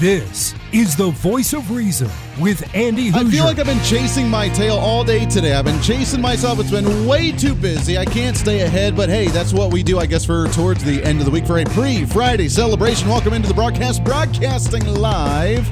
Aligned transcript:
This 0.00 0.54
is 0.72 0.96
the 0.96 1.10
voice 1.10 1.52
of 1.52 1.70
reason 1.70 2.08
with 2.40 2.74
Andy 2.74 3.10
Hooser. 3.10 3.26
I 3.26 3.30
feel 3.30 3.44
like 3.44 3.58
I've 3.58 3.66
been 3.66 3.82
chasing 3.84 4.28
my 4.28 4.48
tail 4.48 4.76
all 4.76 5.04
day 5.04 5.26
today. 5.26 5.52
I've 5.52 5.64
been 5.64 5.80
chasing 5.80 6.20
myself. 6.20 6.58
It's 6.58 6.70
been 6.70 7.06
way 7.06 7.30
too 7.30 7.54
busy. 7.54 7.98
I 7.98 8.04
can't 8.04 8.36
stay 8.36 8.62
ahead, 8.62 8.96
but 8.96 9.08
hey, 9.08 9.28
that's 9.28 9.52
what 9.52 9.72
we 9.72 9.82
do, 9.82 9.98
I 9.98 10.06
guess, 10.06 10.24
for 10.24 10.48
towards 10.48 10.82
the 10.82 11.04
end 11.04 11.20
of 11.20 11.24
the 11.26 11.30
week 11.30 11.46
for 11.46 11.58
a 11.58 11.64
pre 11.64 12.04
Friday 12.06 12.48
celebration. 12.48 13.08
Welcome 13.08 13.32
into 13.34 13.46
the 13.46 13.54
broadcast, 13.54 14.02
broadcasting 14.02 14.84
live 14.86 15.68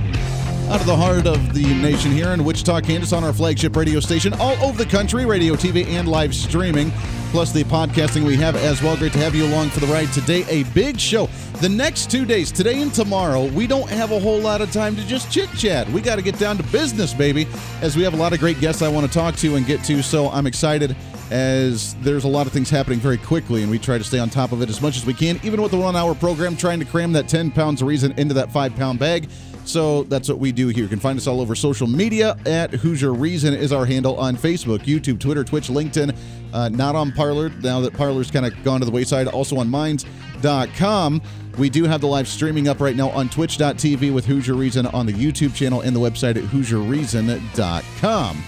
out 0.69 0.81
of 0.81 0.87
the 0.87 0.97
heart 0.97 1.27
of 1.27 1.53
the 1.53 1.67
nation 1.83 2.13
here 2.13 2.29
in 2.29 2.45
Wichita, 2.45 2.83
Kansas, 2.83 3.13
on 3.13 3.25
our 3.25 3.33
flagship 3.33 3.75
radio 3.75 3.99
station, 3.99 4.33
all 4.35 4.57
over 4.63 4.79
the 4.79 4.89
country, 4.89 5.27
radio, 5.27 5.55
TV, 5.55 5.85
and 5.87 6.07
live 6.07 6.33
streaming, 6.35 6.93
plus 7.31 7.53
the 7.53 7.63
podcasting 7.65 8.25
we 8.25 8.37
have 8.37 8.57
as 8.57 8.83
well. 8.83 8.97
Great 8.97 9.13
to 9.13 9.19
have 9.19 9.35
you 9.35 9.47
along 9.47 9.71
for 9.71 9.79
the 9.81 9.87
ride 9.87 10.13
today. 10.13 10.45
A 10.49 10.65
big 10.73 10.99
show. 10.99 11.27
The 11.61 11.69
next 11.69 12.11
two 12.11 12.25
days, 12.25 12.51
today 12.51 12.83
and 12.83 12.93
tomorrow, 12.93 13.47
we 13.47 13.67
don't 13.67 13.89
have 13.89 14.11
a 14.11 14.19
whole 14.19 14.41
lot 14.41 14.61
of 14.61 14.73
time 14.73 14.97
to 14.97 15.07
just 15.07 15.31
chit 15.31 15.49
chat. 15.53 15.89
We 15.91 16.01
got 16.01 16.17
to 16.17 16.23
get 16.23 16.39
down 16.39 16.57
to 16.57 16.63
business, 16.65 17.15
baby, 17.15 17.47
as 17.83 17.97
we 17.97 18.03
have 18.03 18.15
a 18.15 18.17
lot 18.17 18.33
of 18.33 18.41
great 18.41 18.59
guests 18.61 18.83
I 18.83 18.89
want 18.89 19.07
to 19.07 19.13
talk 19.13 19.37
to 19.37 19.55
and 19.55 19.65
get 19.65 19.85
to. 19.85 20.03
So 20.03 20.29
I'm 20.31 20.47
excited 20.47 20.97
as 21.31 21.95
there's 21.97 22.25
a 22.25 22.29
lot 22.29 22.47
of 22.49 22.53
things 22.53 22.69
happening 22.69 22.99
very 22.99 23.19
quickly, 23.19 23.63
and 23.63 23.71
we 23.71 23.79
try 23.79 23.97
to 23.97 24.05
stay 24.05 24.19
on 24.19 24.29
top 24.29 24.51
of 24.51 24.61
it 24.63 24.69
as 24.69 24.83
much 24.83 24.97
as 24.97 25.07
we 25.07 25.15
can, 25.15 25.39
even 25.45 25.63
with 25.63 25.71
the 25.71 25.79
one 25.79 25.95
hour 25.95 26.15
program, 26.15 26.57
trying 26.57 26.81
to 26.81 26.85
cram 26.85 27.13
that 27.13 27.29
10 27.29 27.53
pounds 27.53 27.81
of 27.81 27.89
reason 27.89 28.13
into 28.19 28.35
that 28.35 28.51
five 28.51 28.75
pound 28.75 28.99
bag. 28.99 29.29
So 29.71 30.03
that's 30.05 30.29
what 30.29 30.41
we 30.41 30.51
do 30.51 30.67
here. 30.67 30.83
You 30.83 30.89
can 30.89 30.99
find 30.99 31.17
us 31.17 31.29
all 31.29 31.41
over 31.41 31.55
social 31.55 31.87
media 31.87 32.37
at 32.45 32.73
Hooser 32.73 33.17
Reason 33.17 33.55
is 33.55 33.73
our 33.73 33.87
handle 33.87 34.17
on 34.17 34.37
Facebook, 34.37 34.81
YouTube, 34.81 35.21
Twitter, 35.21 35.45
Twitch, 35.45 35.69
LinkedIn. 35.69 36.17
Uh, 36.53 36.69
not 36.71 36.97
on 36.97 37.13
Parler 37.13 37.51
now 37.63 37.81
that 37.81 37.95
Parler's 37.95 38.33
kind 38.33 38.45
of 38.45 38.65
gone 38.65 38.81
to 38.81 38.87
the 38.87 38.91
wayside. 38.91 39.29
Also 39.29 39.57
on 39.59 39.69
Minds.com. 39.69 41.23
We 41.57 41.71
do 41.71 41.85
have 41.85 42.01
the 42.01 42.09
live 42.09 42.27
streaming 42.27 42.67
up 42.67 42.81
right 42.81 42.97
now 42.97 43.11
on 43.11 43.29
Twitch.tv 43.29 44.13
with 44.13 44.27
Hooser 44.27 44.59
Reason 44.59 44.87
on 44.87 45.07
the 45.07 45.13
YouTube 45.13 45.55
channel 45.55 45.83
and 45.83 45.95
the 45.95 46.01
website 46.01 46.37
at 46.37 46.43
HooserReason.com. 46.45 48.45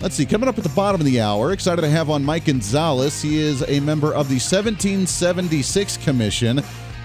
Let's 0.00 0.14
see, 0.14 0.26
coming 0.26 0.50
up 0.50 0.58
at 0.58 0.64
the 0.64 0.70
bottom 0.70 1.00
of 1.00 1.06
the 1.06 1.22
hour, 1.22 1.52
excited 1.52 1.80
to 1.80 1.88
have 1.88 2.10
on 2.10 2.22
Mike 2.22 2.44
Gonzalez. 2.44 3.22
He 3.22 3.38
is 3.38 3.64
a 3.66 3.80
member 3.80 4.08
of 4.08 4.28
the 4.28 4.34
1776 4.34 5.96
Commission 5.98 6.62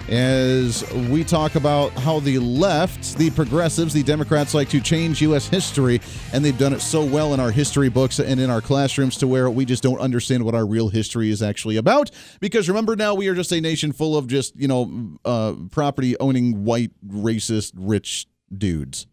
as 0.08 0.90
we 1.10 1.24
talk 1.24 1.54
about 1.54 1.92
how 1.92 2.20
the 2.20 2.38
left, 2.38 3.16
the 3.16 3.30
progressives, 3.30 3.94
the 3.94 4.02
Democrats 4.02 4.54
like 4.54 4.68
to 4.70 4.80
change 4.80 5.22
U.S. 5.22 5.46
history, 5.46 6.00
and 6.32 6.44
they've 6.44 6.58
done 6.58 6.72
it 6.72 6.80
so 6.80 7.04
well 7.04 7.34
in 7.34 7.40
our 7.40 7.50
history 7.50 7.88
books 7.88 8.18
and 8.18 8.40
in 8.40 8.50
our 8.50 8.60
classrooms 8.60 9.16
to 9.18 9.26
where 9.26 9.50
we 9.50 9.64
just 9.64 9.82
don't 9.82 10.00
understand 10.00 10.44
what 10.44 10.54
our 10.54 10.66
real 10.66 10.88
history 10.88 11.30
is 11.30 11.42
actually 11.42 11.76
about. 11.76 12.10
Because 12.40 12.68
remember, 12.68 12.96
now 12.96 13.14
we 13.14 13.28
are 13.28 13.34
just 13.34 13.52
a 13.52 13.60
nation 13.60 13.92
full 13.92 14.16
of 14.16 14.26
just, 14.26 14.54
you 14.56 14.68
know, 14.68 15.18
uh, 15.24 15.54
property 15.70 16.18
owning 16.18 16.64
white, 16.64 16.90
racist, 17.06 17.72
rich 17.76 18.26
dudes. 18.56 19.06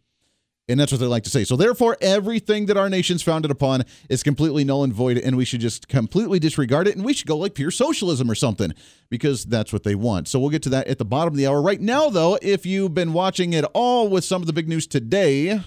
And 0.70 0.80
that's 0.80 0.92
what 0.92 1.02
they 1.02 1.08
like 1.08 1.24
to 1.24 1.30
say. 1.30 1.44
So, 1.44 1.56
therefore, 1.56 1.98
everything 2.00 2.68
that 2.68 2.78
our 2.78 2.90
nation's 2.90 3.24
founded 3.24 3.50
upon 3.50 3.84
is 4.08 4.22
completely 4.22 4.64
null 4.64 4.84
and 4.84 4.94
void, 4.94 5.18
and 5.18 5.36
we 5.36 5.44
should 5.44 5.62
just 5.62 5.88
completely 5.88 6.38
disregard 6.38 6.88
it, 6.88 6.96
and 6.96 7.04
we 7.04 7.14
should 7.14 7.28
go 7.28 7.38
like 7.38 7.56
pure 7.56 7.72
socialism 7.72 8.30
or 8.30 8.36
something 8.36 8.74
because 9.10 9.46
that's 9.46 9.74
what 9.74 9.84
they 9.84 9.96
want. 9.96 10.28
So, 10.28 10.40
we'll 10.40 10.52
get 10.52 10.62
to 10.64 10.70
that 10.70 10.88
at 10.88 11.00
the 11.00 11.06
bottom 11.06 11.34
of 11.34 11.38
the 11.38 11.48
hour. 11.48 11.62
Right 11.62 11.82
now, 11.82 12.10
though, 12.10 12.38
if 12.42 12.66
you've 12.66 12.94
been 12.94 13.14
watching 13.14 13.54
it 13.54 13.66
all 13.74 14.08
with 14.08 14.24
some 14.24 14.42
of 14.42 14.46
the 14.46 14.54
big 14.54 14.70
news 14.70 14.86
today. 14.86 15.58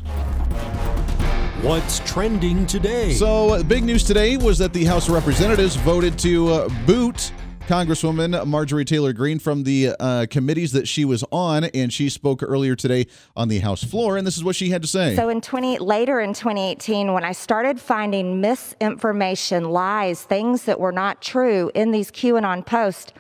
What's 1.63 2.01
trending 2.01 2.67
today? 2.67 3.13
So, 3.13 3.63
big 3.65 3.85
news 3.85 4.03
today 4.05 4.37
was 4.37 4.59
that 4.59 4.73
the 4.73 4.85
House 4.85 5.09
of 5.09 5.15
Representatives 5.15 5.77
voted 5.77 6.19
to 6.21 6.49
uh, 6.49 6.69
boot 6.87 7.33
Congresswoman 7.67 8.45
Marjorie 8.47 8.85
Taylor 8.85 9.13
Greene 9.13 9.39
from 9.39 9.63
the 9.63 9.95
uh, 10.01 10.27
committees 10.29 10.73
that 10.73 10.89
she 10.89 11.05
was 11.05 11.25
on, 11.31 11.65
and 11.65 11.93
she 11.93 12.09
spoke 12.09 12.43
earlier 12.43 12.75
today 12.75 13.07
on 13.37 13.49
the 13.49 13.61
House 13.61 13.85
floor, 13.85 14.17
and 14.17 14.27
this 14.27 14.37
is 14.37 14.43
what 14.43 14.57
she 14.57 14.71
had 14.71 14.83
to 14.83 14.89
say. 14.89 15.15
So, 15.15 15.29
in 15.29 15.41
20 15.41 15.79
later 15.79 16.21
in 16.21 16.35
2018, 16.35 17.13
when 17.13 17.25
I 17.25 17.33
started 17.33 17.81
finding 17.81 18.41
misinformation, 18.41 19.71
lies, 19.71 20.23
things 20.23 20.65
that 20.65 20.81
were 20.81 20.91
not 20.91 21.23
true 21.23 21.71
in 21.75 21.93
these 21.93 22.11
QAnon 22.11 22.67
posts, 22.67 23.13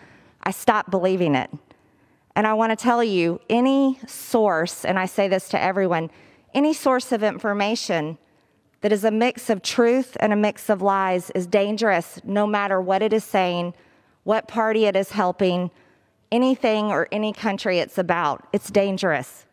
I 0.43 0.51
stopped 0.51 0.91
believing 0.91 1.37
it. 1.37 1.51
And 2.35 2.47
I 2.47 2.55
want 2.55 2.71
to 2.71 2.77
tell 2.77 3.05
you, 3.05 3.41
any 3.49 4.01
source, 4.09 4.85
and 4.85 4.99
I 4.99 5.07
say 5.07 5.29
this 5.29 5.49
to 5.51 5.63
everyone, 5.63 6.11
any 6.53 6.73
source 6.73 7.13
of 7.13 7.23
information 7.23 8.19
that 8.81 8.91
is 8.91 9.05
a 9.05 9.11
mix 9.13 9.49
of 9.49 9.63
truth 9.63 10.17
and 10.19 10.33
a 10.33 10.37
mix 10.37 10.69
of 10.69 10.83
lies 10.83 11.31
is 11.31 11.47
dangerous, 11.47 12.19
no 12.25 12.47
matter 12.47 12.81
what 12.81 13.03
it 13.03 13.13
is 13.13 13.23
saying 13.23 13.75
what 14.25 14.49
party 14.49 14.85
it 14.85 14.97
is 14.97 15.13
helping, 15.13 15.71
anything 16.31 16.87
or 16.87 17.09
any 17.13 17.33
country 17.33 17.79
it's 17.79 17.99
about. 17.99 18.47
It's 18.53 18.71
dangerous. 18.71 19.47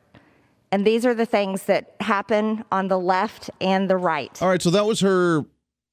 And 0.71 0.85
these 0.85 1.05
are 1.05 1.15
the 1.15 1.25
things 1.25 1.63
that 1.63 1.95
happen 1.99 2.63
on 2.71 2.87
the 2.87 2.99
left 2.99 3.49
and 3.59 3.89
the 3.89 3.97
right. 3.97 4.39
All 4.41 4.49
right, 4.49 4.61
so 4.61 4.69
that 4.69 4.85
was 4.85 4.99
her, 4.99 5.45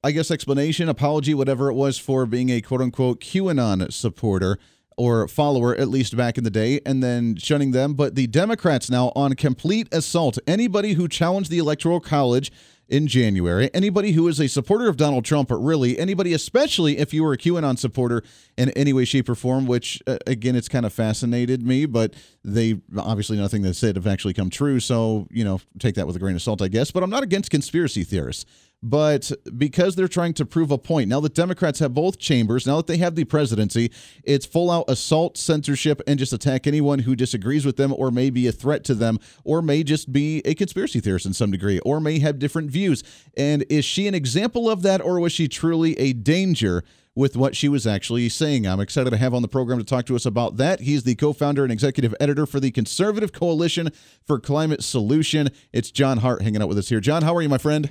I 0.03 0.11
guess, 0.11 0.29
explanation, 0.29 0.87
apology, 0.87 1.33
whatever 1.33 1.69
it 1.69 1.73
was, 1.73 1.97
for 1.97 2.25
being 2.25 2.49
a 2.49 2.61
quote 2.61 2.81
unquote 2.81 3.19
QAnon 3.19 3.91
supporter 3.91 4.59
or 4.95 5.27
follower, 5.27 5.75
at 5.75 5.87
least 5.87 6.17
back 6.17 6.37
in 6.37 6.43
the 6.43 6.49
day, 6.49 6.81
and 6.85 7.03
then 7.03 7.35
shunning 7.35 7.71
them. 7.71 7.93
But 7.93 8.15
the 8.15 8.27
Democrats 8.27 8.89
now 8.89 9.11
on 9.15 9.33
complete 9.33 9.87
assault. 9.91 10.39
Anybody 10.47 10.93
who 10.93 11.07
challenged 11.07 11.51
the 11.51 11.59
Electoral 11.59 11.99
College 11.99 12.51
in 12.89 13.07
January. 13.07 13.69
Anybody 13.73 14.13
who 14.13 14.27
is 14.27 14.39
a 14.39 14.47
supporter 14.47 14.87
of 14.87 14.97
Donald 14.97 15.25
Trump, 15.25 15.49
but 15.49 15.57
really 15.57 15.97
anybody, 15.99 16.33
especially 16.33 16.97
if 16.97 17.13
you 17.13 17.23
were 17.23 17.33
a 17.33 17.37
QAnon 17.37 17.77
supporter 17.77 18.23
in 18.57 18.69
any 18.71 18.93
way, 18.93 19.05
shape, 19.05 19.29
or 19.29 19.35
form, 19.35 19.67
which 19.67 20.01
uh, 20.07 20.17
again, 20.25 20.55
it's 20.55 20.69
kind 20.69 20.85
of 20.85 20.93
fascinated 20.93 21.65
me, 21.65 21.85
but 21.85 22.13
they 22.43 22.79
obviously 22.97 23.37
nothing 23.37 23.61
they 23.61 23.73
said 23.73 23.95
have 23.95 24.07
actually 24.07 24.33
come 24.33 24.49
true. 24.49 24.79
So, 24.79 25.27
you 25.31 25.43
know, 25.43 25.59
take 25.79 25.95
that 25.95 26.07
with 26.07 26.15
a 26.15 26.19
grain 26.19 26.35
of 26.35 26.41
salt, 26.41 26.61
I 26.61 26.67
guess. 26.67 26.91
But 26.91 27.03
I'm 27.03 27.09
not 27.09 27.23
against 27.23 27.51
conspiracy 27.51 28.03
theorists 28.03 28.45
but 28.83 29.31
because 29.57 29.95
they're 29.95 30.07
trying 30.07 30.33
to 30.35 30.45
prove 30.45 30.69
a 30.69 30.77
point, 30.77 31.09
now 31.09 31.19
that 31.19 31.33
Democrats 31.33 31.79
have 31.79 31.93
both 31.93 32.19
chambers, 32.19 32.67
now 32.67 32.77
that 32.77 32.87
they 32.87 32.97
have 32.97 33.15
the 33.15 33.23
presidency, 33.23 33.91
it's 34.23 34.45
full 34.45 34.69
out 34.69 34.85
assault, 34.87 35.37
censorship, 35.37 36.01
and 36.05 36.19
just 36.19 36.31
attack 36.31 36.67
anyone 36.67 36.99
who 36.99 37.15
disagrees 37.15 37.65
with 37.65 37.77
them 37.77 37.93
or 37.93 38.11
may 38.11 38.29
be 38.29 38.47
a 38.47 38.51
threat 38.51 38.83
to 38.85 38.93
them 38.93 39.19
or 39.43 39.61
may 39.61 39.83
just 39.83 40.13
be 40.13 40.41
a 40.45 40.53
conspiracy 40.53 40.99
theorist 40.99 41.25
in 41.25 41.33
some 41.33 41.49
degree 41.49 41.79
or 41.79 41.99
may 41.99 42.19
have 42.19 42.37
different 42.39 42.69
views. 42.69 43.03
And 43.35 43.65
is 43.69 43.83
she 43.83 44.07
an 44.07 44.13
example 44.13 44.69
of 44.69 44.83
that 44.83 45.01
or 45.01 45.19
was 45.19 45.31
she 45.31 45.47
truly 45.47 45.97
a 45.99 46.13
danger? 46.13 46.83
with 47.15 47.35
what 47.35 47.55
she 47.55 47.67
was 47.67 47.87
actually 47.87 48.29
saying. 48.29 48.67
I'm 48.67 48.79
excited 48.79 49.09
to 49.09 49.17
have 49.17 49.33
on 49.33 49.41
the 49.41 49.47
program 49.47 49.79
to 49.79 49.83
talk 49.83 50.05
to 50.05 50.15
us 50.15 50.23
about 50.23 50.57
that. 50.57 50.81
He's 50.81 51.01
the 51.01 51.15
co 51.15 51.33
founder 51.33 51.63
and 51.63 51.71
executive 51.71 52.13
editor 52.19 52.45
for 52.45 52.59
the 52.59 52.69
Conservative 52.69 53.33
Coalition 53.33 53.89
for 54.23 54.39
Climate 54.39 54.83
Solution. 54.83 55.49
It's 55.73 55.89
John 55.89 56.19
Hart 56.19 56.43
hanging 56.43 56.61
out 56.61 56.67
with 56.67 56.77
us 56.77 56.89
here. 56.89 56.99
John, 56.99 57.23
how 57.23 57.35
are 57.35 57.41
you, 57.41 57.49
my 57.49 57.57
friend? 57.57 57.89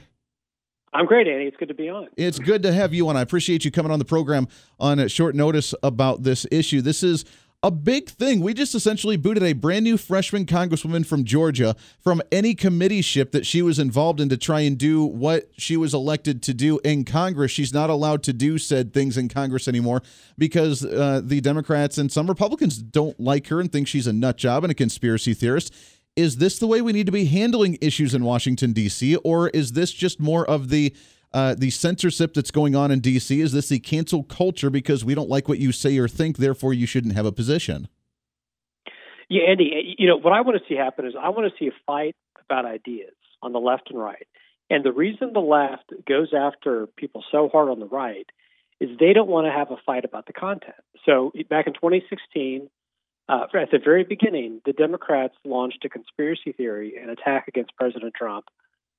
I'm 0.93 1.07
great, 1.07 1.29
Andy. 1.29 1.45
It's 1.45 1.57
good 1.57 1.69
to 1.69 1.75
be 1.75 1.89
on. 1.89 2.09
It's 2.17 2.39
good 2.39 2.63
to 2.63 2.73
have 2.73 2.95
you 2.95 3.09
on. 3.09 3.17
I 3.17 3.21
appreciate 3.21 3.65
you 3.65 3.71
coming 3.71 3.93
on 3.93 3.99
the 3.99 4.05
program 4.05 4.49
on 4.81 5.07
short 5.09 5.35
notice 5.35 5.75
about 5.83 6.23
this 6.23 6.47
issue. 6.51 6.81
This 6.81 7.03
is 7.03 7.25
a 7.63 7.71
big 7.71 8.09
thing. 8.09 8.41
We 8.41 8.55
just 8.55 8.75
essentially 8.75 9.17
booted 9.17 9.43
a 9.43 9.53
brand 9.53 9.85
new 9.85 9.97
freshman 9.97 10.47
congresswoman 10.47 11.05
from 11.05 11.25
Georgia 11.25 11.75
from 11.99 12.23
any 12.31 12.55
committeeship 12.55 13.33
that 13.33 13.45
she 13.45 13.61
was 13.61 13.79
involved 13.79 14.21
in 14.21 14.29
to 14.29 14.37
try 14.37 14.61
and 14.61 14.79
do 14.79 15.05
what 15.05 15.51
she 15.57 15.77
was 15.77 15.93
elected 15.93 16.43
to 16.45 16.55
do 16.55 16.79
in 16.85 17.05
Congress. 17.05 17.51
She's 17.51 17.75
not 17.75 17.91
allowed 17.91 18.23
to 18.25 18.33
do 18.33 18.59
said 18.59 18.95
things 18.95 19.17
in 19.17 19.29
Congress 19.29 19.67
anymore 19.67 20.03
because 20.39 20.85
uh, 20.85 21.21
the 21.25 21.41
Democrats 21.41 21.99
and 21.99 22.13
some 22.13 22.29
Republicans 22.29 22.79
don't 22.79 23.19
like 23.19 23.49
her 23.49 23.61
and 23.61 23.73
think 23.73 23.89
she's 23.89 24.07
a 24.07 24.13
nut 24.13 24.37
job 24.37 24.63
and 24.63 24.71
a 24.71 24.75
conspiracy 24.75 25.35
theorist 25.35 25.75
is 26.17 26.37
this 26.37 26.59
the 26.59 26.67
way 26.67 26.81
we 26.81 26.93
need 26.93 27.07
to 27.07 27.13
be 27.13 27.27
handling 27.27 27.79
issues 27.81 28.15
in 28.15 28.25
Washington 28.25 28.73
D.C. 28.73 29.17
or 29.17 29.49
is 29.51 29.73
this 29.73 29.93
just 29.93 30.19
more 30.19 30.49
of 30.49 30.71
the 30.71 30.95
uh, 31.33 31.55
the 31.55 31.71
censorship 31.71 32.33
that's 32.33 32.51
going 32.51 32.75
on 32.75 32.91
in 32.91 33.01
D.C. 33.01 33.41
Is 33.41 33.53
this 33.53 33.69
the 33.69 33.79
cancel 33.79 34.23
culture 34.23 34.71
because 34.71 35.05
we 35.05 35.15
don't 35.15 35.29
like 35.29 35.49
what 35.49 35.59
you 35.59 35.71
say 35.71 35.99
or 35.99 36.09
think, 36.09 36.39
therefore 36.39 36.73
you 36.73 36.87
shouldn't 36.87 37.15
have 37.15 37.27
a 37.27 37.33
position? 37.33 37.89
Yeah, 39.29 39.43
Andy. 39.51 39.95
You 39.99 40.09
know 40.09 40.17
what 40.17 40.33
I 40.33 40.41
want 40.41 40.57
to 40.57 40.65
see 40.69 40.77
happen 40.77 41.05
is 41.05 41.15
I 41.21 41.29
want 41.31 41.53
to 41.53 41.59
see 41.59 41.69
a 41.69 41.75
fight 41.87 42.17
about 42.49 42.65
ideas 42.65 43.13
on 43.43 43.53
the 43.53 43.59
left 43.59 43.91
and 43.91 43.99
right. 43.99 44.27
And 44.71 44.85
the 44.85 44.93
reason 44.93 45.33
the 45.33 45.41
left 45.41 45.93
goes 46.09 46.33
after 46.35 46.87
people 46.97 47.25
so 47.31 47.49
hard 47.49 47.69
on 47.69 47.81
the 47.81 47.87
right 47.87 48.27
is 48.81 48.91
they 48.99 49.13
don't 49.13 49.29
want 49.29 49.47
to 49.47 49.53
have 49.53 49.71
a 49.71 49.77
fight 49.85 50.05
about 50.05 50.27
the 50.27 50.33
content. 50.33 50.75
So 51.05 51.33
back 51.49 51.67
in 51.67 51.75
2016, 51.75 52.69
uh, 53.29 53.47
at 53.55 53.71
the 53.71 53.79
very 53.79 54.05
beginning, 54.05 54.61
the 54.65 54.73
Democrats 54.73 55.35
launched 55.45 55.85
a 55.85 55.89
conspiracy 55.89 56.53
theory 56.53 56.95
and 57.01 57.11
attack 57.11 57.49
against 57.49 57.75
President 57.77 58.15
Trump 58.15 58.47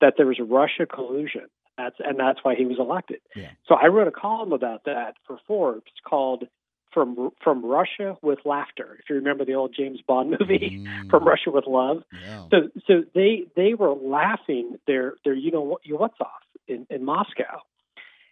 that 0.00 0.14
there 0.16 0.26
was 0.26 0.38
a 0.38 0.44
Russia 0.44 0.86
collusion 0.86 1.48
That's 1.76 1.96
and 2.00 2.18
that's 2.18 2.40
why 2.42 2.54
he 2.54 2.66
was 2.66 2.78
elected. 2.78 3.20
Yeah. 3.34 3.50
So 3.66 3.74
I 3.74 3.86
wrote 3.86 4.08
a 4.08 4.12
column 4.12 4.52
about 4.52 4.84
that 4.84 5.14
for 5.26 5.38
Forbes 5.46 5.92
called 6.06 6.44
"From 6.92 7.30
From 7.42 7.64
Russia 7.64 8.16
with 8.22 8.40
Laughter." 8.44 8.96
If 9.00 9.08
you 9.08 9.16
remember 9.16 9.44
the 9.44 9.54
old 9.54 9.74
James 9.74 10.00
Bond 10.06 10.36
movie, 10.38 10.84
Mm. 10.86 11.10
"From 11.10 11.24
Russia 11.24 11.50
with 11.50 11.66
Love." 11.66 12.02
Yeah. 12.12 12.44
So 12.50 12.56
so 12.86 13.04
they 13.14 13.46
they 13.56 13.74
were 13.74 13.94
laughing 13.94 14.78
their 14.86 15.14
their 15.24 15.34
you 15.34 15.50
know 15.50 15.62
what 15.62 15.86
you 15.86 15.96
what's 15.96 16.20
off 16.20 16.42
in, 16.66 16.86
in 16.90 17.04
Moscow, 17.04 17.62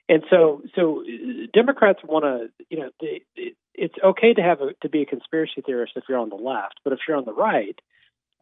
and 0.08 0.22
so 0.30 0.62
so 0.74 1.02
uh, 1.02 1.46
Democrats 1.52 2.00
want 2.04 2.24
to 2.24 2.64
you 2.70 2.80
know 2.80 2.90
they, 3.00 3.22
it's 3.74 3.94
okay 4.04 4.34
to 4.34 4.42
have 4.42 4.60
a, 4.60 4.72
to 4.82 4.88
be 4.88 5.02
a 5.02 5.06
conspiracy 5.06 5.60
theorist 5.64 5.92
if 5.96 6.04
you're 6.08 6.18
on 6.18 6.30
the 6.30 6.36
left, 6.36 6.80
but 6.84 6.92
if 6.92 7.00
you're 7.06 7.16
on 7.16 7.24
the 7.24 7.34
right, 7.34 7.78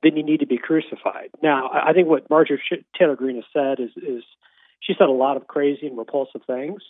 then 0.02 0.16
you 0.16 0.22
need 0.22 0.40
to 0.40 0.46
be 0.46 0.58
crucified. 0.58 1.31
Now 1.43 1.70
I 1.72 1.93
think 1.93 2.08
what 2.08 2.28
Marjorie 2.31 2.61
Taylor 2.99 3.16
Greene 3.16 3.37
has 3.37 3.44
said 3.52 3.81
is 3.81 3.90
is 3.96 4.25
she 4.81 4.94
said 4.99 5.08
a 5.08 5.12
lot 5.12 5.37
of 5.37 5.46
crazy 5.46 5.87
and 5.87 5.96
repulsive 5.96 6.43
things. 6.46 6.82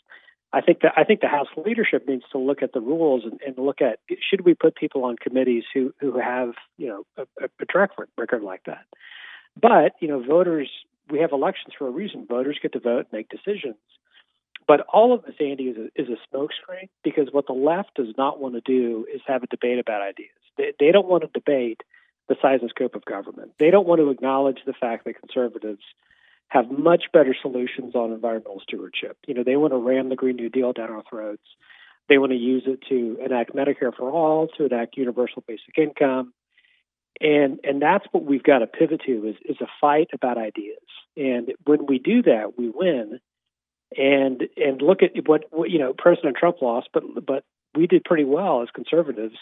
I 0.52 0.60
think 0.60 0.80
that 0.82 0.92
I 0.96 1.04
think 1.04 1.20
the 1.20 1.28
House 1.28 1.48
leadership 1.56 2.06
needs 2.08 2.24
to 2.32 2.38
look 2.38 2.62
at 2.62 2.72
the 2.72 2.80
rules 2.80 3.24
and, 3.24 3.40
and 3.44 3.58
look 3.58 3.80
at 3.80 3.98
should 4.30 4.44
we 4.44 4.54
put 4.54 4.76
people 4.76 5.04
on 5.04 5.16
committees 5.16 5.64
who 5.72 5.92
who 6.00 6.18
have 6.18 6.54
you 6.78 6.88
know 6.88 7.04
a, 7.16 7.48
a 7.60 7.64
track 7.66 7.90
record 8.16 8.42
like 8.42 8.62
that. 8.66 8.84
But 9.60 9.92
you 10.00 10.08
know, 10.08 10.22
voters 10.22 10.70
we 11.10 11.20
have 11.20 11.32
elections 11.32 11.74
for 11.76 11.86
a 11.86 11.90
reason. 11.90 12.26
Voters 12.28 12.58
get 12.62 12.72
to 12.72 12.80
vote, 12.80 13.06
make 13.12 13.28
decisions. 13.28 13.76
But 14.66 14.81
all 14.93 15.12
of 15.12 15.25
this, 15.25 15.34
Andy, 15.40 15.64
is 15.64 15.76
a, 15.76 16.00
is 16.00 16.08
a 16.08 16.37
smokescreen 16.37 16.88
because 17.02 17.28
what 17.32 17.46
the 17.46 17.52
left 17.52 17.94
does 17.96 18.14
not 18.16 18.40
want 18.40 18.55
to 18.55 18.61
do 18.61 19.06
is 19.12 19.20
have 19.26 19.43
a 19.43 19.46
debate 19.46 19.78
about 19.78 20.02
ideas. 20.02 20.31
They, 20.56 20.72
they 20.81 20.90
don't 20.93 21.08
want 21.08 21.22
to 21.22 21.28
debate 21.38 21.82
the 22.28 22.37
size 22.40 22.61
and 22.62 22.70
scope 22.70 22.94
of 22.94 23.05
government. 23.05 23.52
They 23.58 23.70
don't 23.70 23.87
want 23.87 24.00
to 24.00 24.11
acknowledge 24.11 24.61
the 24.64 24.72
fact 24.72 25.05
that 25.05 25.20
conservatives 25.20 25.82
have 26.49 26.70
much 26.70 27.05
better 27.12 27.34
solutions 27.40 27.94
on 27.94 28.12
environmental 28.12 28.61
stewardship. 28.62 29.19
You 29.26 29.34
know, 29.34 29.44
they 29.44 29.56
want 29.56 29.72
to 29.72 29.78
ram 29.78 30.08
the 30.08 30.16
Green 30.16 30.37
New 30.37 30.49
Deal 30.49 30.72
down 30.72 30.90
our 30.90 31.02
throats. 31.08 31.43
They 32.08 32.19
want 32.19 32.32
to 32.32 32.38
use 32.38 32.64
it 32.67 32.81
to 32.88 33.19
enact 33.25 33.55
Medicare 33.55 33.94
for 33.94 34.10
all, 34.10 34.49
to 34.56 34.67
enact 34.67 34.96
universal 34.96 35.43
basic 35.46 35.76
income. 35.78 36.32
And 37.20 37.60
and 37.62 37.81
that's 37.81 38.05
what 38.12 38.25
we've 38.25 38.43
got 38.43 38.58
to 38.58 38.67
pivot 38.67 39.02
to 39.06 39.28
is, 39.28 39.37
is 39.44 39.56
a 39.60 39.67
fight 39.81 40.08
about 40.12 40.37
ideas. 40.37 40.82
And 41.17 41.52
when 41.64 41.87
we 41.87 41.99
do 41.99 42.22
that, 42.22 42.58
we 42.58 42.69
win. 42.69 43.20
And 43.96 44.49
and 44.56 44.82
look 44.82 45.02
at 45.02 45.12
what, 45.26 45.44
what 45.50 45.70
you 45.70 45.79
know, 45.79 45.94
President 45.96 46.37
Trump 46.37 46.62
lost, 46.62 46.88
but 46.93 47.02
but 47.25 47.44
we 47.75 47.87
did 47.87 48.05
pretty 48.05 48.25
well 48.25 48.62
as 48.62 48.69
conservatives 48.75 49.37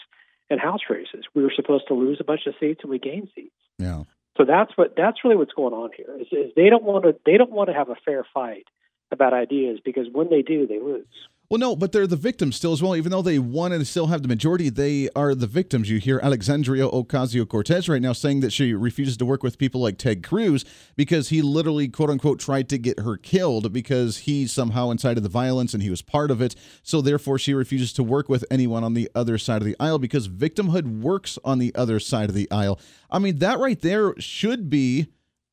in 0.49 0.59
House 0.59 0.81
races. 0.89 1.25
We 1.33 1.43
were 1.43 1.53
supposed 1.55 1.87
to 1.87 1.93
lose 1.93 2.17
a 2.19 2.23
bunch 2.23 2.41
of 2.47 2.53
seats 2.59 2.81
and 2.83 2.91
we 2.91 2.99
gained 2.99 3.29
seats. 3.35 3.55
Yeah. 3.79 4.03
So 4.37 4.45
that's 4.45 4.71
what 4.75 4.95
that's 4.95 5.23
really 5.23 5.35
what's 5.35 5.53
going 5.53 5.73
on 5.73 5.91
here. 5.95 6.15
Is, 6.19 6.27
is 6.31 6.51
they 6.55 6.69
don't 6.69 6.83
want 6.83 7.05
to 7.05 7.15
they 7.25 7.37
don't 7.37 7.51
want 7.51 7.69
to 7.69 7.73
have 7.73 7.89
a 7.89 7.95
fair 8.05 8.25
fight 8.33 8.67
about 9.11 9.33
ideas 9.33 9.79
because 9.83 10.07
when 10.11 10.29
they 10.29 10.41
do, 10.41 10.67
they 10.67 10.79
lose. 10.79 11.05
Well, 11.53 11.59
no, 11.59 11.75
but 11.75 11.91
they're 11.91 12.07
the 12.07 12.15
victims 12.15 12.55
still 12.55 12.73
as 12.73 12.81
well. 12.81 12.95
Even 12.95 13.11
though 13.11 13.21
they 13.21 13.37
won 13.37 13.71
and 13.73 13.85
still 13.85 14.07
have 14.07 14.23
the 14.23 14.27
majority, 14.27 14.69
they 14.69 15.07
are 15.15 15.35
the 15.35 15.45
victims. 15.45 15.87
You 15.87 15.99
hear 15.99 16.19
Alexandria 16.23 16.87
Ocasio 16.87 17.47
Cortez 17.47 17.87
right 17.87 18.01
now 18.01 18.11
saying 18.11 18.39
that 18.39 18.51
she 18.51 18.73
refuses 18.73 19.17
to 19.17 19.25
work 19.25 19.43
with 19.43 19.59
people 19.59 19.79
like 19.79 19.99
Ted 19.99 20.23
Cruz 20.23 20.65
because 20.95 21.29
he 21.29 21.43
literally, 21.43 21.87
quote 21.89 22.09
unquote, 22.09 22.39
tried 22.39 22.69
to 22.69 22.79
get 22.79 23.01
her 23.01 23.17
killed 23.17 23.71
because 23.71 24.17
he 24.17 24.47
somehow 24.47 24.89
incited 24.89 25.21
the 25.21 25.29
violence 25.29 25.75
and 25.75 25.83
he 25.83 25.91
was 25.91 26.01
part 26.01 26.31
of 26.31 26.41
it. 26.41 26.55
So 26.81 27.01
therefore, 27.01 27.37
she 27.37 27.53
refuses 27.53 27.93
to 27.93 28.03
work 28.03 28.29
with 28.29 28.43
anyone 28.49 28.83
on 28.83 28.95
the 28.95 29.07
other 29.13 29.37
side 29.37 29.61
of 29.61 29.67
the 29.67 29.75
aisle 29.79 29.99
because 29.99 30.27
victimhood 30.27 31.01
works 31.03 31.37
on 31.45 31.59
the 31.59 31.75
other 31.75 31.99
side 31.99 32.29
of 32.29 32.35
the 32.35 32.49
aisle. 32.49 32.79
I 33.11 33.19
mean, 33.19 33.37
that 33.37 33.59
right 33.59 33.79
there 33.79 34.15
should 34.17 34.71
be 34.71 35.05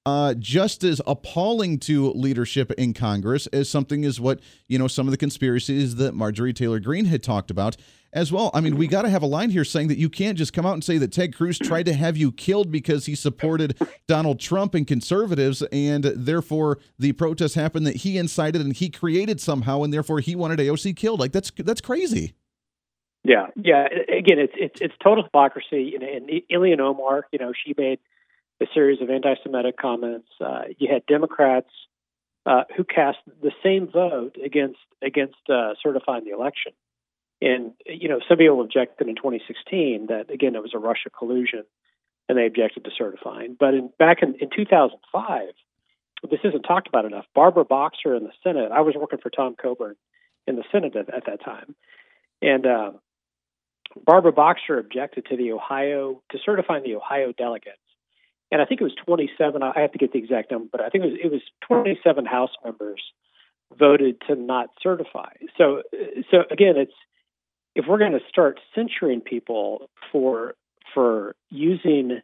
uh, 0.07 0.35
just 0.35 0.83
as 0.83 1.01
appalling 1.07 1.79
to 1.79 2.11
leadership 2.13 2.73
in 2.73 2.95
Congress 2.95 3.47
as 3.49 3.69
something 3.69 4.05
is 4.05 4.21
what 4.21 4.41
you 4.67 4.79
know 4.79 4.89
some 4.89 5.07
of 5.07 5.11
the 5.11 5.19
conspiracies 5.19 5.97
that 5.97 6.15
Marjorie 6.15 6.53
Taylor 6.53 6.81
Greene 6.81 7.05
had 7.05 7.23
talked 7.23 7.51
about 7.51 7.77
as 8.13 8.33
well. 8.33 8.51
I 8.55 8.61
mean, 8.61 8.77
we 8.77 8.89
got 8.89 9.03
to 9.03 9.11
have 9.11 9.23
a 9.23 9.27
line 9.27 9.51
here 9.51 9.65
saying 9.65 9.89
that 9.89 9.99
you 9.99 10.09
can't 10.09 10.37
just 10.37 10.53
come 10.53 10.67
out 10.67 10.73
and 10.73 10.83
say 10.83 10.99
that 10.99 11.13
Ted 11.13 11.35
Cruz 11.37 11.59
tried 11.59 11.87
to 11.87 11.93
have 11.93 12.17
you 12.17 12.33
killed 12.33 12.71
because 12.71 13.07
he 13.07 13.15
supported 13.15 13.79
Donald 14.09 14.41
Trump 14.41 14.75
and 14.75 14.87
conservatives, 14.87 15.63
and 15.71 16.05
therefore 16.05 16.79
the 16.99 17.13
protests 17.13 17.55
happened 17.55 17.87
that 17.87 17.97
he 17.97 18.19
incited 18.19 18.61
and 18.61 18.75
he 18.75 18.89
created 18.89 19.41
somehow, 19.41 19.83
and 19.83 19.93
therefore 19.93 20.21
he 20.21 20.35
wanted 20.35 20.59
AOC 20.59 20.97
killed. 20.97 21.21
Like 21.21 21.33
that's 21.33 21.53
that's 21.59 21.81
crazy. 21.81 22.35
Yeah, 23.23 23.49
yeah. 23.55 23.87
Again, 24.09 24.39
it's 24.39 24.55
it's 24.57 24.81
it's 24.81 24.95
total 25.03 25.25
hypocrisy. 25.25 25.95
And, 25.95 26.03
and 26.03 26.43
Ilhan 26.51 26.81
Omar, 26.81 27.27
you 27.33 27.39
know, 27.39 27.53
she 27.53 27.75
made 27.77 27.99
a 28.61 28.67
series 28.75 29.01
of 29.01 29.11
anti-Semitic 29.11 29.77
comments. 29.77 30.29
Uh, 30.41 30.63
you 30.79 30.89
had 30.93 31.07
Democrats 31.07 31.71
uh, 32.47 32.65
who 32.77 32.85
cast 32.85 33.19
the 33.43 33.53
same 33.63 33.89
vote 33.91 34.37
against 34.43 34.79
against 35.03 35.39
uh, 35.49 35.75
certifying 35.83 36.25
the 36.25 36.31
election. 36.31 36.73
And 37.43 37.73
you 37.87 38.09
know, 38.09 38.21
some 38.29 38.39
people 38.39 38.61
objected 38.61 39.09
in 39.09 39.17
2016 39.17 40.07
that 40.09 40.31
again 40.31 40.55
it 40.55 40.63
was 40.63 40.73
a 40.75 40.79
Russia 40.79 41.11
collusion, 41.11 41.65
and 42.29 42.37
they 42.37 42.47
objected 42.47 42.85
to 42.85 42.91
certifying. 42.97 43.57
But 43.59 43.75
in, 43.75 43.91
back 43.99 44.19
in, 44.23 44.35
in 44.41 44.51
2005, 44.55 45.49
this 46.31 46.41
isn't 46.45 46.63
talked 46.63 46.89
about 46.89 47.07
enough. 47.07 47.25
Barbara 47.35 47.65
Boxer 47.65 48.15
in 48.15 48.25
the 48.25 48.33
Senate. 48.43 48.73
I 48.73 48.83
was 48.83 48.95
working 48.95 49.21
for 49.23 49.31
Tom 49.31 49.55
Coburn 49.61 49.97
in 50.47 50.57
the 50.57 50.65
Senate 50.71 50.97
at, 50.97 51.13
at 51.13 51.27
that 51.27 51.43
time, 51.43 51.75
and 52.43 52.67
uh, 52.67 52.93
Barbara 54.05 54.33
Boxer 54.33 54.79
objected 54.79 55.27
to 55.27 55.37
the 55.37 55.53
Ohio 55.53 56.23
to 56.31 56.39
certifying 56.45 56.85
the 56.85 56.97
Ohio 56.97 57.33
delegates 57.33 57.79
and 58.51 58.61
I 58.61 58.65
think 58.65 58.81
it 58.81 58.85
was 58.85 58.95
27. 59.05 59.63
I 59.63 59.81
have 59.81 59.93
to 59.93 59.99
get 59.99 60.13
the 60.13 60.19
exact 60.19 60.51
number, 60.51 60.69
but 60.71 60.81
I 60.81 60.89
think 60.89 61.05
it 61.05 61.11
was 61.11 61.19
it 61.25 61.33
was 61.33 61.43
27 61.67 62.27
House 62.27 62.51
members 62.65 63.03
voted 63.79 64.21
to 64.29 64.35
not 64.35 64.71
certify. 64.83 65.31
So, 65.57 65.83
so 66.31 66.39
again, 66.51 66.77
it's 66.77 66.93
if 67.75 67.85
we're 67.89 67.99
going 67.99 68.13
to 68.13 68.21
start 68.29 68.59
censuring 68.75 69.21
people 69.21 69.89
for 70.11 70.55
for 70.93 71.37
using 71.51 72.21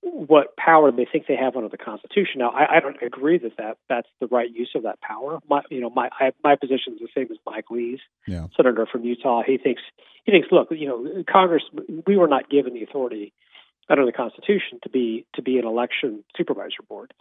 what 0.00 0.54
power 0.56 0.92
they 0.92 1.06
think 1.10 1.26
they 1.26 1.36
have 1.36 1.56
under 1.56 1.68
the 1.68 1.78
Constitution. 1.78 2.36
Now, 2.36 2.50
I, 2.50 2.76
I 2.76 2.80
don't 2.80 3.02
agree 3.02 3.38
that, 3.38 3.56
that 3.56 3.78
that's 3.88 4.08
the 4.20 4.26
right 4.26 4.50
use 4.50 4.70
of 4.74 4.82
that 4.82 5.00
power. 5.00 5.38
My, 5.48 5.62
you 5.70 5.80
know, 5.80 5.88
my 5.90 6.10
I, 6.20 6.32
my 6.42 6.56
position 6.56 6.94
is 6.94 7.00
the 7.00 7.08
same 7.14 7.28
as 7.30 7.38
Mike 7.46 7.70
Lee's, 7.70 8.00
Yeah. 8.26 8.46
senator 8.56 8.86
from 8.90 9.04
Utah. 9.04 9.42
He 9.46 9.56
thinks 9.56 9.82
he 10.24 10.32
thinks, 10.32 10.48
look, 10.50 10.68
you 10.70 10.86
know, 10.86 11.24
Congress, 11.30 11.62
we 12.06 12.16
were 12.16 12.28
not 12.28 12.50
given 12.50 12.74
the 12.74 12.82
authority 12.82 13.32
under 13.88 14.06
the 14.06 14.12
Constitution 14.12 14.78
to 14.82 14.88
be 14.88 15.26
to 15.34 15.42
be 15.42 15.58
an 15.58 15.66
election 15.66 16.24
supervisor 16.36 16.82
board. 16.88 17.12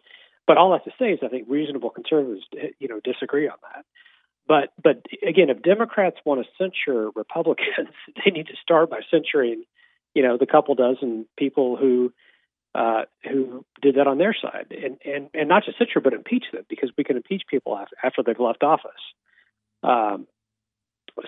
But 0.46 0.58
all 0.58 0.74
I 0.74 0.78
have 0.78 0.86
to 0.86 0.92
say 1.00 1.12
is 1.12 1.20
I 1.24 1.30
think 1.30 1.48
reasonable 1.50 1.90
conservatives, 1.90 2.44
you 2.80 2.88
know, 2.88 3.00
disagree 3.04 3.48
on 3.48 3.58
that. 3.74 3.86
But 4.48 4.74
but 4.82 5.06
again, 5.28 5.50
if 5.50 5.62
Democrats 5.62 6.18
want 6.26 6.46
to 6.46 6.50
censure 6.58 7.12
Republicans, 7.16 7.96
they 8.26 8.32
need 8.32 8.48
to 8.48 8.56
start 8.62 8.90
by 8.90 9.00
censuring, 9.10 9.64
you 10.14 10.24
know, 10.24 10.38
the 10.38 10.46
couple 10.46 10.76
dozen 10.76 11.26
people 11.38 11.78
who 11.78 12.14
uh, 12.76 13.04
who 13.24 13.64
did 13.82 13.96
that 13.96 14.08
on 14.08 14.18
their 14.18 14.36
side, 14.40 14.68
and 14.72 14.98
and 15.06 15.30
and 15.34 15.48
not 15.48 15.64
just 15.64 15.78
censure, 15.78 16.02
but 16.02 16.14
impeach 16.14 16.46
them 16.52 16.66
because 16.70 16.92
we 16.98 17.04
can 17.04 17.18
impeach 17.18 17.44
people 17.50 17.78
after, 17.78 17.96
after 18.04 18.24
they've 18.24 18.40
left 18.40 18.64
office. 18.64 18.92
Um, 19.84 20.28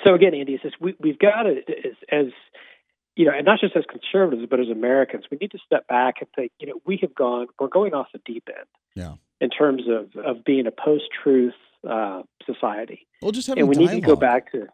so 0.04 0.14
again, 0.16 0.34
Andy, 0.34 0.60
we, 0.80 0.96
we've 1.00 1.20
got 1.20 1.44
to 1.44 1.58
as, 1.60 1.96
as 2.12 2.26
you 3.16 3.26
know, 3.26 3.32
and 3.36 3.46
not 3.46 3.60
just 3.60 3.76
as 3.76 3.84
conservatives, 3.90 4.46
but 4.50 4.60
as 4.60 4.68
Americans, 4.70 5.26
we 5.32 5.38
need 5.40 5.52
to 5.52 5.60
step 5.66 5.88
back 5.88 6.16
and 6.20 6.28
think, 6.36 6.52
you 6.60 6.68
know, 6.68 6.82
we 6.86 6.98
have 7.02 7.16
gone, 7.16 7.48
we're 7.60 7.68
going 7.68 7.94
off 7.94 8.08
the 8.14 8.20
deep 8.26 8.48
end 8.50 8.68
Yeah. 8.96 9.14
in 9.40 9.50
terms 9.50 9.84
of, 9.88 10.16
of 10.24 10.44
being 10.44 10.68
a 10.68 10.72
post-truth 10.72 11.54
uh, 11.90 12.24
society, 12.46 13.08
Well, 13.22 13.32
just 13.32 13.48
having 13.48 13.62
and 13.62 13.70
we 13.70 13.76
need 13.78 13.92
to 13.92 14.02
go 14.02 14.16
back 14.16 14.52
to, 14.52 14.68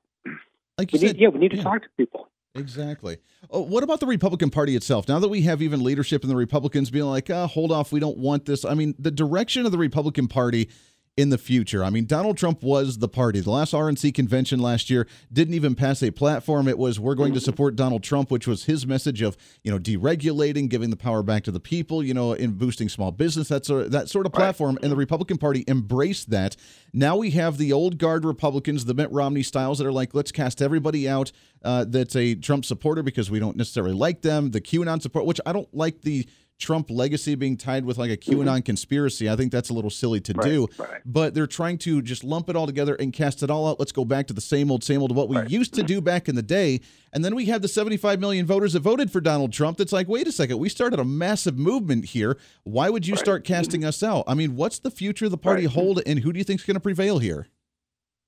Like 0.77 0.91
you 0.93 0.99
we 0.99 1.01
need, 1.01 1.07
said, 1.07 1.17
yeah, 1.17 1.27
we 1.27 1.39
need 1.39 1.51
to 1.51 1.57
yeah. 1.57 1.63
talk 1.63 1.81
to 1.83 1.89
people. 1.97 2.29
Exactly. 2.55 3.17
Oh, 3.49 3.61
what 3.61 3.81
about 3.83 3.99
the 4.01 4.05
Republican 4.07 4.49
Party 4.49 4.75
itself? 4.75 5.07
Now 5.07 5.19
that 5.19 5.29
we 5.29 5.41
have 5.43 5.61
even 5.61 5.83
leadership 5.83 6.23
in 6.23 6.29
the 6.29 6.35
Republicans 6.35 6.89
being 6.89 7.05
like, 7.05 7.29
ah, 7.29 7.47
hold 7.47 7.71
off, 7.71 7.91
we 7.93 7.99
don't 8.01 8.17
want 8.17 8.45
this. 8.45 8.65
I 8.65 8.73
mean, 8.73 8.93
the 8.99 9.11
direction 9.11 9.65
of 9.65 9.71
the 9.71 9.77
Republican 9.77 10.27
Party 10.27 10.69
in 11.17 11.29
the 11.29 11.37
future. 11.37 11.83
I 11.83 11.89
mean, 11.89 12.05
Donald 12.05 12.37
Trump 12.37 12.63
was 12.63 12.99
the 12.99 13.09
party. 13.09 13.41
The 13.41 13.51
last 13.51 13.73
RNC 13.73 14.13
convention 14.13 14.59
last 14.59 14.89
year 14.89 15.07
didn't 15.31 15.53
even 15.53 15.75
pass 15.75 16.01
a 16.01 16.11
platform. 16.11 16.67
It 16.67 16.77
was 16.77 16.99
we're 16.99 17.15
going 17.15 17.33
to 17.33 17.41
support 17.41 17.75
Donald 17.75 18.01
Trump, 18.01 18.31
which 18.31 18.47
was 18.47 18.63
his 18.63 18.87
message 18.87 19.21
of 19.21 19.35
you 19.63 19.71
know 19.71 19.77
deregulating, 19.77 20.69
giving 20.69 20.89
the 20.89 20.95
power 20.95 21.21
back 21.21 21.43
to 21.43 21.51
the 21.51 21.59
people, 21.59 22.01
you 22.03 22.13
know, 22.13 22.33
in 22.33 22.53
boosting 22.53 22.87
small 22.87 23.11
business. 23.11 23.49
That's 23.49 23.69
a, 23.69 23.89
that 23.89 24.09
sort 24.09 24.25
of 24.25 24.31
platform, 24.31 24.79
and 24.81 24.91
the 24.91 24.95
Republican 24.95 25.37
Party 25.37 25.65
embraced 25.67 26.29
that. 26.29 26.55
Now 26.93 27.17
we 27.17 27.31
have 27.31 27.57
the 27.57 27.73
old 27.73 27.97
guard 27.97 28.23
Republicans, 28.23 28.85
the 28.85 28.93
Mitt 28.93 29.11
Romney 29.11 29.43
styles, 29.43 29.79
that 29.79 29.87
are 29.87 29.91
like, 29.91 30.13
let's 30.13 30.31
cast 30.31 30.61
everybody 30.61 31.09
out 31.09 31.31
uh, 31.63 31.85
that's 31.87 32.15
a 32.15 32.35
Trump 32.35 32.65
supporter 32.65 33.03
because 33.03 33.29
we 33.29 33.39
don't 33.39 33.55
necessarily 33.55 33.93
like 33.93 34.21
them. 34.21 34.51
The 34.51 34.61
QAnon 34.61 35.01
support, 35.01 35.25
which 35.25 35.39
I 35.45 35.53
don't 35.53 35.71
like 35.75 36.01
the 36.01 36.27
Trump 36.61 36.89
legacy 36.89 37.35
being 37.35 37.57
tied 37.57 37.83
with 37.83 37.97
like 37.97 38.11
a 38.11 38.17
QAnon 38.17 38.45
mm-hmm. 38.45 38.59
conspiracy. 38.59 39.29
I 39.29 39.35
think 39.35 39.51
that's 39.51 39.69
a 39.69 39.73
little 39.73 39.89
silly 39.89 40.21
to 40.21 40.33
right, 40.33 40.45
do. 40.45 40.67
Right. 40.77 41.01
But 41.05 41.33
they're 41.33 41.47
trying 41.47 41.79
to 41.79 42.01
just 42.01 42.23
lump 42.23 42.49
it 42.49 42.55
all 42.55 42.67
together 42.67 42.95
and 42.95 43.11
cast 43.11 43.43
it 43.43 43.49
all 43.49 43.67
out. 43.67 43.79
Let's 43.79 43.91
go 43.91 44.05
back 44.05 44.27
to 44.27 44.33
the 44.33 44.41
same 44.41 44.71
old, 44.71 44.83
same 44.83 45.01
old, 45.01 45.13
what 45.15 45.27
we 45.27 45.37
right. 45.37 45.49
used 45.49 45.73
to 45.73 45.83
do 45.83 45.99
back 45.99 46.29
in 46.29 46.35
the 46.35 46.41
day. 46.41 46.79
And 47.13 47.25
then 47.25 47.35
we 47.35 47.45
have 47.45 47.61
the 47.61 47.67
75 47.67 48.19
million 48.19 48.45
voters 48.45 48.73
that 48.73 48.79
voted 48.79 49.11
for 49.11 49.19
Donald 49.19 49.51
Trump. 49.51 49.77
That's 49.77 49.91
like, 49.91 50.07
wait 50.07 50.27
a 50.27 50.31
second, 50.31 50.59
we 50.59 50.69
started 50.69 50.99
a 50.99 51.05
massive 51.05 51.57
movement 51.57 52.05
here. 52.05 52.37
Why 52.63 52.89
would 52.89 53.05
you 53.07 53.15
start 53.15 53.43
casting 53.43 53.83
us 53.83 54.01
out? 54.01 54.23
I 54.27 54.33
mean, 54.35 54.55
what's 54.55 54.79
the 54.79 54.91
future 54.91 55.25
of 55.25 55.31
the 55.31 55.37
party 55.37 55.65
hold, 55.65 56.01
and 56.05 56.19
who 56.19 56.31
do 56.31 56.37
you 56.37 56.45
think 56.45 56.61
is 56.61 56.65
going 56.65 56.75
to 56.75 56.81
prevail 56.81 57.19
here? 57.19 57.47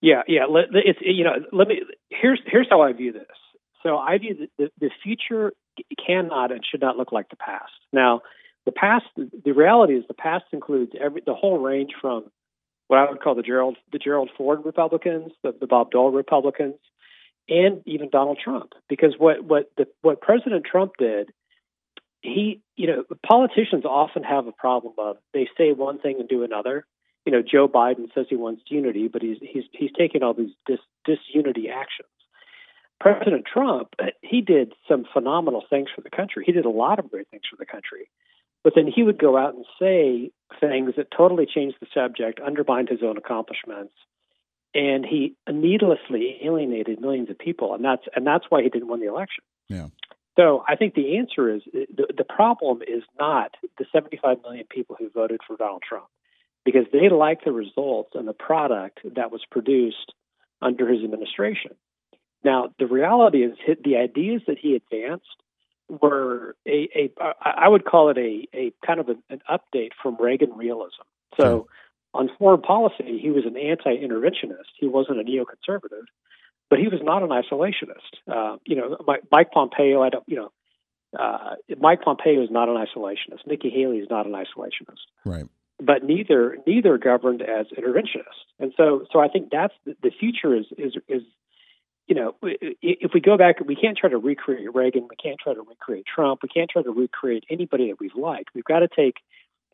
Yeah, 0.02 0.24
yeah. 0.28 0.46
It's 0.50 1.00
you 1.02 1.24
know, 1.24 1.36
let 1.54 1.70
me. 1.70 1.82
Here's 2.10 2.42
here's 2.46 2.68
how 2.70 2.82
I 2.82 2.92
view 2.92 3.13
this. 3.13 3.24
So 3.84 3.98
I 3.98 4.18
view 4.18 4.36
the, 4.36 4.63
the, 4.63 4.70
the 4.80 4.90
future 5.04 5.54
cannot 6.06 6.51
and 6.51 6.62
should 6.65 6.82
not 6.82 6.98
look 6.98 7.12
like 7.12 7.30
the 7.30 7.36
past. 7.36 7.72
Now, 7.92 8.22
the 8.65 8.72
past, 8.72 9.06
the 9.18 9.51
reality 9.51 9.94
is 9.94 10.06
the 10.08 10.13
past 10.13 10.46
includes 10.51 10.94
every 11.00 11.22
the 11.25 11.34
whole 11.34 11.60
range 11.60 11.92
from 12.00 12.25
what 12.88 13.00
I 13.00 13.10
would 13.10 13.22
call 13.22 13.36
the 13.36 13.42
Gerald 13.42 13.77
the 13.92 14.00
Gerald 14.00 14.30
Ford 14.38 14.62
Republicans, 14.63 15.32
the, 15.44 15.53
the 15.60 15.68
Bob 15.68 15.92
Dole 15.92 16.12
Republicans, 16.12 16.75
and 17.50 17.82
even 17.86 18.10
Donald 18.10 18.39
Trump. 18.44 18.74
Because 18.88 19.15
what 19.18 19.44
what 19.44 19.72
the, 19.77 19.88
what 20.01 20.22
President 20.22 20.65
Trump 20.65 20.94
did, 20.98 21.32
he 22.22 22.62
you 22.77 22.88
know 22.88 23.03
politicians 23.25 23.84
often 23.86 24.24
have 24.24 24.48
a 24.48 24.53
problem 24.53 24.94
of 24.98 25.18
they 25.34 25.50
say 25.58 25.74
one 25.74 26.00
thing 26.00 26.20
and 26.20 26.30
do 26.30 26.44
another 26.44 26.86
you 27.25 27.32
know, 27.32 27.42
Joe 27.42 27.68
Biden 27.68 28.13
says 28.13 28.25
he 28.30 28.36
wants 28.36 28.63
unity, 28.68 29.08
but 29.08 29.22
he's 29.22 29.38
he's 29.42 29.63
he's 29.72 29.92
taking 29.98 30.24
all 30.24 30.34
these 30.34 30.51
dis, 30.65 30.80
disunity 31.06 31.70
actions. 31.70 32.10
President 33.00 33.46
Trump, 33.51 33.89
he 34.34 34.42
did 34.42 34.74
some 34.88 35.06
phenomenal 35.13 35.63
things 35.70 35.90
for 35.94 36.02
the 36.02 36.10
country. 36.10 36.44
He 36.46 36.52
did 36.52 36.66
a 36.66 36.70
lot 36.70 36.98
of 36.98 37.12
great 37.12 37.28
things 37.30 37.44
for 37.50 37.56
the 37.56 37.66
country. 37.66 38.10
But 38.63 38.74
then 38.75 38.88
he 38.88 39.04
would 39.04 39.20
go 39.20 39.38
out 39.38 39.54
and 39.54 39.66
say 39.80 40.32
things 40.60 40.94
that 40.98 41.12
totally 41.16 41.46
changed 41.46 41.78
the 41.80 41.88
subject, 41.94 42.40
undermined 42.40 42.90
his 42.90 43.04
own 43.04 43.18
accomplishments, 43.18 43.94
and 44.74 45.06
he 45.06 45.36
needlessly 45.48 46.40
alienated 46.44 47.00
millions 47.00 47.30
of 47.30 47.38
people. 47.38 47.75
And 47.75 47.86
that's 47.86 48.04
and 48.16 48.25
that's 48.25 48.46
why 48.50 48.63
he 48.63 48.70
didn't 48.70 48.88
win 48.88 49.02
the 49.02 49.10
election. 49.10 49.44
Yeah. 49.68 49.88
So 50.36 50.63
I 50.68 50.78
think 50.78 50.96
the 50.96 51.18
answer 51.18 51.54
is 51.54 51.62
the, 51.72 52.08
the 52.18 52.24
problem 52.24 52.82
is 52.82 53.04
not 53.20 53.52
the 53.78 53.86
75 53.92 54.38
million 54.42 54.66
people 54.68 54.96
who 54.98 55.10
voted 55.12 55.42
for 55.46 55.58
Donald 55.58 55.84
Trump 55.88 56.08
because 56.66 56.86
they 56.92 57.10
liked 57.10 57.46
the 57.46 57.52
results 57.52 58.12
and 58.16 58.28
the 58.28 58.34
product 58.34 59.02
that 59.16 59.32
was 59.32 59.42
produced 59.52 60.13
under 60.60 60.88
his 60.90 61.04
administration. 61.04 61.75
Now, 62.44 62.74
the 62.80 62.88
reality 62.88 63.44
is 63.44 63.58
the 63.84 63.98
ideas 63.98 64.42
that 64.48 64.58
he 64.60 64.76
advanced 64.76 65.26
were 65.90 66.56
a, 66.68 66.90
a 66.96 67.12
I 67.42 67.68
would 67.68 67.86
call 67.86 68.10
it 68.10 68.18
a, 68.18 68.48
a 68.54 68.74
kind 68.86 69.00
of 69.00 69.10
an 69.10 69.42
update 69.50 69.92
from 70.02 70.18
Reagan 70.20 70.52
realism. 70.56 71.04
So, 71.40 71.68
on 72.14 72.30
foreign 72.38 72.62
policy, 72.62 73.18
he 73.20 73.32
was 73.32 73.44
an 73.46 73.58
anti-interventionist. 73.58 74.70
He 74.80 74.88
wasn't 74.88 75.20
a 75.20 75.24
neoconservative, 75.24 76.06
but 76.70 76.78
he 76.78 76.88
was 76.88 77.00
not 77.02 77.24
an 77.24 77.30
isolationist. 77.30 78.32
Uh, 78.32 78.58
you 78.66 78.76
know, 78.76 78.98
Mike 79.32 79.52
Pompeo. 79.52 80.04
I 80.04 80.10
don't. 80.10 80.24
You 80.28 80.36
know, 80.36 80.52
uh, 81.20 81.56
Mike 81.80 82.02
Pompeo 82.02 82.44
is 82.44 82.52
not 82.52 82.70
an 82.70 82.76
isolationist. 82.76 83.48
Nikki 83.48 83.70
Haley 83.70 83.98
is 83.98 84.10
not 84.10 84.26
an 84.26 84.34
isolationist. 84.34 85.06
Right 85.26 85.46
but 85.82 86.04
neither 86.04 86.58
neither 86.66 86.98
governed 86.98 87.42
as 87.42 87.68
interventionists. 87.78 88.46
And 88.60 88.74
so 88.78 89.06
so 89.12 89.20
I 89.20 89.28
think 89.28 89.50
that's 89.52 89.74
the, 89.86 89.96
the 90.02 90.12
future 90.12 90.56
is 90.56 90.66
is 90.78 90.96
is 91.08 91.24
you 92.08 92.16
know 92.16 92.36
if 92.42 93.12
we 93.14 93.20
go 93.20 93.38
back 93.38 93.60
we 93.66 93.76
can't 93.76 93.98
try 93.98 94.10
to 94.10 94.18
recreate 94.18 94.74
Reagan, 94.74 95.08
we 95.10 95.16
can't 95.16 95.40
try 95.40 95.54
to 95.54 95.62
recreate 95.62 96.06
Trump, 96.06 96.42
we 96.44 96.50
can't 96.50 96.70
try 96.70 96.82
to 96.82 96.92
recreate 96.92 97.46
anybody 97.50 97.90
that 97.90 98.00
we've 98.00 98.16
liked. 98.16 98.50
We've 98.54 98.64
got 98.64 98.80
to 98.80 98.88
take 98.88 99.16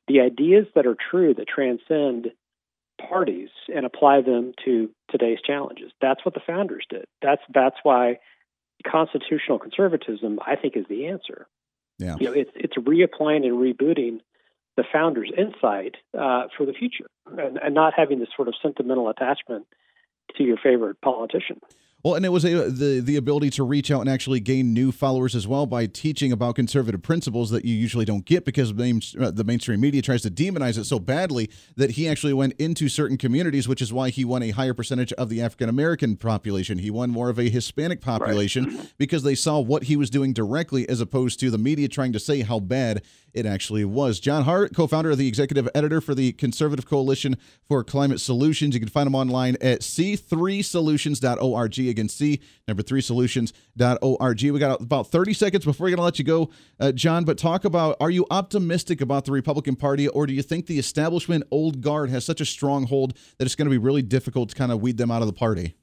the 0.07 0.21
ideas 0.21 0.65
that 0.75 0.87
are 0.87 0.97
true 1.09 1.33
that 1.35 1.47
transcend 1.47 2.31
parties 2.99 3.49
and 3.73 3.85
apply 3.85 4.21
them 4.21 4.53
to 4.65 4.89
today's 5.09 5.39
challenges. 5.45 5.91
That's 6.01 6.23
what 6.25 6.33
the 6.33 6.41
founders 6.45 6.85
did. 6.89 7.05
That's 7.21 7.41
that's 7.53 7.77
why 7.83 8.19
constitutional 8.85 9.59
conservatism 9.59 10.39
I 10.45 10.55
think 10.55 10.75
is 10.75 10.85
the 10.89 11.07
answer. 11.07 11.47
Yeah. 11.97 12.15
You 12.19 12.27
know, 12.27 12.33
it's 12.33 12.51
it's 12.55 12.75
reapplying 12.75 13.45
and 13.45 13.57
rebooting 13.57 14.19
the 14.77 14.83
founder's 14.91 15.31
insight 15.37 15.95
uh, 16.17 16.43
for 16.57 16.65
the 16.65 16.73
future 16.73 17.07
and, 17.37 17.57
and 17.57 17.75
not 17.75 17.93
having 17.95 18.19
this 18.19 18.29
sort 18.35 18.47
of 18.47 18.53
sentimental 18.61 19.09
attachment 19.09 19.65
to 20.37 20.43
your 20.43 20.57
favorite 20.57 21.01
politician. 21.01 21.59
Well, 22.01 22.15
and 22.15 22.25
it 22.25 22.29
was 22.29 22.45
a, 22.45 22.69
the 22.69 23.01
the 23.01 23.17
ability 23.17 23.49
to 23.51 23.63
reach 23.63 23.91
out 23.91 23.99
and 23.99 24.09
actually 24.09 24.39
gain 24.39 24.73
new 24.73 24.93
followers 24.93 25.35
as 25.35 25.45
well 25.45 25.65
by 25.65 25.85
teaching 25.85 26.31
about 26.31 26.55
conservative 26.55 27.01
principles 27.01 27.49
that 27.49 27.65
you 27.65 27.75
usually 27.75 28.05
don't 28.05 28.23
get 28.23 28.45
because 28.45 28.71
uh, 28.71 29.31
the 29.31 29.43
mainstream 29.45 29.81
media 29.81 30.01
tries 30.01 30.21
to 30.21 30.31
demonize 30.31 30.77
it 30.77 30.85
so 30.85 30.97
badly 30.97 31.49
that 31.75 31.91
he 31.91 32.07
actually 32.07 32.31
went 32.31 32.53
into 32.53 32.87
certain 32.87 33.17
communities, 33.17 33.67
which 33.67 33.81
is 33.81 33.91
why 33.91 34.11
he 34.11 34.23
won 34.23 34.41
a 34.41 34.51
higher 34.51 34.73
percentage 34.73 35.11
of 35.13 35.27
the 35.27 35.41
African 35.41 35.67
American 35.67 36.15
population. 36.15 36.77
He 36.77 36.89
won 36.89 37.09
more 37.09 37.29
of 37.29 37.37
a 37.37 37.49
Hispanic 37.49 37.99
population 37.99 38.77
right. 38.77 38.93
because 38.97 39.23
they 39.23 39.35
saw 39.35 39.59
what 39.59 39.83
he 39.83 39.97
was 39.97 40.09
doing 40.09 40.31
directly 40.31 40.87
as 40.87 41.01
opposed 41.01 41.37
to 41.41 41.51
the 41.51 41.57
media 41.57 41.89
trying 41.89 42.13
to 42.13 42.19
say 42.19 42.43
how 42.43 42.61
bad 42.61 43.01
it 43.33 43.45
actually 43.45 43.85
was. 43.85 44.19
John 44.19 44.43
Hart, 44.43 44.75
co 44.75 44.87
founder 44.87 45.11
of 45.11 45.17
the 45.17 45.27
executive 45.27 45.69
editor 45.75 46.01
for 46.01 46.15
the 46.15 46.31
Conservative 46.33 46.87
Coalition 46.87 47.37
for 47.67 47.83
Climate 47.83 48.19
Solutions. 48.19 48.73
You 48.73 48.79
can 48.79 48.89
find 48.89 49.05
him 49.07 49.15
online 49.15 49.55
at 49.61 49.81
c3solutions.org. 49.81 51.88
Again, 51.89 52.09
C, 52.09 52.39
number 52.67 52.83
three 52.83 53.01
solutions.org. 53.01 54.43
We 54.43 54.59
got 54.59 54.81
about 54.81 55.07
30 55.07 55.33
seconds 55.33 55.65
before 55.65 55.85
we're 55.85 55.89
going 55.89 55.97
to 55.97 56.03
let 56.03 56.19
you 56.19 56.25
go, 56.25 56.49
uh, 56.79 56.91
John, 56.91 57.25
but 57.25 57.37
talk 57.37 57.65
about 57.65 57.97
are 57.99 58.09
you 58.09 58.25
optimistic 58.31 59.01
about 59.01 59.25
the 59.25 59.31
Republican 59.31 59.75
Party, 59.75 60.07
or 60.07 60.25
do 60.25 60.33
you 60.33 60.41
think 60.41 60.67
the 60.67 60.79
establishment 60.79 61.43
old 61.51 61.81
guard 61.81 62.09
has 62.09 62.25
such 62.25 62.41
a 62.41 62.45
stronghold 62.45 63.17
that 63.37 63.45
it's 63.45 63.55
going 63.55 63.67
to 63.67 63.71
be 63.71 63.77
really 63.77 64.01
difficult 64.01 64.49
to 64.49 64.55
kind 64.55 64.71
of 64.71 64.81
weed 64.81 64.97
them 64.97 65.11
out 65.11 65.21
of 65.21 65.27
the 65.27 65.33
party? 65.33 65.75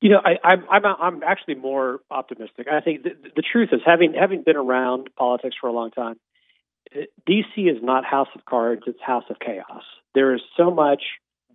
You 0.00 0.10
know, 0.10 0.20
I, 0.22 0.36
I'm 0.46 0.64
I'm 0.70 0.84
I'm 0.84 1.22
actually 1.22 1.54
more 1.54 2.00
optimistic. 2.10 2.66
I 2.70 2.80
think 2.80 3.02
the, 3.02 3.10
the 3.34 3.42
truth 3.42 3.70
is, 3.72 3.80
having 3.84 4.12
having 4.12 4.42
been 4.42 4.56
around 4.56 5.08
politics 5.16 5.56
for 5.58 5.68
a 5.68 5.72
long 5.72 5.90
time, 5.90 6.16
DC 7.28 7.56
is 7.56 7.82
not 7.82 8.04
House 8.04 8.28
of 8.34 8.44
Cards; 8.44 8.82
it's 8.86 9.00
House 9.00 9.24
of 9.30 9.38
Chaos. 9.38 9.82
There 10.14 10.34
is 10.34 10.42
so 10.56 10.70
much 10.70 11.02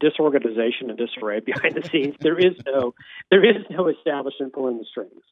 disorganization 0.02 0.90
and 0.90 0.98
disarray 0.98 1.40
behind 1.40 1.76
the 1.76 1.88
scenes. 1.88 2.16
There 2.20 2.38
is 2.38 2.54
no 2.66 2.94
there 3.30 3.46
is 3.46 3.64
no 3.70 3.88
establishment 3.88 4.54
pulling 4.54 4.78
the 4.78 4.86
strings. 4.86 5.24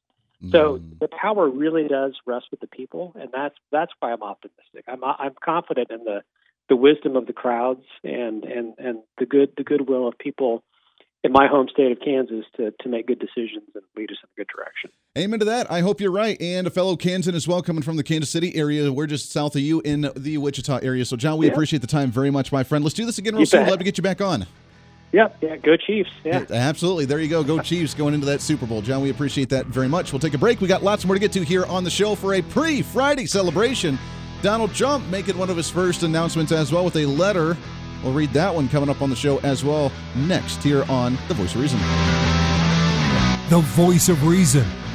So 0.51 0.77
mm. 0.77 0.99
the 0.99 1.09
power 1.09 1.49
really 1.49 1.85
does 1.89 2.13
rest 2.25 2.45
with 2.49 2.61
the 2.61 2.67
people, 2.67 3.13
and 3.19 3.29
that's 3.33 3.55
that's 3.71 3.91
why 3.99 4.13
I'm 4.13 4.23
optimistic. 4.23 4.85
I'm 4.87 5.03
I'm 5.03 5.35
confident 5.43 5.91
in 5.91 6.05
the 6.05 6.23
the 6.69 6.77
wisdom 6.77 7.17
of 7.17 7.25
the 7.25 7.33
crowds 7.33 7.83
and 8.03 8.45
and 8.45 8.73
and 8.77 8.99
the 9.17 9.25
good 9.25 9.51
the 9.57 9.63
goodwill 9.63 10.07
of 10.07 10.17
people 10.17 10.63
in 11.23 11.33
my 11.33 11.47
home 11.47 11.67
state 11.69 11.91
of 11.91 11.99
Kansas 11.99 12.45
to, 12.55 12.73
to 12.79 12.89
make 12.89 13.07
good 13.07 13.19
decisions 13.19 13.67
and 13.75 13.83
lead 13.97 14.11
us 14.11 14.17
in 14.23 14.29
a 14.33 14.35
good 14.37 14.47
direction. 14.47 14.91
Amen 15.19 15.39
to 15.39 15.45
that. 15.45 15.69
I 15.69 15.81
hope 15.81 15.99
you're 15.99 16.11
right. 16.11 16.41
And 16.41 16.65
a 16.65 16.69
fellow 16.69 16.95
Kansan 16.95 17.35
as 17.35 17.47
well, 17.47 17.61
coming 17.61 17.83
from 17.83 17.97
the 17.97 18.03
Kansas 18.03 18.29
City 18.29 18.55
area. 18.55 18.91
We're 18.91 19.07
just 19.07 19.31
south 19.31 19.55
of 19.55 19.61
you 19.61 19.81
in 19.81 20.09
the 20.15 20.37
Wichita 20.37 20.79
area. 20.81 21.05
So, 21.05 21.17
John, 21.17 21.37
we 21.37 21.47
yeah. 21.47 21.51
appreciate 21.51 21.81
the 21.81 21.87
time 21.87 22.09
very 22.11 22.31
much, 22.31 22.51
my 22.51 22.63
friend. 22.63 22.83
Let's 22.83 22.95
do 22.95 23.05
this 23.05 23.17
again 23.17 23.33
real 23.33 23.41
you 23.41 23.45
soon. 23.45 23.61
Bet. 23.61 23.69
Love 23.69 23.79
to 23.79 23.85
get 23.85 23.97
you 23.97 24.01
back 24.01 24.21
on. 24.21 24.47
Yep. 25.11 25.37
Yeah. 25.41 25.57
Go 25.57 25.75
Chiefs. 25.75 26.11
Yeah. 26.23 26.45
yeah. 26.49 26.55
Absolutely. 26.55 27.05
There 27.05 27.19
you 27.19 27.27
go. 27.27 27.43
Go 27.43 27.59
Chiefs 27.59 27.93
going 27.93 28.13
into 28.13 28.27
that 28.27 28.41
Super 28.41 28.65
Bowl. 28.65 28.81
John, 28.81 29.01
we 29.01 29.09
appreciate 29.09 29.49
that 29.49 29.65
very 29.65 29.87
much. 29.87 30.13
We'll 30.13 30.19
take 30.19 30.33
a 30.35 30.37
break. 30.37 30.61
We 30.61 30.67
got 30.67 30.83
lots 30.83 31.05
more 31.05 31.15
to 31.15 31.19
get 31.19 31.33
to 31.33 31.43
here 31.43 31.65
on 31.65 31.83
the 31.83 31.89
show 31.89 32.15
for 32.15 32.35
a 32.35 32.41
pre 32.41 32.81
Friday 32.81 33.25
celebration. 33.25 33.99
Donald 34.41 34.73
Trump 34.73 35.05
making 35.07 35.37
one 35.37 35.49
of 35.49 35.57
his 35.57 35.69
first 35.69 36.03
announcements 36.03 36.53
as 36.53 36.71
well 36.71 36.85
with 36.85 36.95
a 36.95 37.05
letter 37.05 37.57
We'll 38.03 38.13
read 38.13 38.31
that 38.31 38.53
one 38.53 38.69
coming 38.69 38.89
up 38.89 39.01
on 39.01 39.09
the 39.09 39.15
show 39.15 39.39
as 39.39 39.63
well 39.63 39.91
next 40.15 40.63
here 40.63 40.83
on 40.89 41.17
The 41.27 41.33
Voice 41.33 41.53
of 41.53 41.61
Reason. 41.61 41.79
The 43.49 43.59
Voice 43.59 44.09
of 44.09 44.25
Reason 44.25 44.65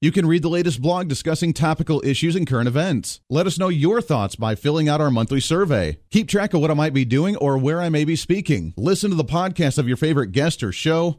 You 0.00 0.12
can 0.12 0.26
read 0.26 0.42
the 0.42 0.48
latest 0.48 0.80
blog 0.80 1.08
discussing 1.08 1.52
topical 1.52 2.00
issues 2.04 2.36
and 2.36 2.46
current 2.46 2.68
events. 2.68 3.20
Let 3.28 3.48
us 3.48 3.58
know 3.58 3.66
your 3.66 4.00
thoughts 4.00 4.36
by 4.36 4.54
filling 4.54 4.88
out 4.88 5.00
our 5.00 5.10
monthly 5.10 5.40
survey. 5.40 5.98
Keep 6.12 6.28
track 6.28 6.54
of 6.54 6.60
what 6.60 6.70
I 6.70 6.74
might 6.74 6.94
be 6.94 7.04
doing 7.04 7.34
or 7.34 7.58
where 7.58 7.80
I 7.80 7.88
may 7.88 8.04
be 8.04 8.14
speaking. 8.14 8.74
Listen 8.76 9.10
to 9.10 9.16
the 9.16 9.24
podcast 9.24 9.76
of 9.76 9.88
your 9.88 9.96
favorite 9.96 10.30
guest 10.30 10.62
or 10.62 10.70
show 10.70 11.18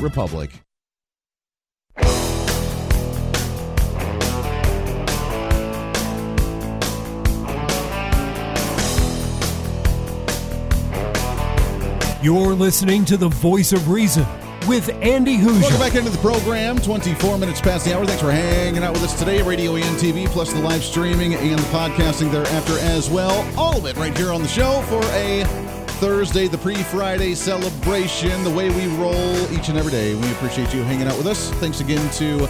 republic. 0.00 0.62
You're 12.22 12.54
listening 12.54 13.04
to 13.06 13.16
the 13.16 13.28
voice 13.28 13.72
of 13.72 13.90
reason 13.90 14.24
with 14.68 14.88
Andy 15.02 15.36
Hooser. 15.36 15.62
Welcome 15.62 15.78
back 15.80 15.94
into 15.96 16.10
the 16.10 16.18
program. 16.18 16.78
24 16.78 17.36
minutes 17.36 17.60
past 17.60 17.84
the 17.84 17.96
hour. 17.96 18.06
Thanks 18.06 18.22
for 18.22 18.30
hanging 18.30 18.84
out 18.84 18.92
with 18.92 19.02
us 19.02 19.18
today. 19.18 19.42
Radio 19.42 19.74
and 19.74 19.96
TV, 19.98 20.28
plus 20.28 20.52
the 20.52 20.60
live 20.60 20.84
streaming 20.84 21.34
and 21.34 21.58
the 21.58 21.64
podcasting 21.64 22.30
thereafter 22.30 22.78
as 22.78 23.10
well. 23.10 23.44
All 23.58 23.76
of 23.76 23.86
it 23.86 23.96
right 23.96 24.16
here 24.16 24.32
on 24.32 24.40
the 24.40 24.46
show 24.46 24.82
for 24.82 25.02
a 25.06 25.42
Thursday, 26.02 26.48
the 26.48 26.58
pre 26.58 26.74
Friday 26.74 27.32
celebration, 27.32 28.42
the 28.42 28.50
way 28.50 28.70
we 28.70 28.88
roll 28.96 29.52
each 29.52 29.68
and 29.68 29.78
every 29.78 29.92
day. 29.92 30.16
We 30.16 30.32
appreciate 30.32 30.74
you 30.74 30.82
hanging 30.82 31.06
out 31.06 31.16
with 31.16 31.28
us. 31.28 31.50
Thanks 31.60 31.78
again 31.78 32.10
to 32.14 32.48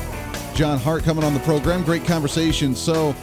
John 0.54 0.78
Hart 0.78 1.02
coming 1.02 1.23
on 1.23 1.35
the 1.35 1.40
program. 1.40 1.85
Great 1.85 2.06
conversation. 2.06 2.75
So, 2.75 3.14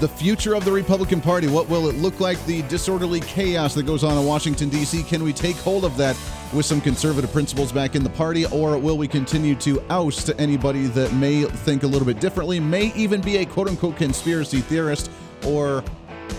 the 0.00 0.08
future 0.08 0.54
of 0.54 0.64
the 0.64 0.72
Republican 0.72 1.20
Party. 1.20 1.46
What 1.46 1.68
will 1.68 1.90
it 1.90 1.96
look 1.96 2.20
like? 2.20 2.42
The 2.46 2.62
disorderly 2.62 3.20
chaos 3.20 3.74
that 3.74 3.82
goes 3.82 4.02
on 4.02 4.16
in 4.16 4.24
Washington, 4.24 4.70
D.C. 4.70 5.02
Can 5.02 5.22
we 5.22 5.34
take 5.34 5.56
hold 5.56 5.84
of 5.84 5.94
that 5.98 6.16
with 6.54 6.64
some 6.64 6.80
conservative 6.80 7.30
principles 7.30 7.70
back 7.70 7.94
in 7.94 8.02
the 8.02 8.08
party, 8.08 8.46
or 8.46 8.78
will 8.78 8.96
we 8.96 9.06
continue 9.06 9.54
to 9.56 9.78
oust 9.90 10.30
anybody 10.38 10.86
that 10.86 11.12
may 11.12 11.44
think 11.44 11.82
a 11.82 11.86
little 11.86 12.06
bit 12.06 12.18
differently, 12.18 12.58
may 12.58 12.94
even 12.94 13.20
be 13.20 13.36
a 13.36 13.44
quote 13.44 13.68
unquote 13.68 13.96
conspiracy 13.98 14.62
theorist, 14.62 15.10
or 15.44 15.84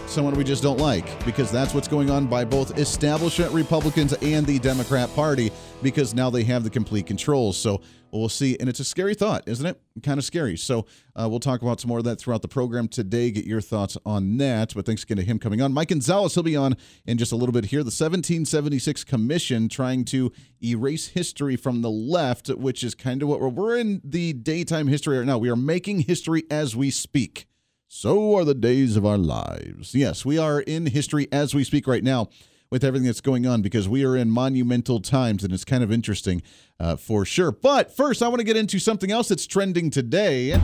someone 0.07 0.35
we 0.35 0.43
just 0.43 0.63
don't 0.63 0.79
like? 0.79 1.25
Because 1.25 1.51
that's 1.51 1.73
what's 1.73 1.87
going 1.87 2.09
on 2.09 2.25
by 2.27 2.45
both 2.45 2.77
establishment 2.77 3.51
Republicans 3.51 4.13
and 4.13 4.45
the 4.45 4.59
Democrat 4.59 5.13
Party, 5.13 5.51
because 5.83 6.13
now 6.13 6.29
they 6.29 6.43
have 6.43 6.63
the 6.63 6.69
complete 6.69 7.05
control. 7.05 7.51
So 7.51 7.81
we'll 8.11 8.29
see. 8.29 8.55
And 8.59 8.69
it's 8.69 8.79
a 8.79 8.85
scary 8.85 9.13
thought, 9.13 9.43
isn't 9.45 9.65
it? 9.65 9.79
Kind 10.03 10.17
of 10.17 10.23
scary. 10.23 10.57
So 10.57 10.85
uh, 11.15 11.27
we'll 11.29 11.39
talk 11.39 11.61
about 11.61 11.81
some 11.81 11.89
more 11.89 11.97
of 11.97 12.05
that 12.05 12.19
throughout 12.19 12.41
the 12.41 12.47
program 12.47 12.87
today. 12.87 13.29
Get 13.29 13.45
your 13.45 13.61
thoughts 13.61 13.97
on 14.05 14.37
that. 14.37 14.73
But 14.73 14.85
thanks 14.85 15.03
again 15.03 15.17
to 15.17 15.23
him 15.23 15.37
coming 15.37 15.61
on. 15.61 15.73
Mike 15.73 15.89
Gonzalez, 15.89 16.33
he'll 16.33 16.43
be 16.43 16.55
on 16.55 16.77
in 17.05 17.17
just 17.17 17.31
a 17.31 17.35
little 17.35 17.53
bit 17.53 17.65
here. 17.65 17.79
The 17.79 17.87
1776 17.87 19.03
Commission 19.03 19.67
trying 19.67 20.05
to 20.05 20.31
erase 20.63 21.07
history 21.07 21.55
from 21.55 21.81
the 21.81 21.91
left, 21.91 22.47
which 22.47 22.83
is 22.83 22.95
kind 22.95 23.21
of 23.21 23.27
what 23.27 23.41
we're, 23.41 23.49
we're 23.49 23.77
in 23.77 24.01
the 24.03 24.33
daytime 24.33 24.87
history 24.87 25.17
right 25.17 25.27
now. 25.27 25.37
We 25.37 25.49
are 25.49 25.57
making 25.57 26.01
history 26.01 26.43
as 26.49 26.75
we 26.75 26.89
speak. 26.89 27.47
So 27.87 28.35
are 28.35 28.43
the 28.43 28.55
days 28.55 28.97
of 28.97 29.05
our 29.05 29.17
lives. 29.17 29.93
Yes, 29.93 30.25
we 30.25 30.39
are 30.39 30.59
in 30.61 30.87
history 30.87 31.27
as 31.31 31.53
we 31.53 31.63
speak 31.63 31.85
right 31.85 32.03
now 32.03 32.29
with 32.71 32.83
everything 32.83 33.05
that's 33.05 33.21
going 33.21 33.45
on 33.45 33.61
because 33.61 33.87
we 33.87 34.03
are 34.03 34.17
in 34.17 34.31
monumental 34.31 34.99
times 34.99 35.43
and 35.43 35.53
it's 35.53 35.63
kind 35.63 35.83
of 35.83 35.91
interesting 35.91 36.41
uh, 36.79 36.95
for 36.95 37.25
sure. 37.25 37.51
But 37.51 37.95
first, 37.95 38.23
I 38.23 38.27
want 38.27 38.39
to 38.39 38.43
get 38.43 38.57
into 38.57 38.79
something 38.79 39.11
else 39.11 39.27
that's 39.27 39.45
trending 39.45 39.91
today. 39.91 40.57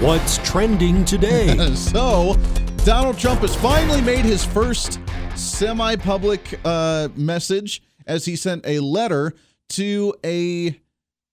What's 0.00 0.38
trending 0.38 1.04
today? 1.04 1.54
so, 1.74 2.34
Donald 2.78 3.18
Trump 3.18 3.42
has 3.42 3.54
finally 3.54 4.00
made 4.00 4.24
his 4.24 4.44
first 4.44 5.00
semi 5.36 5.96
public 5.96 6.58
uh, 6.64 7.08
message 7.14 7.82
as 8.06 8.24
he 8.24 8.36
sent 8.36 8.66
a 8.66 8.80
letter 8.80 9.34
to 9.68 10.14
a 10.24 10.80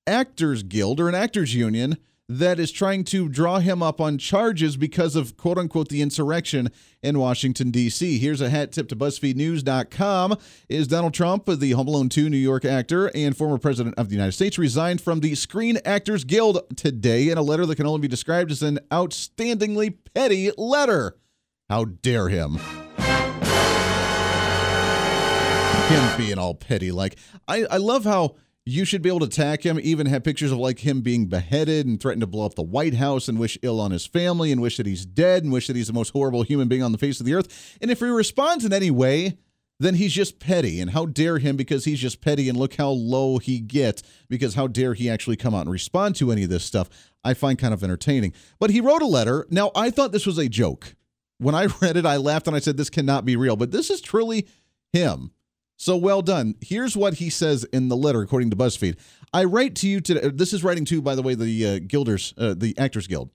actors 0.05 0.61
guild 0.61 0.99
or 0.99 1.07
an 1.07 1.15
actors 1.15 1.55
union 1.55 1.97
that 2.29 2.59
is 2.59 2.71
trying 2.71 3.03
to 3.03 3.27
draw 3.27 3.57
him 3.57 3.81
up 3.81 3.99
on 3.99 4.19
charges 4.19 4.77
because 4.77 5.15
of 5.15 5.35
quote 5.35 5.57
unquote 5.57 5.89
the 5.89 6.01
insurrection 6.01 6.69
in 7.01 7.17
Washington, 7.17 7.71
D.C. 7.71 8.19
Here's 8.19 8.39
a 8.39 8.49
hat 8.49 8.71
tip 8.71 8.87
to 8.89 8.95
BuzzFeedNews.com. 8.95 10.37
Is 10.69 10.87
Donald 10.87 11.15
Trump, 11.15 11.45
the 11.47 11.71
Home 11.71 11.87
Alone 11.87 12.07
2 12.07 12.29
New 12.29 12.37
York 12.37 12.65
actor 12.65 13.09
and 13.15 13.35
former 13.35 13.57
president 13.57 13.95
of 13.97 14.09
the 14.09 14.15
United 14.15 14.33
States, 14.33 14.59
resigned 14.59 15.01
from 15.01 15.21
the 15.21 15.33
Screen 15.33 15.79
Actors 15.83 16.23
Guild 16.23 16.59
today 16.77 17.29
in 17.29 17.37
a 17.39 17.41
letter 17.41 17.65
that 17.65 17.75
can 17.75 17.87
only 17.87 18.01
be 18.01 18.07
described 18.07 18.51
as 18.51 18.61
an 18.61 18.79
outstandingly 18.91 19.95
petty 20.13 20.51
letter? 20.55 21.17
How 21.67 21.85
dare 21.85 22.29
him! 22.29 22.59
Him 25.89 26.17
being 26.19 26.37
all 26.37 26.53
petty. 26.53 26.91
Like, 26.91 27.17
I, 27.47 27.65
I 27.65 27.77
love 27.77 28.03
how 28.03 28.35
you 28.69 28.85
should 28.85 29.01
be 29.01 29.09
able 29.09 29.19
to 29.19 29.25
attack 29.25 29.65
him, 29.65 29.79
even 29.81 30.05
have 30.05 30.23
pictures 30.23 30.51
of 30.51 30.57
like 30.57 30.79
him 30.79 31.01
being 31.01 31.25
beheaded 31.25 31.87
and 31.87 31.99
threaten 31.99 32.19
to 32.19 32.27
blow 32.27 32.45
up 32.45 32.55
the 32.55 32.61
White 32.61 32.93
House 32.93 33.27
and 33.27 33.39
wish 33.39 33.57
ill 33.61 33.79
on 33.79 33.91
his 33.91 34.05
family 34.05 34.51
and 34.51 34.61
wish 34.61 34.77
that 34.77 34.85
he's 34.85 35.05
dead 35.05 35.43
and 35.43 35.51
wish 35.51 35.67
that 35.67 35.75
he's 35.75 35.87
the 35.87 35.93
most 35.93 36.11
horrible 36.11 36.43
human 36.43 36.67
being 36.67 36.83
on 36.83 36.91
the 36.91 36.97
face 36.97 37.19
of 37.19 37.25
the 37.25 37.33
earth. 37.33 37.77
And 37.81 37.89
if 37.89 37.99
he 37.99 38.05
responds 38.05 38.65
in 38.65 38.71
any 38.71 38.91
way, 38.91 39.37
then 39.79 39.95
he's 39.95 40.13
just 40.13 40.39
petty. 40.39 40.79
And 40.79 40.91
how 40.91 41.05
dare 41.05 41.39
him 41.39 41.55
because 41.55 41.85
he's 41.85 41.99
just 41.99 42.21
petty 42.21 42.49
and 42.49 42.57
look 42.57 42.75
how 42.75 42.89
low 42.89 43.39
he 43.39 43.59
gets 43.59 44.03
because 44.27 44.55
how 44.55 44.67
dare 44.67 44.93
he 44.93 45.09
actually 45.09 45.37
come 45.37 45.55
out 45.55 45.61
and 45.61 45.71
respond 45.71 46.15
to 46.17 46.31
any 46.31 46.43
of 46.43 46.49
this 46.49 46.65
stuff. 46.65 46.89
I 47.23 47.33
find 47.33 47.57
kind 47.57 47.73
of 47.73 47.83
entertaining. 47.83 48.33
But 48.59 48.69
he 48.69 48.81
wrote 48.81 49.01
a 49.01 49.07
letter. 49.07 49.47
Now, 49.49 49.71
I 49.75 49.89
thought 49.89 50.11
this 50.11 50.25
was 50.25 50.37
a 50.37 50.49
joke. 50.49 50.95
When 51.37 51.55
I 51.55 51.65
read 51.81 51.97
it, 51.97 52.05
I 52.05 52.17
laughed 52.17 52.47
and 52.47 52.55
I 52.55 52.59
said, 52.59 52.77
this 52.77 52.89
cannot 52.89 53.25
be 53.25 53.35
real. 53.35 53.55
But 53.55 53.71
this 53.71 53.89
is 53.89 54.01
truly 54.01 54.47
him. 54.93 55.31
So 55.81 55.95
well 55.95 56.21
done. 56.21 56.55
Here's 56.59 56.97
what 56.97 57.15
he 57.15 57.29
says 57.29 57.63
in 57.63 57.87
the 57.87 57.95
letter, 57.95 58.21
according 58.21 58.49
to 58.49 58.57
BuzzFeed. 58.57 58.97
I 59.33 59.45
write 59.45 59.75
to 59.75 59.87
you 59.87 60.01
today. 60.01 60.27
This 60.27 60.51
is 60.51 60.61
writing 60.61 60.83
to, 60.85 61.01
by 61.01 61.15
the 61.15 61.21
way, 61.21 61.35
the 61.35 61.65
uh, 61.65 61.79
Guilders, 61.79 62.33
uh, 62.37 62.53
the 62.57 62.77
Actors 62.77 63.07
Guild. 63.07 63.29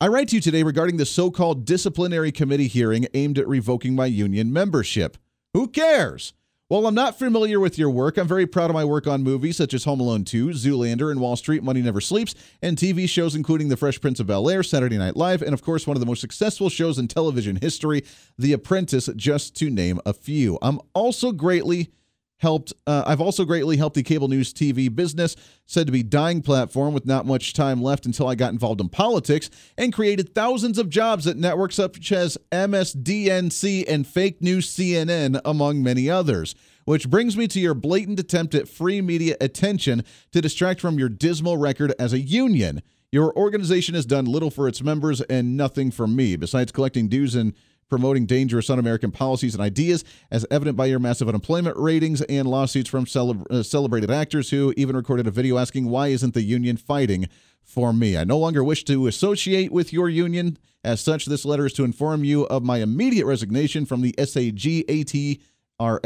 I 0.00 0.06
write 0.06 0.28
to 0.28 0.36
you 0.36 0.40
today 0.40 0.62
regarding 0.62 0.98
the 0.98 1.04
so-called 1.04 1.64
disciplinary 1.64 2.30
committee 2.30 2.68
hearing 2.68 3.08
aimed 3.14 3.36
at 3.36 3.48
revoking 3.48 3.96
my 3.96 4.06
union 4.06 4.52
membership. 4.52 5.18
Who 5.54 5.66
cares? 5.66 6.34
While 6.70 6.86
I'm 6.86 6.94
not 6.94 7.18
familiar 7.18 7.58
with 7.60 7.78
your 7.78 7.88
work, 7.88 8.18
I'm 8.18 8.28
very 8.28 8.46
proud 8.46 8.68
of 8.68 8.74
my 8.74 8.84
work 8.84 9.06
on 9.06 9.22
movies 9.22 9.56
such 9.56 9.72
as 9.72 9.84
Home 9.84 10.00
Alone 10.00 10.22
2, 10.22 10.48
Zoolander, 10.48 11.10
and 11.10 11.18
Wall 11.18 11.34
Street 11.34 11.62
Money 11.62 11.80
Never 11.80 11.98
Sleeps, 11.98 12.34
and 12.60 12.76
TV 12.76 13.08
shows 13.08 13.34
including 13.34 13.70
The 13.70 13.76
Fresh 13.78 14.02
Prince 14.02 14.20
of 14.20 14.26
Bel 14.26 14.50
Air, 14.50 14.62
Saturday 14.62 14.98
Night 14.98 15.16
Live, 15.16 15.40
and 15.40 15.54
of 15.54 15.62
course, 15.62 15.86
one 15.86 15.96
of 15.96 16.00
the 16.00 16.06
most 16.06 16.20
successful 16.20 16.68
shows 16.68 16.98
in 16.98 17.08
television 17.08 17.56
history, 17.56 18.04
The 18.38 18.52
Apprentice, 18.52 19.08
just 19.16 19.56
to 19.56 19.70
name 19.70 19.98
a 20.04 20.12
few. 20.12 20.58
I'm 20.60 20.78
also 20.92 21.32
greatly 21.32 21.90
helped 22.38 22.72
uh, 22.86 23.02
i've 23.06 23.20
also 23.20 23.44
greatly 23.44 23.76
helped 23.76 23.96
the 23.96 24.02
cable 24.02 24.28
news 24.28 24.52
tv 24.52 24.94
business 24.94 25.36
said 25.66 25.86
to 25.86 25.92
be 25.92 26.02
dying 26.02 26.40
platform 26.40 26.94
with 26.94 27.04
not 27.04 27.26
much 27.26 27.52
time 27.52 27.82
left 27.82 28.06
until 28.06 28.28
i 28.28 28.34
got 28.34 28.52
involved 28.52 28.80
in 28.80 28.88
politics 28.88 29.50
and 29.76 29.92
created 29.92 30.34
thousands 30.34 30.78
of 30.78 30.88
jobs 30.88 31.26
at 31.26 31.36
networks 31.36 31.76
such 31.76 32.12
as 32.12 32.38
msdnc 32.52 33.84
and 33.88 34.06
fake 34.06 34.40
news 34.40 34.68
cnn 34.78 35.40
among 35.44 35.82
many 35.82 36.08
others. 36.08 36.54
Which 36.84 37.10
brings 37.10 37.36
me 37.36 37.48
to 37.48 37.60
your 37.60 37.74
blatant 37.74 38.18
attempt 38.18 38.54
at 38.54 38.68
free 38.68 39.02
media 39.02 39.36
attention 39.40 40.04
to 40.32 40.40
distract 40.40 40.80
from 40.80 40.98
your 40.98 41.10
dismal 41.10 41.58
record 41.58 41.92
as 41.98 42.12
a 42.12 42.18
union. 42.18 42.82
Your 43.12 43.36
organization 43.36 43.94
has 43.94 44.06
done 44.06 44.24
little 44.24 44.50
for 44.50 44.68
its 44.68 44.82
members 44.82 45.20
and 45.22 45.56
nothing 45.56 45.90
for 45.90 46.06
me, 46.06 46.36
besides 46.36 46.72
collecting 46.72 47.08
dues 47.08 47.34
and 47.34 47.54
promoting 47.88 48.26
dangerous 48.26 48.70
un 48.70 48.78
American 48.78 49.10
policies 49.10 49.54
and 49.54 49.62
ideas, 49.62 50.04
as 50.30 50.46
evident 50.50 50.76
by 50.76 50.86
your 50.86 50.98
massive 50.98 51.28
unemployment 51.28 51.76
ratings 51.76 52.22
and 52.22 52.48
lawsuits 52.48 52.90
from 52.90 53.06
uh, 53.50 53.62
celebrated 53.62 54.10
actors 54.10 54.50
who 54.50 54.72
even 54.76 54.96
recorded 54.96 55.26
a 55.26 55.30
video 55.30 55.58
asking, 55.58 55.88
Why 55.88 56.08
isn't 56.08 56.34
the 56.34 56.42
union 56.42 56.76
fighting 56.76 57.28
for 57.62 57.92
me? 57.92 58.16
I 58.16 58.24
no 58.24 58.38
longer 58.38 58.62
wish 58.62 58.84
to 58.84 59.06
associate 59.06 59.72
with 59.72 59.92
your 59.92 60.08
union. 60.08 60.58
As 60.84 61.00
such, 61.00 61.26
this 61.26 61.44
letter 61.44 61.66
is 61.66 61.72
to 61.74 61.84
inform 61.84 62.24
you 62.24 62.46
of 62.46 62.62
my 62.62 62.78
immediate 62.78 63.26
resignation 63.26 63.84
from 63.84 64.02
the 64.02 64.14
SAG 64.18 65.40
uh, 65.80 65.98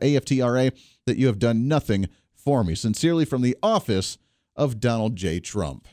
AFTRA 0.00 0.72
that 1.06 1.16
you 1.16 1.26
have 1.26 1.38
done 1.38 1.68
nothing 1.68 2.08
for 2.34 2.64
me. 2.64 2.74
Sincerely, 2.74 3.24
from 3.24 3.42
the 3.42 3.56
office 3.62 4.18
of 4.56 4.80
Donald 4.80 5.16
J. 5.16 5.40
Trump. 5.40 5.86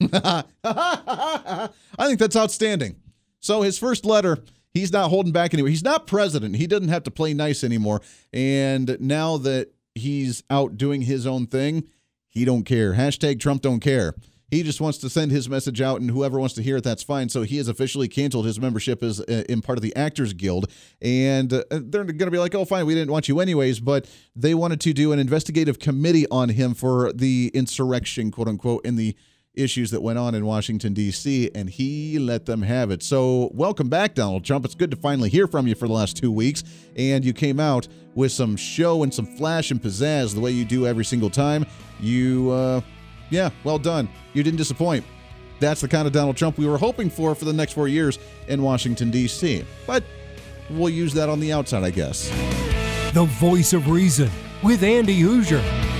I 0.12 1.68
think 1.98 2.18
that's 2.18 2.36
outstanding. 2.36 2.96
So 3.40 3.62
his 3.62 3.78
first 3.78 4.04
letter, 4.04 4.38
he's 4.72 4.92
not 4.92 5.08
holding 5.10 5.32
back 5.32 5.52
anymore. 5.52 5.70
He's 5.70 5.84
not 5.84 6.06
president. 6.06 6.56
He 6.56 6.66
doesn't 6.66 6.88
have 6.88 7.02
to 7.04 7.10
play 7.10 7.34
nice 7.34 7.64
anymore. 7.64 8.00
And 8.32 8.96
now 9.00 9.38
that 9.38 9.72
he's 9.94 10.42
out 10.50 10.76
doing 10.76 11.02
his 11.02 11.26
own 11.26 11.46
thing, 11.46 11.84
he 12.28 12.44
don't 12.44 12.64
care. 12.64 12.94
Hashtag 12.94 13.40
Trump 13.40 13.62
don't 13.62 13.80
care. 13.80 14.14
He 14.50 14.64
just 14.64 14.80
wants 14.80 14.98
to 14.98 15.08
send 15.08 15.30
his 15.30 15.48
message 15.48 15.80
out, 15.80 16.00
and 16.00 16.10
whoever 16.10 16.40
wants 16.40 16.56
to 16.56 16.62
hear 16.62 16.78
it, 16.78 16.84
that's 16.84 17.04
fine. 17.04 17.28
So 17.28 17.42
he 17.42 17.56
has 17.58 17.68
officially 17.68 18.08
canceled 18.08 18.46
his 18.46 18.58
membership 18.58 19.00
as 19.00 19.20
uh, 19.20 19.44
in 19.48 19.62
part 19.62 19.78
of 19.78 19.82
the 19.82 19.94
Actors 19.94 20.32
Guild, 20.32 20.72
and 21.00 21.52
uh, 21.52 21.62
they're 21.70 22.02
going 22.02 22.18
to 22.18 22.30
be 22.32 22.38
like, 22.38 22.54
"Oh, 22.56 22.64
fine, 22.64 22.84
we 22.84 22.94
didn't 22.94 23.12
want 23.12 23.28
you 23.28 23.38
anyways." 23.38 23.78
But 23.78 24.10
they 24.34 24.54
wanted 24.54 24.80
to 24.80 24.92
do 24.92 25.12
an 25.12 25.20
investigative 25.20 25.78
committee 25.78 26.26
on 26.32 26.48
him 26.48 26.74
for 26.74 27.12
the 27.12 27.52
insurrection, 27.54 28.32
quote 28.32 28.48
unquote, 28.48 28.84
in 28.84 28.96
the 28.96 29.14
issues 29.54 29.90
that 29.90 30.00
went 30.00 30.18
on 30.18 30.34
in 30.34 30.46
Washington, 30.46 30.94
D.C., 30.94 31.50
and 31.54 31.68
he 31.68 32.18
let 32.18 32.46
them 32.46 32.62
have 32.62 32.90
it. 32.90 33.02
So, 33.02 33.50
welcome 33.52 33.88
back, 33.88 34.14
Donald 34.14 34.44
Trump. 34.44 34.64
It's 34.64 34.74
good 34.74 34.90
to 34.90 34.96
finally 34.96 35.28
hear 35.28 35.46
from 35.46 35.66
you 35.66 35.74
for 35.74 35.88
the 35.88 35.94
last 35.94 36.16
two 36.16 36.30
weeks. 36.30 36.62
And 36.96 37.24
you 37.24 37.32
came 37.32 37.58
out 37.60 37.88
with 38.14 38.32
some 38.32 38.56
show 38.56 39.02
and 39.02 39.12
some 39.12 39.26
flash 39.26 39.70
and 39.70 39.80
pizzazz 39.80 40.34
the 40.34 40.40
way 40.40 40.50
you 40.50 40.64
do 40.64 40.86
every 40.86 41.04
single 41.04 41.30
time. 41.30 41.66
You, 41.98 42.50
uh, 42.50 42.80
yeah, 43.30 43.50
well 43.64 43.78
done. 43.78 44.08
You 44.32 44.42
didn't 44.42 44.58
disappoint. 44.58 45.04
That's 45.58 45.80
the 45.80 45.88
kind 45.88 46.06
of 46.06 46.12
Donald 46.12 46.36
Trump 46.36 46.56
we 46.56 46.66
were 46.66 46.78
hoping 46.78 47.10
for 47.10 47.34
for 47.34 47.44
the 47.44 47.52
next 47.52 47.74
four 47.74 47.86
years 47.86 48.18
in 48.48 48.62
Washington, 48.62 49.10
D.C. 49.10 49.64
But 49.86 50.04
we'll 50.70 50.88
use 50.88 51.12
that 51.14 51.28
on 51.28 51.38
the 51.38 51.52
outside, 51.52 51.84
I 51.84 51.90
guess. 51.90 52.28
The 53.12 53.24
voice 53.24 53.72
of 53.72 53.88
reason 53.88 54.30
with 54.62 54.82
Andy 54.82 55.20
Hooser. 55.20 55.99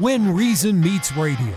When 0.00 0.34
Reason 0.34 0.80
Meets 0.80 1.14
Radio. 1.14 1.54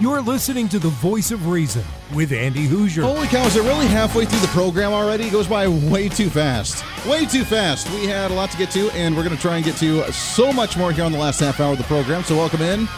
You're 0.00 0.20
listening 0.20 0.68
to 0.70 0.80
the 0.80 0.88
voice 0.88 1.30
of 1.30 1.46
reason 1.46 1.84
with 2.12 2.32
Andy 2.32 2.66
Hooser. 2.66 3.02
Holy 3.02 3.28
cow, 3.28 3.46
is 3.46 3.54
it 3.54 3.62
really 3.62 3.86
halfway 3.86 4.24
through 4.24 4.40
the 4.40 4.48
program 4.48 4.92
already? 4.92 5.28
It 5.28 5.30
goes 5.30 5.46
by 5.46 5.68
way 5.68 6.08
too 6.08 6.28
fast. 6.28 6.84
Way 7.06 7.26
too 7.26 7.44
fast. 7.44 7.88
We 7.90 8.08
had 8.08 8.32
a 8.32 8.34
lot 8.34 8.50
to 8.50 8.56
get 8.56 8.72
to, 8.72 8.90
and 8.90 9.16
we're 9.16 9.22
going 9.22 9.36
to 9.36 9.40
try 9.40 9.54
and 9.54 9.64
get 9.64 9.76
to 9.76 10.12
so 10.12 10.52
much 10.52 10.76
more 10.76 10.90
here 10.90 11.04
on 11.04 11.12
the 11.12 11.18
last 11.18 11.38
half 11.38 11.60
hour 11.60 11.70
of 11.70 11.78
the 11.78 11.84
program. 11.84 12.24
So, 12.24 12.36
welcome 12.36 12.60
in. 12.60 12.88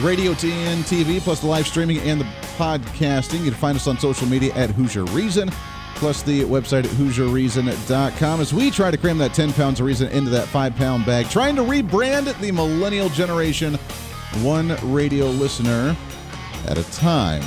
Radio 0.00 0.32
TN 0.32 0.78
TV, 0.84 1.20
plus 1.20 1.40
the 1.40 1.46
live 1.46 1.66
streaming 1.66 1.98
and 1.98 2.22
the 2.22 2.26
podcasting. 2.56 3.40
You 3.40 3.50
can 3.50 3.60
find 3.60 3.76
us 3.76 3.86
on 3.86 3.98
social 3.98 4.26
media 4.26 4.54
at 4.54 4.70
Hooser 4.70 5.04
Reason 5.14 5.50
plus 6.02 6.22
the 6.24 6.40
website 6.40 6.82
at 6.82 6.90
HooserReason.com 6.96 8.40
as 8.40 8.52
we 8.52 8.72
try 8.72 8.90
to 8.90 8.96
cram 8.96 9.18
that 9.18 9.32
10 9.34 9.52
pounds 9.52 9.78
of 9.78 9.86
reason 9.86 10.08
into 10.08 10.30
that 10.30 10.48
5 10.48 10.74
pound 10.74 11.06
bag, 11.06 11.30
trying 11.30 11.54
to 11.54 11.62
rebrand 11.62 12.36
the 12.40 12.50
millennial 12.50 13.08
generation 13.10 13.74
one 14.40 14.76
radio 14.92 15.26
listener 15.26 15.96
at 16.66 16.76
a 16.76 16.82
time. 16.90 17.44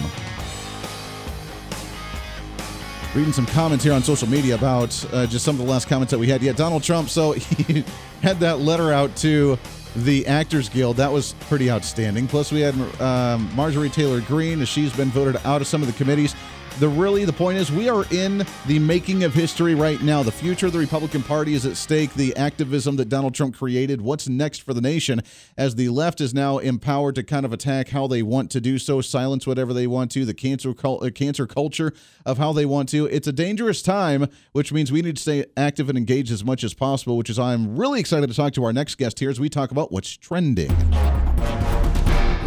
Reading 3.13 3.33
some 3.33 3.45
comments 3.47 3.83
here 3.83 3.91
on 3.91 4.01
social 4.01 4.29
media 4.29 4.55
about 4.55 5.05
uh, 5.11 5.25
just 5.25 5.43
some 5.43 5.59
of 5.59 5.65
the 5.65 5.69
last 5.69 5.89
comments 5.89 6.11
that 6.11 6.19
we 6.19 6.27
had. 6.27 6.41
Yeah, 6.41 6.53
Donald 6.53 6.81
Trump, 6.81 7.09
so 7.09 7.31
he 7.33 7.83
had 8.21 8.39
that 8.39 8.59
letter 8.59 8.93
out 8.93 9.13
to 9.17 9.59
the 9.97 10.25
Actors 10.27 10.69
Guild. 10.69 10.95
That 10.95 11.11
was 11.11 11.33
pretty 11.41 11.69
outstanding. 11.69 12.25
Plus, 12.25 12.53
we 12.53 12.61
had 12.61 12.73
um, 13.01 13.53
Marjorie 13.53 13.89
Taylor 13.89 14.21
Greene, 14.21 14.61
as 14.61 14.69
she's 14.69 14.95
been 14.95 15.09
voted 15.09 15.41
out 15.43 15.59
of 15.59 15.67
some 15.67 15.81
of 15.81 15.87
the 15.87 15.93
committees 15.93 16.33
the 16.79 16.89
really 16.89 17.23
the 17.25 17.33
point 17.33 17.57
is 17.57 17.71
we 17.71 17.87
are 17.89 18.05
in 18.11 18.45
the 18.65 18.79
making 18.79 19.23
of 19.23 19.33
history 19.33 19.75
right 19.75 20.01
now. 20.01 20.23
The 20.23 20.31
future 20.31 20.67
of 20.67 20.73
the 20.73 20.79
Republican 20.79 21.23
Party 21.23 21.53
is 21.53 21.65
at 21.65 21.77
stake. 21.77 22.13
The 22.13 22.35
activism 22.35 22.97
that 22.97 23.09
Donald 23.09 23.33
Trump 23.33 23.55
created. 23.55 24.01
What's 24.01 24.27
next 24.27 24.61
for 24.61 24.73
the 24.73 24.81
nation 24.81 25.21
as 25.57 25.75
the 25.75 25.89
left 25.89 26.19
is 26.19 26.33
now 26.33 26.57
empowered 26.57 27.15
to 27.15 27.23
kind 27.23 27.45
of 27.45 27.53
attack 27.53 27.89
how 27.89 28.07
they 28.07 28.21
want 28.21 28.51
to 28.51 28.61
do 28.61 28.77
so, 28.77 29.01
silence 29.01 29.47
whatever 29.47 29.73
they 29.73 29.87
want 29.87 30.11
to. 30.11 30.25
The 30.25 30.33
cancer 30.33 30.73
uh, 30.83 31.09
cancer 31.13 31.47
culture 31.47 31.93
of 32.25 32.37
how 32.37 32.51
they 32.51 32.65
want 32.65 32.89
to. 32.89 33.05
It's 33.05 33.27
a 33.27 33.33
dangerous 33.33 33.81
time, 33.81 34.27
which 34.51 34.73
means 34.73 34.91
we 34.91 35.01
need 35.01 35.15
to 35.15 35.21
stay 35.21 35.45
active 35.55 35.89
and 35.89 35.97
engaged 35.97 36.31
as 36.31 36.43
much 36.43 36.63
as 36.63 36.73
possible. 36.73 37.17
Which 37.17 37.29
is 37.29 37.39
I'm 37.39 37.77
really 37.77 37.99
excited 37.99 38.27
to 38.29 38.35
talk 38.35 38.53
to 38.53 38.63
our 38.65 38.73
next 38.73 38.95
guest 38.95 39.19
here 39.19 39.29
as 39.29 39.39
we 39.39 39.49
talk 39.49 39.71
about 39.71 39.91
what's 39.91 40.15
trending. 40.17 40.71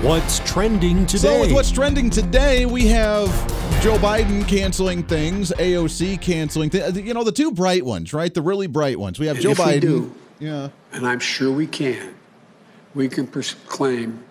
What's 0.03 0.39
trending 0.41 1.07
today? 1.07 1.19
So, 1.19 1.41
with 1.41 1.53
what's 1.53 1.73
trending 1.73 2.09
today, 2.09 2.67
we 2.67 2.87
have 2.87 3.29
Joe 3.81 3.97
Biden 3.97 4.47
canceling 4.49 5.05
things, 5.05 5.53
AOC 5.53 6.21
canceling 6.21 6.69
things. 6.69 6.99
You 6.99 7.15
know, 7.15 7.23
the 7.23 7.31
two 7.31 7.53
bright 7.53 7.85
ones, 7.85 8.13
right? 8.13 8.35
The 8.35 8.43
really 8.43 8.67
bright 8.67 8.99
ones. 8.99 9.21
We 9.21 9.27
have 9.29 9.37
and 9.37 9.43
Joe 9.43 9.53
Biden. 9.53 9.75
We 9.75 9.81
do, 9.81 10.15
yeah. 10.41 10.69
And 10.93 11.07
I'm 11.07 11.21
sure 11.21 11.53
we 11.53 11.69
can. 11.69 12.17
We 12.97 13.09
can 13.09 13.29
proclaim 13.29 14.25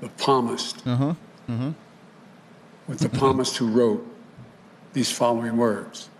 the 0.00 0.10
psalmist. 0.16 0.84
Uh 0.84 0.96
huh. 0.96 1.14
Uh 1.48 1.56
huh. 1.56 1.70
With 2.88 2.98
the 2.98 3.16
psalmist 3.16 3.56
who 3.56 3.68
wrote 3.68 4.04
these 4.94 5.12
following 5.12 5.56
words. 5.56 6.10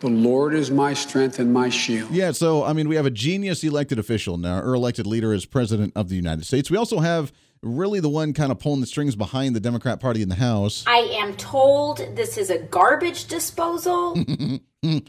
The 0.00 0.08
Lord 0.08 0.52
is 0.52 0.70
my 0.70 0.92
strength 0.92 1.38
and 1.38 1.50
my 1.50 1.70
shield. 1.70 2.10
Yeah, 2.10 2.32
so 2.32 2.62
I 2.62 2.74
mean, 2.74 2.88
we 2.90 2.96
have 2.96 3.06
a 3.06 3.10
genius 3.10 3.64
elected 3.64 3.98
official 3.98 4.36
now, 4.36 4.60
or 4.60 4.74
elected 4.74 5.06
leader 5.06 5.32
as 5.32 5.46
president 5.46 5.94
of 5.96 6.10
the 6.10 6.16
United 6.16 6.44
States. 6.44 6.70
We 6.70 6.76
also 6.76 6.98
have 6.98 7.32
really 7.66 8.00
the 8.00 8.08
one 8.08 8.32
kind 8.32 8.52
of 8.52 8.58
pulling 8.58 8.80
the 8.80 8.86
strings 8.86 9.16
behind 9.16 9.54
the 9.54 9.60
Democrat 9.60 10.00
Party 10.00 10.22
in 10.22 10.28
the 10.28 10.36
House. 10.36 10.84
I 10.86 10.98
am 11.20 11.34
told 11.36 11.98
this 12.16 12.38
is 12.38 12.50
a 12.50 12.58
garbage 12.58 13.26
disposal. 13.26 14.16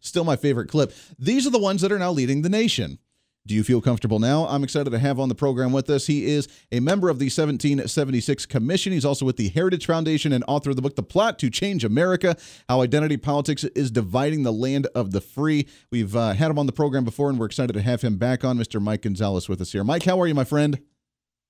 Still 0.00 0.24
my 0.24 0.36
favorite 0.36 0.68
clip. 0.68 0.92
These 1.18 1.46
are 1.46 1.50
the 1.50 1.58
ones 1.58 1.82
that 1.82 1.92
are 1.92 1.98
now 1.98 2.10
leading 2.10 2.42
the 2.42 2.48
nation. 2.48 2.98
Do 3.44 3.56
you 3.56 3.64
feel 3.64 3.80
comfortable 3.80 4.20
now? 4.20 4.46
I'm 4.46 4.62
excited 4.62 4.90
to 4.90 5.00
have 5.00 5.18
on 5.18 5.28
the 5.28 5.34
program 5.34 5.72
with 5.72 5.90
us. 5.90 6.06
He 6.06 6.26
is 6.26 6.46
a 6.70 6.78
member 6.78 7.08
of 7.08 7.18
the 7.18 7.24
1776 7.24 8.46
Commission. 8.46 8.92
He's 8.92 9.04
also 9.04 9.26
with 9.26 9.36
the 9.36 9.48
Heritage 9.48 9.84
Foundation 9.84 10.32
and 10.32 10.44
author 10.46 10.70
of 10.70 10.76
the 10.76 10.82
book 10.82 10.94
The 10.94 11.02
Plot 11.02 11.40
to 11.40 11.50
Change 11.50 11.84
America 11.84 12.36
How 12.68 12.82
Identity 12.82 13.16
Politics 13.16 13.64
is 13.64 13.90
Dividing 13.90 14.44
the 14.44 14.52
Land 14.52 14.86
of 14.94 15.10
the 15.10 15.20
Free. 15.20 15.66
We've 15.90 16.14
uh, 16.14 16.34
had 16.34 16.52
him 16.52 16.58
on 16.58 16.66
the 16.66 16.72
program 16.72 17.04
before, 17.04 17.30
and 17.30 17.38
we're 17.38 17.46
excited 17.46 17.72
to 17.72 17.82
have 17.82 18.02
him 18.02 18.16
back 18.16 18.44
on. 18.44 18.58
Mr. 18.58 18.80
Mike 18.80 19.02
Gonzalez 19.02 19.48
with 19.48 19.60
us 19.60 19.72
here. 19.72 19.82
Mike, 19.82 20.04
how 20.04 20.20
are 20.20 20.28
you, 20.28 20.36
my 20.36 20.44
friend? 20.44 20.80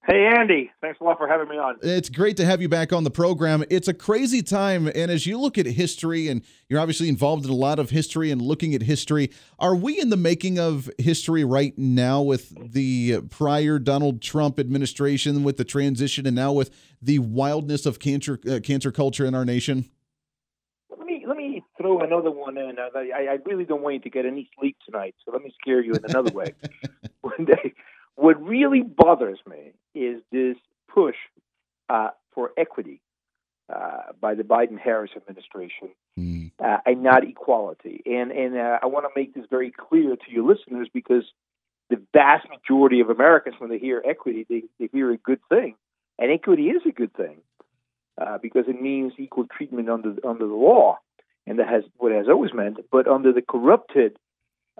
Hey, 0.04 0.26
Andy. 0.26 0.68
Thanks 0.80 1.00
a 1.00 1.04
lot 1.04 1.16
for 1.16 1.28
having 1.28 1.48
me 1.48 1.58
on. 1.58 1.76
It's 1.80 2.08
great 2.08 2.36
to 2.38 2.44
have 2.44 2.60
you 2.60 2.68
back 2.68 2.92
on 2.92 3.04
the 3.04 3.10
program. 3.10 3.62
It's 3.70 3.86
a 3.86 3.94
crazy 3.94 4.42
time. 4.42 4.90
And 4.92 5.12
as 5.12 5.26
you 5.26 5.38
look 5.38 5.58
at 5.58 5.66
history, 5.66 6.26
and 6.26 6.42
you're 6.68 6.80
obviously 6.80 7.08
involved 7.08 7.44
in 7.44 7.52
a 7.52 7.54
lot 7.54 7.78
of 7.78 7.90
history 7.90 8.32
and 8.32 8.42
looking 8.42 8.74
at 8.74 8.82
history, 8.82 9.30
are 9.60 9.76
we 9.76 10.00
in 10.00 10.10
the 10.10 10.16
making 10.16 10.58
of 10.58 10.90
history 10.98 11.44
right 11.44 11.72
now 11.78 12.20
with 12.20 12.52
the 12.72 13.20
prior 13.30 13.78
Donald 13.78 14.20
Trump 14.20 14.58
administration, 14.58 15.44
with 15.44 15.56
the 15.56 15.64
transition, 15.64 16.26
and 16.26 16.34
now 16.34 16.52
with 16.52 16.70
the 17.00 17.20
wildness 17.20 17.86
of 17.86 18.00
cancer, 18.00 18.40
uh, 18.50 18.58
cancer 18.58 18.90
culture 18.90 19.24
in 19.24 19.36
our 19.36 19.44
nation? 19.44 19.88
Let 20.90 21.06
me, 21.06 21.24
let 21.28 21.36
me 21.36 21.62
throw 21.80 22.00
another 22.00 22.32
one 22.32 22.58
in. 22.58 22.74
I, 22.80 23.34
I 23.34 23.38
really 23.46 23.64
don't 23.64 23.82
want 23.82 23.94
you 23.94 24.00
to 24.00 24.10
get 24.10 24.26
any 24.26 24.50
sleep 24.58 24.76
tonight, 24.84 25.14
so 25.24 25.30
let 25.30 25.42
me 25.42 25.54
scare 25.60 25.80
you 25.80 25.92
in 25.92 26.04
another 26.08 26.32
way. 26.32 26.54
One 27.20 27.44
day 27.44 27.72
what 28.16 28.42
really 28.42 28.82
bothers 28.82 29.38
me 29.48 29.72
is 29.94 30.20
this 30.30 30.56
push 30.88 31.16
uh, 31.88 32.10
for 32.34 32.52
equity 32.56 33.00
uh, 33.72 34.12
by 34.20 34.34
the 34.34 34.42
Biden 34.42 34.78
Harris 34.78 35.12
administration 35.16 35.90
mm. 36.18 36.50
uh, 36.62 36.78
and 36.84 37.02
not 37.02 37.24
equality. 37.24 38.02
And, 38.06 38.30
and 38.30 38.56
uh, 38.56 38.78
I 38.82 38.86
want 38.86 39.06
to 39.06 39.10
make 39.18 39.34
this 39.34 39.46
very 39.48 39.70
clear 39.70 40.16
to 40.16 40.30
your 40.30 40.44
listeners 40.44 40.88
because 40.92 41.24
the 41.90 42.00
vast 42.12 42.46
majority 42.48 43.00
of 43.00 43.10
Americans, 43.10 43.56
when 43.58 43.70
they 43.70 43.78
hear 43.78 44.02
equity, 44.06 44.46
they, 44.48 44.64
they 44.78 44.88
hear 44.92 45.10
a 45.10 45.16
good 45.16 45.40
thing. 45.48 45.76
And 46.18 46.30
equity 46.30 46.68
is 46.68 46.82
a 46.86 46.92
good 46.92 47.14
thing 47.14 47.38
uh, 48.20 48.38
because 48.38 48.64
it 48.68 48.80
means 48.80 49.12
equal 49.18 49.46
treatment 49.46 49.88
under, 49.88 50.14
under 50.26 50.46
the 50.46 50.54
law. 50.54 50.98
And 51.46 51.58
that 51.58 51.68
has 51.68 51.82
what 51.96 52.12
it 52.12 52.18
has 52.18 52.28
always 52.28 52.52
meant. 52.54 52.78
But 52.90 53.08
under 53.08 53.32
the 53.32 53.42
corrupted 53.42 54.16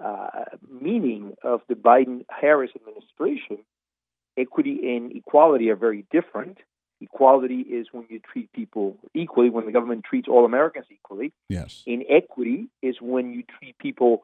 uh, 0.03 0.45
meaning 0.69 1.33
of 1.43 1.61
the 1.67 1.75
Biden 1.75 2.25
Harris 2.29 2.71
administration, 2.75 3.59
equity 4.37 4.95
and 4.95 5.15
equality 5.15 5.69
are 5.69 5.75
very 5.75 6.05
different. 6.11 6.57
Equality 7.01 7.61
is 7.61 7.87
when 7.91 8.05
you 8.09 8.19
treat 8.19 8.51
people 8.53 8.97
equally, 9.13 9.49
when 9.49 9.65
the 9.65 9.71
government 9.71 10.05
treats 10.09 10.27
all 10.27 10.45
Americans 10.45 10.85
equally. 10.91 11.33
Yes. 11.49 11.83
Inequity 11.85 12.69
is 12.81 12.95
when 13.01 13.33
you 13.33 13.43
treat 13.59 13.77
people, 13.77 14.23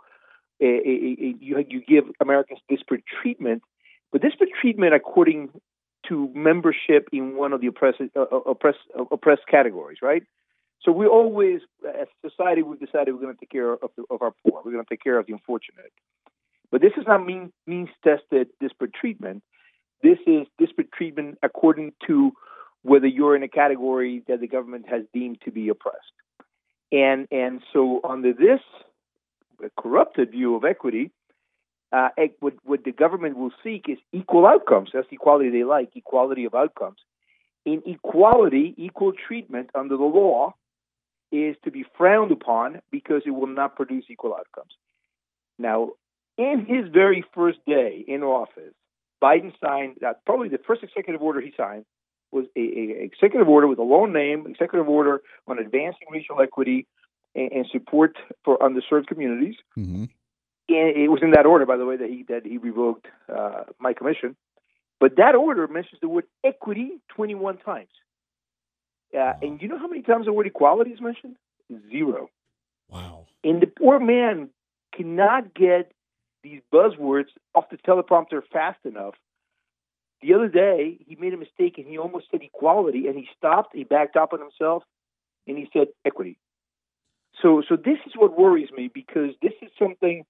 uh, 0.64 0.66
you, 0.66 1.66
you 1.68 1.82
give 1.86 2.06
Americans 2.22 2.60
disparate 2.70 3.04
treatment, 3.22 3.64
but 4.12 4.22
disparate 4.22 4.52
treatment 4.62 4.94
according 4.94 5.50
to 6.08 6.32
membership 6.34 7.10
in 7.12 7.36
one 7.36 7.52
of 7.52 7.62
the 7.62 7.68
oppressed, 7.68 8.02
uh, 8.16 8.20
uh 8.20 8.38
oppressed, 8.48 8.80
uh, 8.98 9.04
oppressed 9.12 9.46
categories, 9.50 9.98
right? 10.02 10.24
So 10.82 10.94
we 10.94 11.06
always, 11.06 11.60
as 11.86 12.08
a 12.24 12.30
society, 12.30 12.62
we've 12.62 12.80
decided 12.80 13.14
we're 13.14 13.22
going 13.22 13.34
to 13.34 13.40
take 13.40 13.52
care 13.52 13.74
of, 13.74 13.92
the, 13.98 14.04
of 14.10 14.22
our 14.22 14.34
poor. 14.44 14.62
We're 14.64 14.72
going 14.72 14.84
to 14.84 14.90
take 14.90 15.04
care 15.04 15.20
of 15.20 15.28
the 15.28 15.34
unfortunate. 15.34 15.92
But 16.72 16.82
this 16.82 16.94
is 16.98 17.04
not 17.06 17.26
mean, 17.26 17.52
means 17.68 17.90
tested 18.04 18.48
disparate 18.62 18.94
treatment. 18.94 19.44
This 20.02 20.18
is 20.26 20.48
disparate 20.58 20.92
treatment 20.92 21.38
according 21.44 21.94
to 22.08 22.32
whether 22.84 23.08
you're 23.08 23.36
in 23.36 23.44
a 23.44 23.50
category 23.50 24.24
that 24.28 24.40
the 24.40 24.48
government 24.48 24.86
has 24.90 25.04
deemed 25.14 25.40
to 25.46 25.52
be 25.52 25.70
oppressed. 25.70 26.14
And 26.92 27.28
and 27.32 27.62
so 27.74 28.00
under 28.04 28.34
this 28.34 28.62
corrupted 29.78 30.32
view 30.32 30.56
of 30.56 30.64
equity, 30.64 31.12
uh, 31.92 32.10
what, 32.40 32.54
what 32.64 32.84
the 32.84 32.92
government 32.92 33.38
will 33.38 33.52
seek 33.64 33.86
is 33.90 33.98
equal 34.14 34.46
outcomes. 34.46 34.92
That's 34.94 35.08
the 35.10 35.16
equality 35.16 35.50
they 35.50 35.64
like, 35.64 35.90
equality 35.96 36.46
of 36.46 36.56
outcomes. 36.56 37.00
In 37.66 37.82
equality, 37.86 38.74
equal 38.78 39.12
treatment 39.12 39.70
under 39.76 39.98
the 39.98 40.04
law 40.04 40.54
is 41.32 41.56
to 41.64 41.72
be 41.72 41.86
frowned 41.98 42.32
upon 42.32 42.82
because 42.92 43.24
it 43.26 43.32
will 43.32 43.48
not 43.48 43.76
produce 43.76 44.06
equal 44.10 44.34
outcomes. 44.34 44.72
Now, 45.58 45.92
in 46.38 46.66
his 46.66 46.92
very 46.92 47.24
first 47.36 47.60
day 47.68 48.04
in 48.08 48.24
office, 48.24 48.74
Biden 49.22 49.54
signed 49.64 49.98
uh, 50.04 50.14
probably 50.26 50.50
the 50.50 50.60
first 50.66 50.84
executive 50.84 51.22
order 51.22 51.42
he 51.42 51.54
signed 51.58 51.86
was 52.32 52.46
a, 52.56 52.60
a, 52.60 53.04
executive 53.04 53.48
order 53.48 53.68
with 53.68 53.80
a 53.80 53.84
long 53.84 54.14
name, 54.14 54.46
executive 54.48 54.88
order 54.88 55.22
on 55.48 55.60
advancing 55.60 56.08
racial 56.12 56.40
equity 56.42 56.86
and, 57.36 57.52
and 57.52 57.66
support 57.72 58.18
for 58.44 58.58
underserved 58.60 59.08
communities. 59.08 59.56
Mm-hmm. 59.78 60.06
And 60.72 60.98
it 60.98 61.10
was 61.10 61.22
in 61.24 61.32
that 61.32 61.48
order, 61.48 61.66
by 61.66 61.78
the 61.78 61.86
way, 61.86 61.98
that 61.98 62.10
he 62.10 62.24
that 62.30 62.46
he 62.46 62.60
revoked 62.60 63.08
uh, 63.36 63.64
my 63.80 63.94
commission. 63.94 64.36
But 65.00 65.16
that 65.16 65.34
order 65.34 65.68
mentions 65.68 66.00
the 66.02 66.10
word 66.10 66.26
equity 66.44 67.02
21 67.16 67.58
times. 67.58 67.90
Uh, 69.18 69.34
and 69.42 69.62
you 69.62 69.68
know 69.68 69.80
how 69.80 69.88
many 69.88 70.04
times 70.04 70.26
the 70.26 70.34
word 70.34 70.46
equality 70.46 70.92
is 70.92 71.02
mentioned? 71.02 71.38
Zero. 71.90 72.30
Wow. 72.90 73.26
And 73.44 73.62
the 73.62 73.68
poor 73.68 74.00
man 74.00 74.50
cannot 74.96 75.54
get 75.54 75.92
these 76.44 76.62
buzzwords 76.74 77.28
off 77.56 77.70
the 77.70 77.78
teleprompter 77.78 78.42
fast 78.52 78.80
enough. 78.86 79.16
The 80.22 80.34
other 80.34 80.50
day, 80.50 80.98
he 81.08 81.16
made 81.16 81.34
a 81.34 81.38
mistake 81.38 81.78
and 81.78 81.88
he 81.88 81.98
almost 81.98 82.26
said 82.30 82.42
equality, 82.42 83.08
and 83.08 83.16
he 83.16 83.28
stopped, 83.38 83.74
he 83.74 83.84
backed 83.84 84.18
up 84.18 84.34
on 84.34 84.40
himself, 84.40 84.84
and 85.48 85.58
he 85.58 85.70
said 85.72 85.88
equity. 86.06 86.38
So, 87.42 87.64
so 87.68 87.76
this 87.76 87.98
is 88.06 88.14
what 88.16 88.38
worries 88.38 88.70
me 88.76 88.90
because 88.94 89.32
this 89.42 89.54
is 89.62 89.70
something 89.80 90.26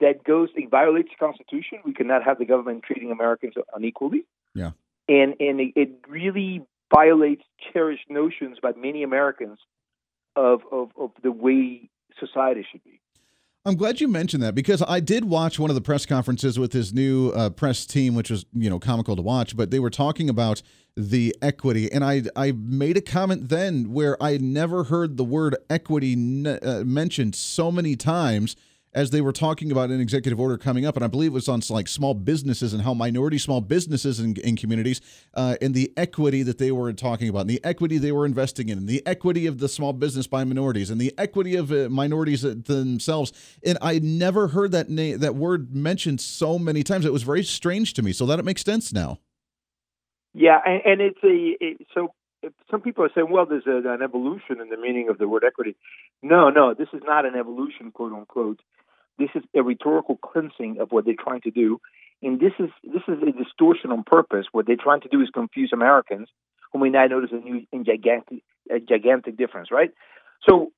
that 0.00 0.24
goes, 0.24 0.48
it 0.56 0.70
violates 0.70 1.10
the 1.10 1.24
Constitution. 1.24 1.78
We 1.84 1.92
cannot 1.92 2.24
have 2.24 2.38
the 2.38 2.44
government 2.44 2.82
treating 2.82 3.12
Americans 3.12 3.54
unequally. 3.74 4.24
Yeah. 4.54 4.72
And 5.08 5.34
and 5.40 5.60
it, 5.60 5.72
it 5.76 5.90
really 6.08 6.62
violates 6.92 7.42
cherished 7.72 8.08
notions 8.08 8.58
by 8.60 8.72
many 8.76 9.02
Americans 9.02 9.58
of, 10.34 10.62
of, 10.72 10.90
of 10.98 11.10
the 11.22 11.30
way 11.30 11.88
society 12.18 12.66
should 12.70 12.82
be. 12.84 13.00
I'm 13.66 13.76
glad 13.76 14.00
you 14.00 14.08
mentioned 14.08 14.42
that 14.42 14.54
because 14.54 14.82
I 14.88 15.00
did 15.00 15.26
watch 15.26 15.58
one 15.58 15.70
of 15.70 15.74
the 15.74 15.82
press 15.82 16.06
conferences 16.06 16.58
with 16.58 16.72
his 16.72 16.94
new 16.94 17.28
uh, 17.30 17.50
press 17.50 17.84
team, 17.84 18.14
which 18.14 18.30
was 18.30 18.46
you 18.54 18.70
know 18.70 18.78
comical 18.78 19.16
to 19.16 19.22
watch. 19.22 19.54
But 19.54 19.70
they 19.70 19.78
were 19.78 19.90
talking 19.90 20.30
about 20.30 20.62
the 20.96 21.36
equity, 21.42 21.92
and 21.92 22.02
I 22.02 22.22
I 22.34 22.52
made 22.52 22.96
a 22.96 23.02
comment 23.02 23.50
then 23.50 23.92
where 23.92 24.20
I 24.22 24.38
never 24.38 24.84
heard 24.84 25.18
the 25.18 25.24
word 25.24 25.56
equity 25.68 26.14
uh, 26.46 26.84
mentioned 26.84 27.34
so 27.34 27.70
many 27.70 27.96
times 27.96 28.56
as 28.92 29.10
they 29.10 29.20
were 29.20 29.32
talking 29.32 29.70
about 29.70 29.90
an 29.90 30.00
executive 30.00 30.40
order 30.40 30.58
coming 30.58 30.84
up, 30.84 30.96
and 30.96 31.04
I 31.04 31.08
believe 31.08 31.30
it 31.30 31.34
was 31.34 31.48
on 31.48 31.60
like 31.70 31.86
small 31.86 32.14
businesses 32.14 32.72
and 32.72 32.82
how 32.82 32.94
minority 32.94 33.38
small 33.38 33.60
businesses 33.60 34.18
in, 34.18 34.36
in 34.38 34.56
communities 34.56 35.00
uh, 35.34 35.56
and 35.60 35.74
the 35.74 35.92
equity 35.96 36.42
that 36.42 36.58
they 36.58 36.72
were 36.72 36.92
talking 36.92 37.28
about, 37.28 37.42
and 37.42 37.50
the 37.50 37.64
equity 37.64 37.98
they 37.98 38.12
were 38.12 38.26
investing 38.26 38.68
in, 38.68 38.78
and 38.78 38.88
the 38.88 39.06
equity 39.06 39.46
of 39.46 39.58
the 39.58 39.68
small 39.68 39.92
business 39.92 40.26
by 40.26 40.42
minorities, 40.42 40.90
and 40.90 41.00
the 41.00 41.14
equity 41.16 41.54
of 41.54 41.70
uh, 41.70 41.88
minorities 41.88 42.42
themselves. 42.42 43.32
And 43.64 43.78
I 43.80 44.00
never 44.00 44.48
heard 44.48 44.72
that 44.72 44.88
name, 44.88 45.18
that 45.18 45.36
word 45.36 45.74
mentioned 45.74 46.20
so 46.20 46.58
many 46.58 46.82
times. 46.82 47.04
It 47.04 47.12
was 47.12 47.22
very 47.22 47.44
strange 47.44 47.94
to 47.94 48.02
me. 48.02 48.12
So 48.12 48.26
that 48.26 48.38
it 48.38 48.44
makes 48.44 48.62
sense 48.62 48.92
now. 48.92 49.18
Yeah, 50.34 50.58
and, 50.64 50.82
and 50.84 51.00
it's 51.00 51.18
a 51.24 51.56
it, 51.60 51.86
so 51.94 52.14
some 52.70 52.80
people 52.80 53.04
are 53.04 53.10
saying, 53.14 53.30
well, 53.30 53.46
there's 53.46 53.66
a, 53.66 53.88
an 53.88 54.02
evolution 54.02 54.60
in 54.60 54.68
the 54.68 54.76
meaning 54.76 55.08
of 55.08 55.18
the 55.18 55.28
word 55.28 55.44
equity. 55.46 55.76
No, 56.22 56.50
no, 56.50 56.74
this 56.74 56.88
is 56.92 57.02
not 57.04 57.26
an 57.26 57.34
evolution, 57.34 57.90
quote 57.92 58.12
unquote. 58.12 58.60
This 59.18 59.30
is 59.34 59.42
a 59.54 59.62
rhetorical 59.62 60.16
cleansing 60.16 60.78
of 60.80 60.92
what 60.92 61.04
they're 61.04 61.14
trying 61.18 61.42
to 61.42 61.50
do, 61.50 61.80
and 62.22 62.40
this 62.40 62.52
is 62.58 62.70
this 62.82 63.02
is 63.06 63.22
a 63.22 63.32
distortion 63.32 63.90
on 63.92 64.02
purpose. 64.02 64.46
What 64.52 64.66
they're 64.66 64.76
trying 64.82 65.02
to 65.02 65.08
do 65.08 65.20
is 65.20 65.28
confuse 65.28 65.70
Americans, 65.74 66.28
whom 66.72 66.80
we 66.80 66.88
now 66.88 67.06
notice 67.06 67.30
a 67.32 67.36
new 67.36 67.66
and 67.72 67.84
gigantic 67.84 68.42
a 68.70 68.80
gigantic 68.80 69.36
difference, 69.36 69.68
right? 69.70 69.90
So 70.48 70.72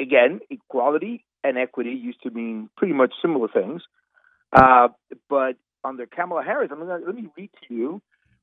again, 0.00 0.40
equality 0.50 1.24
and 1.44 1.56
equity 1.56 1.90
used 1.90 2.22
to 2.22 2.30
mean 2.30 2.70
pretty 2.76 2.94
much 2.94 3.12
similar 3.22 3.46
things, 3.46 3.82
uh, 4.52 4.88
but 5.28 5.56
under 5.84 6.06
Kamala 6.06 6.42
Harris, 6.42 6.70
I 6.72 6.76
mean, 6.76 6.88
let 6.88 7.14
me 7.14 7.28
read 7.36 7.50
to 7.68 7.74
you 7.74 8.02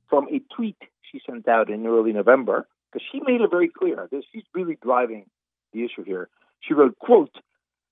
from 0.10 0.28
a 0.30 0.42
tweet 0.56 0.78
she 1.12 1.22
sent 1.30 1.48
out 1.48 1.70
in 1.70 1.86
early 1.86 2.14
November 2.14 2.68
because 2.92 3.06
she 3.12 3.20
made 3.20 3.42
it 3.42 3.50
very 3.50 3.70
clear 3.70 4.08
that 4.12 4.24
she's 4.32 4.44
really 4.54 4.78
driving 4.82 5.26
the 5.74 5.84
issue 5.84 6.04
here. 6.04 6.30
She 6.62 6.74
wrote, 6.74 6.98
"quote 7.00 7.36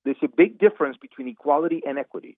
there's 0.06 0.18
a 0.24 0.28
big 0.28 0.58
difference 0.60 0.98
between 0.98 1.28
equality 1.28 1.82
and 1.86 1.98
equity. 1.98 2.38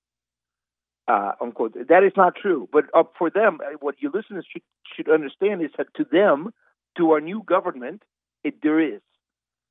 Uh, 1.08 1.34
unquote. 1.42 1.74
That 1.90 2.04
is 2.04 2.14
not 2.16 2.36
true. 2.36 2.70
But 2.72 2.86
uh, 2.94 3.04
for 3.18 3.30
them, 3.30 3.60
uh, 3.62 3.78
what 3.80 3.96
your 4.02 4.12
listeners 4.12 4.46
should 4.52 4.62
should 4.96 5.10
understand 5.10 5.62
is 5.62 5.72
that 5.78 5.88
to 5.96 6.06
them, 6.10 6.54
to 6.98 7.12
our 7.12 7.22
new 7.22 7.44
government, 7.44 8.04
it, 8.44 8.56
there 8.62 8.80
is. 8.80 9.02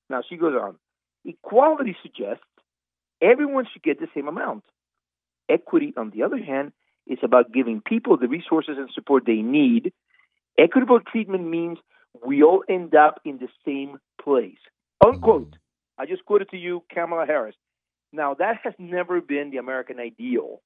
Now 0.09 0.23
she 0.29 0.37
goes 0.37 0.55
on. 0.55 0.77
Equality 1.25 1.97
suggests 2.03 2.45
everyone 3.21 3.67
should 3.73 3.83
get 3.83 4.01
the 4.01 4.09
same 4.15 4.29
amount. 4.29 4.65
Equity, 5.49 5.93
on 5.97 6.11
the 6.11 6.23
other 6.23 6.39
hand, 6.39 6.73
is 7.07 7.19
about 7.23 7.53
giving 7.53 7.81
people 7.81 8.17
the 8.17 8.29
resources 8.29 8.77
and 8.79 8.89
support 8.95 9.25
they 9.27 9.43
need. 9.43 9.93
Equitable 10.59 11.01
treatment 11.01 11.49
means 11.49 11.79
we 12.25 12.43
all 12.43 12.65
end 12.69 12.95
up 12.95 13.21
in 13.25 13.39
the 13.39 13.49
same 13.65 13.99
place. 14.23 14.59
Unquote. 15.05 15.57
I 15.99 16.07
just 16.07 16.25
quoted 16.25 16.51
to 16.51 16.57
you 16.57 16.83
Kamala 16.93 17.27
Harris. 17.27 17.55
Now, 18.13 18.35
that 18.35 18.57
has 18.65 18.75
never 18.79 19.21
been 19.21 19.51
the 19.51 19.59
American 19.59 20.01
ideal. 20.01 20.61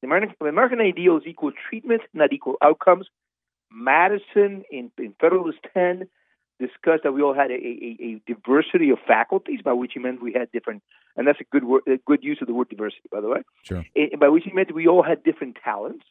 The 0.00 0.06
American, 0.06 0.34
the 0.40 0.46
American 0.46 0.80
ideal 0.80 1.16
is 1.16 1.24
equal 1.26 1.52
treatment, 1.68 2.02
not 2.14 2.32
equal 2.32 2.54
outcomes. 2.62 3.06
Madison 3.70 4.64
in, 4.70 4.90
in 4.96 5.14
Federalist 5.20 5.58
10 5.74 6.08
discussed 6.58 7.02
that 7.04 7.12
we 7.12 7.22
all 7.22 7.34
had 7.34 7.50
a, 7.50 7.54
a, 7.54 7.96
a, 8.00 8.22
diversity 8.26 8.90
of 8.90 8.98
faculties, 9.06 9.60
by 9.62 9.72
which 9.72 9.92
he 9.94 10.00
meant 10.00 10.22
we 10.22 10.32
had 10.32 10.50
different, 10.50 10.82
and 11.16 11.26
that's 11.26 11.40
a 11.40 11.44
good 11.52 11.64
word, 11.64 11.82
a 11.86 11.98
good 12.06 12.22
use 12.22 12.38
of 12.40 12.48
the 12.48 12.54
word 12.54 12.68
diversity, 12.68 13.08
by 13.12 13.20
the 13.20 13.28
way. 13.28 13.42
Sure. 13.62 13.84
It, 13.94 14.18
by 14.18 14.28
which 14.28 14.44
he 14.44 14.52
meant 14.52 14.74
we 14.74 14.88
all 14.88 15.02
had 15.02 15.22
different 15.22 15.56
talents, 15.62 16.04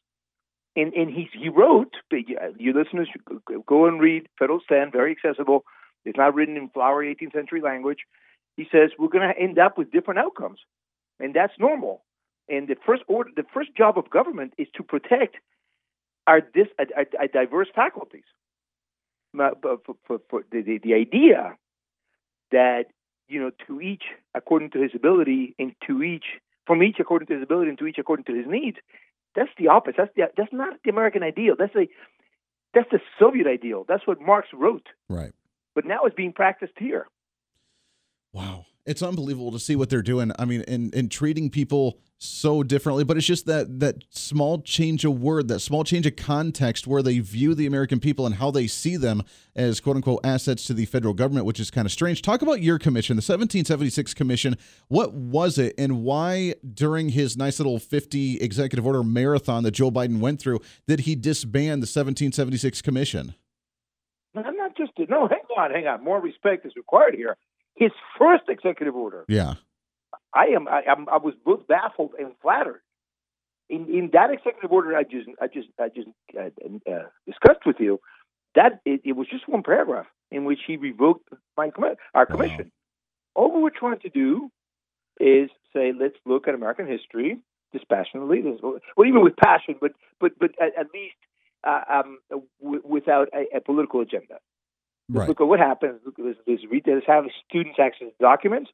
And, 0.77 0.93
and 0.93 1.09
he, 1.09 1.27
he 1.33 1.49
wrote, 1.49 1.95
you 2.11 2.71
listeners 2.71 3.09
go 3.65 3.87
and 3.87 3.99
read 3.99 4.27
Federalist 4.37 4.67
10, 4.69 4.91
very 4.91 5.11
accessible. 5.11 5.65
It's 6.05 6.17
not 6.17 6.35
written 6.35 6.55
in 6.55 6.69
flowery 6.69 7.15
18th 7.19 7.33
century 7.33 7.61
language. 7.61 8.01
He 8.57 8.67
says 8.71 8.91
we're 8.97 9.07
going 9.09 9.27
to 9.27 9.41
end 9.41 9.57
up 9.57 9.79
with 9.79 9.91
different 9.91 10.19
outcomes, 10.19 10.59
and 11.19 11.33
that's 11.33 11.53
normal. 11.57 12.03
And 12.47 12.67
the 12.67 12.75
first 12.85 13.01
order, 13.07 13.31
the 13.35 13.43
first 13.51 13.75
job 13.75 13.97
of 13.97 14.11
government 14.11 14.53
is 14.59 14.67
to 14.75 14.83
protect 14.83 15.37
our, 16.27 16.41
dis, 16.41 16.67
our, 16.77 17.05
our 17.19 17.27
diverse 17.27 17.69
faculties. 17.73 18.23
For, 19.35 19.77
for, 20.07 20.19
for 20.29 20.43
the, 20.51 20.61
the, 20.61 20.77
the 20.77 20.93
idea 20.93 21.57
that 22.51 22.85
you 23.27 23.39
know 23.39 23.51
to 23.67 23.81
each 23.81 24.03
according 24.35 24.71
to 24.71 24.81
his 24.81 24.91
ability, 24.95 25.55
and 25.57 25.73
to 25.87 26.03
each 26.03 26.25
from 26.67 26.83
each 26.83 26.97
according 26.99 27.27
to 27.27 27.33
his 27.33 27.43
ability, 27.43 27.69
and 27.69 27.79
to 27.79 27.87
each 27.87 27.97
according 27.97 28.25
to 28.25 28.35
his 28.35 28.45
needs, 28.47 28.77
that's 29.37 29.51
the 29.57 29.67
opposite. 29.67 29.95
That's 29.97 30.11
the, 30.15 30.23
that's 30.35 30.51
not 30.51 30.73
the 30.83 30.89
American 30.89 31.21
ideal. 31.21 31.55
That's 31.57 31.75
a 31.75 31.87
that's 32.73 32.89
the 32.91 32.99
Soviet 33.19 33.47
ideal. 33.47 33.85
That's 33.87 34.05
what 34.05 34.19
Marx 34.19 34.47
wrote. 34.51 34.87
Right. 35.07 35.31
But 35.75 35.85
now 35.85 36.05
it's 36.05 36.15
being 36.15 36.33
practiced 36.33 36.73
here. 36.77 37.07
Wow. 38.33 38.65
It's 38.87 39.01
unbelievable 39.01 39.51
to 39.51 39.59
see 39.59 39.75
what 39.75 39.89
they're 39.89 40.01
doing. 40.01 40.31
I 40.39 40.45
mean, 40.45 40.61
in, 40.61 40.91
in 40.93 41.09
treating 41.09 41.49
people 41.49 41.99
so 42.19 42.63
differently, 42.63 43.03
but 43.03 43.17
it's 43.17 43.25
just 43.25 43.45
that 43.45 43.81
that 43.81 44.05
small 44.09 44.61
change 44.61 45.03
of 45.03 45.19
word, 45.19 45.49
that 45.49 45.59
small 45.59 45.83
change 45.83 46.05
of 46.05 46.15
context 46.15 46.87
where 46.87 47.03
they 47.03 47.19
view 47.19 47.53
the 47.53 47.65
American 47.65 47.99
people 47.99 48.25
and 48.25 48.35
how 48.35 48.49
they 48.49 48.65
see 48.65 48.95
them 48.95 49.23
as 49.57 49.81
quote 49.81 49.97
unquote 49.97 50.21
assets 50.25 50.63
to 50.67 50.73
the 50.73 50.85
federal 50.85 51.13
government, 51.13 51.45
which 51.45 51.59
is 51.59 51.69
kind 51.69 51.85
of 51.85 51.91
strange. 51.91 52.21
Talk 52.21 52.41
about 52.41 52.61
your 52.61 52.79
commission, 52.79 53.17
the 53.17 53.19
1776 53.19 54.13
Commission. 54.13 54.55
What 54.87 55.13
was 55.13 55.57
it 55.57 55.75
and 55.77 56.01
why 56.03 56.55
during 56.73 57.09
his 57.09 57.35
nice 57.35 57.59
little 57.59 57.79
50 57.79 58.37
executive 58.39 58.87
order 58.87 59.03
marathon 59.03 59.63
that 59.63 59.71
Joe 59.71 59.91
Biden 59.91 60.21
went 60.21 60.39
through 60.39 60.61
did 60.87 61.01
he 61.01 61.15
disband 61.15 61.83
the 61.83 61.91
1776 61.91 62.81
Commission? 62.81 63.35
I'm 64.33 64.55
not 64.55 64.77
just 64.77 64.91
no, 65.09 65.27
hang 65.27 65.39
on, 65.57 65.71
hang 65.71 65.87
on. 65.87 66.05
More 66.05 66.21
respect 66.21 66.65
is 66.65 66.71
required 66.77 67.15
here 67.15 67.35
his 67.77 67.91
first 68.17 68.43
executive 68.49 68.95
order. 68.95 69.25
Yeah. 69.27 69.55
I 70.33 70.47
am. 70.55 70.67
I, 70.67 70.81
am, 70.87 71.07
I 71.11 71.17
was 71.17 71.33
both 71.45 71.67
baffled 71.67 72.11
and 72.19 72.33
flattered. 72.41 72.81
In 73.69 73.87
in 73.89 74.09
that 74.13 74.31
executive 74.31 74.71
order, 74.71 74.95
I 74.95 75.03
just 75.03 75.29
I 75.41 75.47
just 75.47 75.67
I 75.79 75.89
just 75.89 76.07
uh, 76.37 76.91
uh, 76.91 77.03
discussed 77.25 77.65
with 77.65 77.77
you, 77.79 77.99
that 78.55 78.81
it, 78.85 79.01
it, 79.03 79.13
was 79.13 79.27
just 79.29 79.47
one 79.47 79.63
paragraph 79.63 80.05
in 80.31 80.45
which 80.45 80.59
he 80.65 80.77
revoked 80.77 81.29
my 81.57 81.69
our 82.13 82.25
commission. 82.25 82.71
Wow. 83.35 83.43
All 83.43 83.55
we 83.55 83.61
were 83.61 83.71
trying 83.71 83.99
to 83.99 84.09
do 84.09 84.49
is 85.19 85.49
say, 85.73 85.91
let's 85.97 86.15
look 86.25 86.47
at 86.47 86.55
American 86.55 86.87
history 86.87 87.37
dispassionately, 87.73 88.41
well, 88.61 88.79
even 89.05 89.21
with 89.21 89.35
passion, 89.35 89.75
but 89.79 89.91
but 90.19 90.31
but 90.39 90.51
at, 90.61 90.77
at 90.79 90.87
least 90.93 91.15
uh, 91.65 91.81
um, 91.89 92.19
w- 92.61 92.81
without 92.85 93.27
a, 93.33 93.57
a, 93.57 93.61
political 93.61 94.01
agenda. 94.01 94.39
Right. 95.09 95.27
Look 95.27 95.39
at 95.39 95.47
what 95.47 95.59
happens. 95.59 96.01
Let's, 96.17 96.39
let's 96.45 96.63
read. 96.69 96.83
Let's 96.85 97.07
have 97.07 97.25
students 97.47 97.79
access 97.79 98.09
documents, 98.19 98.71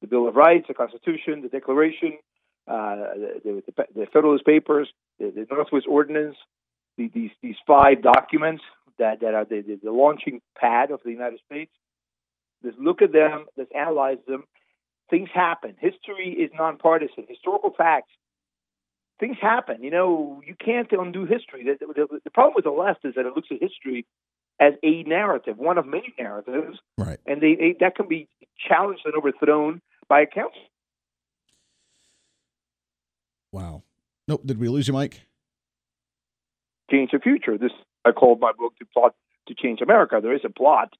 the 0.00 0.06
Bill 0.06 0.26
of 0.26 0.34
Rights, 0.34 0.66
the 0.68 0.74
Constitution, 0.74 1.42
the 1.42 1.48
Declaration, 1.48 2.18
uh, 2.66 2.96
the, 3.44 3.62
the, 3.66 3.84
the, 3.94 4.06
Federalist 4.06 4.46
Papers, 4.46 4.88
the, 5.18 5.30
the 5.30 5.46
Northwest 5.50 5.86
Ordinance, 5.88 6.36
the, 6.96 7.10
these 7.14 7.30
these 7.42 7.56
five 7.66 8.02
documents 8.02 8.62
that, 8.98 9.20
that 9.20 9.34
are 9.34 9.44
the, 9.44 9.78
the, 9.82 9.92
launching 9.92 10.40
pad 10.56 10.90
of 10.90 11.00
the 11.04 11.10
United 11.10 11.40
States. 11.44 11.72
Let's 12.62 12.76
look 12.80 13.02
at 13.02 13.12
them. 13.12 13.44
Let's 13.56 13.70
analyze 13.76 14.18
them. 14.26 14.44
Things 15.10 15.28
happen. 15.32 15.74
History 15.78 16.30
is 16.30 16.50
nonpartisan. 16.56 17.24
Historical 17.28 17.72
facts. 17.76 18.10
Things 19.20 19.36
happen. 19.40 19.82
You 19.82 19.90
know, 19.90 20.42
you 20.46 20.54
can't 20.54 20.90
undo 20.92 21.26
history. 21.26 21.64
The 21.64 22.30
problem 22.32 22.54
with 22.56 22.64
the 22.64 22.70
left 22.70 23.04
is 23.04 23.14
that 23.16 23.26
it 23.26 23.34
looks 23.34 23.48
at 23.50 23.58
history 23.60 24.06
as 24.60 24.74
a 24.82 25.02
narrative, 25.04 25.56
one 25.58 25.78
of 25.78 25.86
many 25.86 26.12
narratives, 26.18 26.78
right? 26.96 27.18
And 27.26 27.40
they, 27.40 27.54
they 27.54 27.76
that 27.80 27.94
can 27.96 28.08
be 28.08 28.28
challenged 28.68 29.02
and 29.04 29.14
overthrown 29.14 29.80
by 30.08 30.22
a 30.22 30.26
council. 30.26 30.60
Wow. 33.52 33.82
Nope. 34.26 34.42
Did 34.44 34.58
we 34.58 34.68
lose 34.68 34.88
you, 34.88 34.94
Mike? 34.94 35.22
Change 36.90 37.10
the 37.12 37.18
future. 37.18 37.56
This 37.56 37.72
I 38.04 38.12
called 38.12 38.40
my 38.40 38.52
book 38.52 38.74
"The 38.78 38.86
Plot 38.86 39.14
to 39.48 39.54
Change 39.54 39.80
America." 39.80 40.20
There 40.22 40.34
is 40.34 40.42
a 40.44 40.50
plot. 40.50 40.92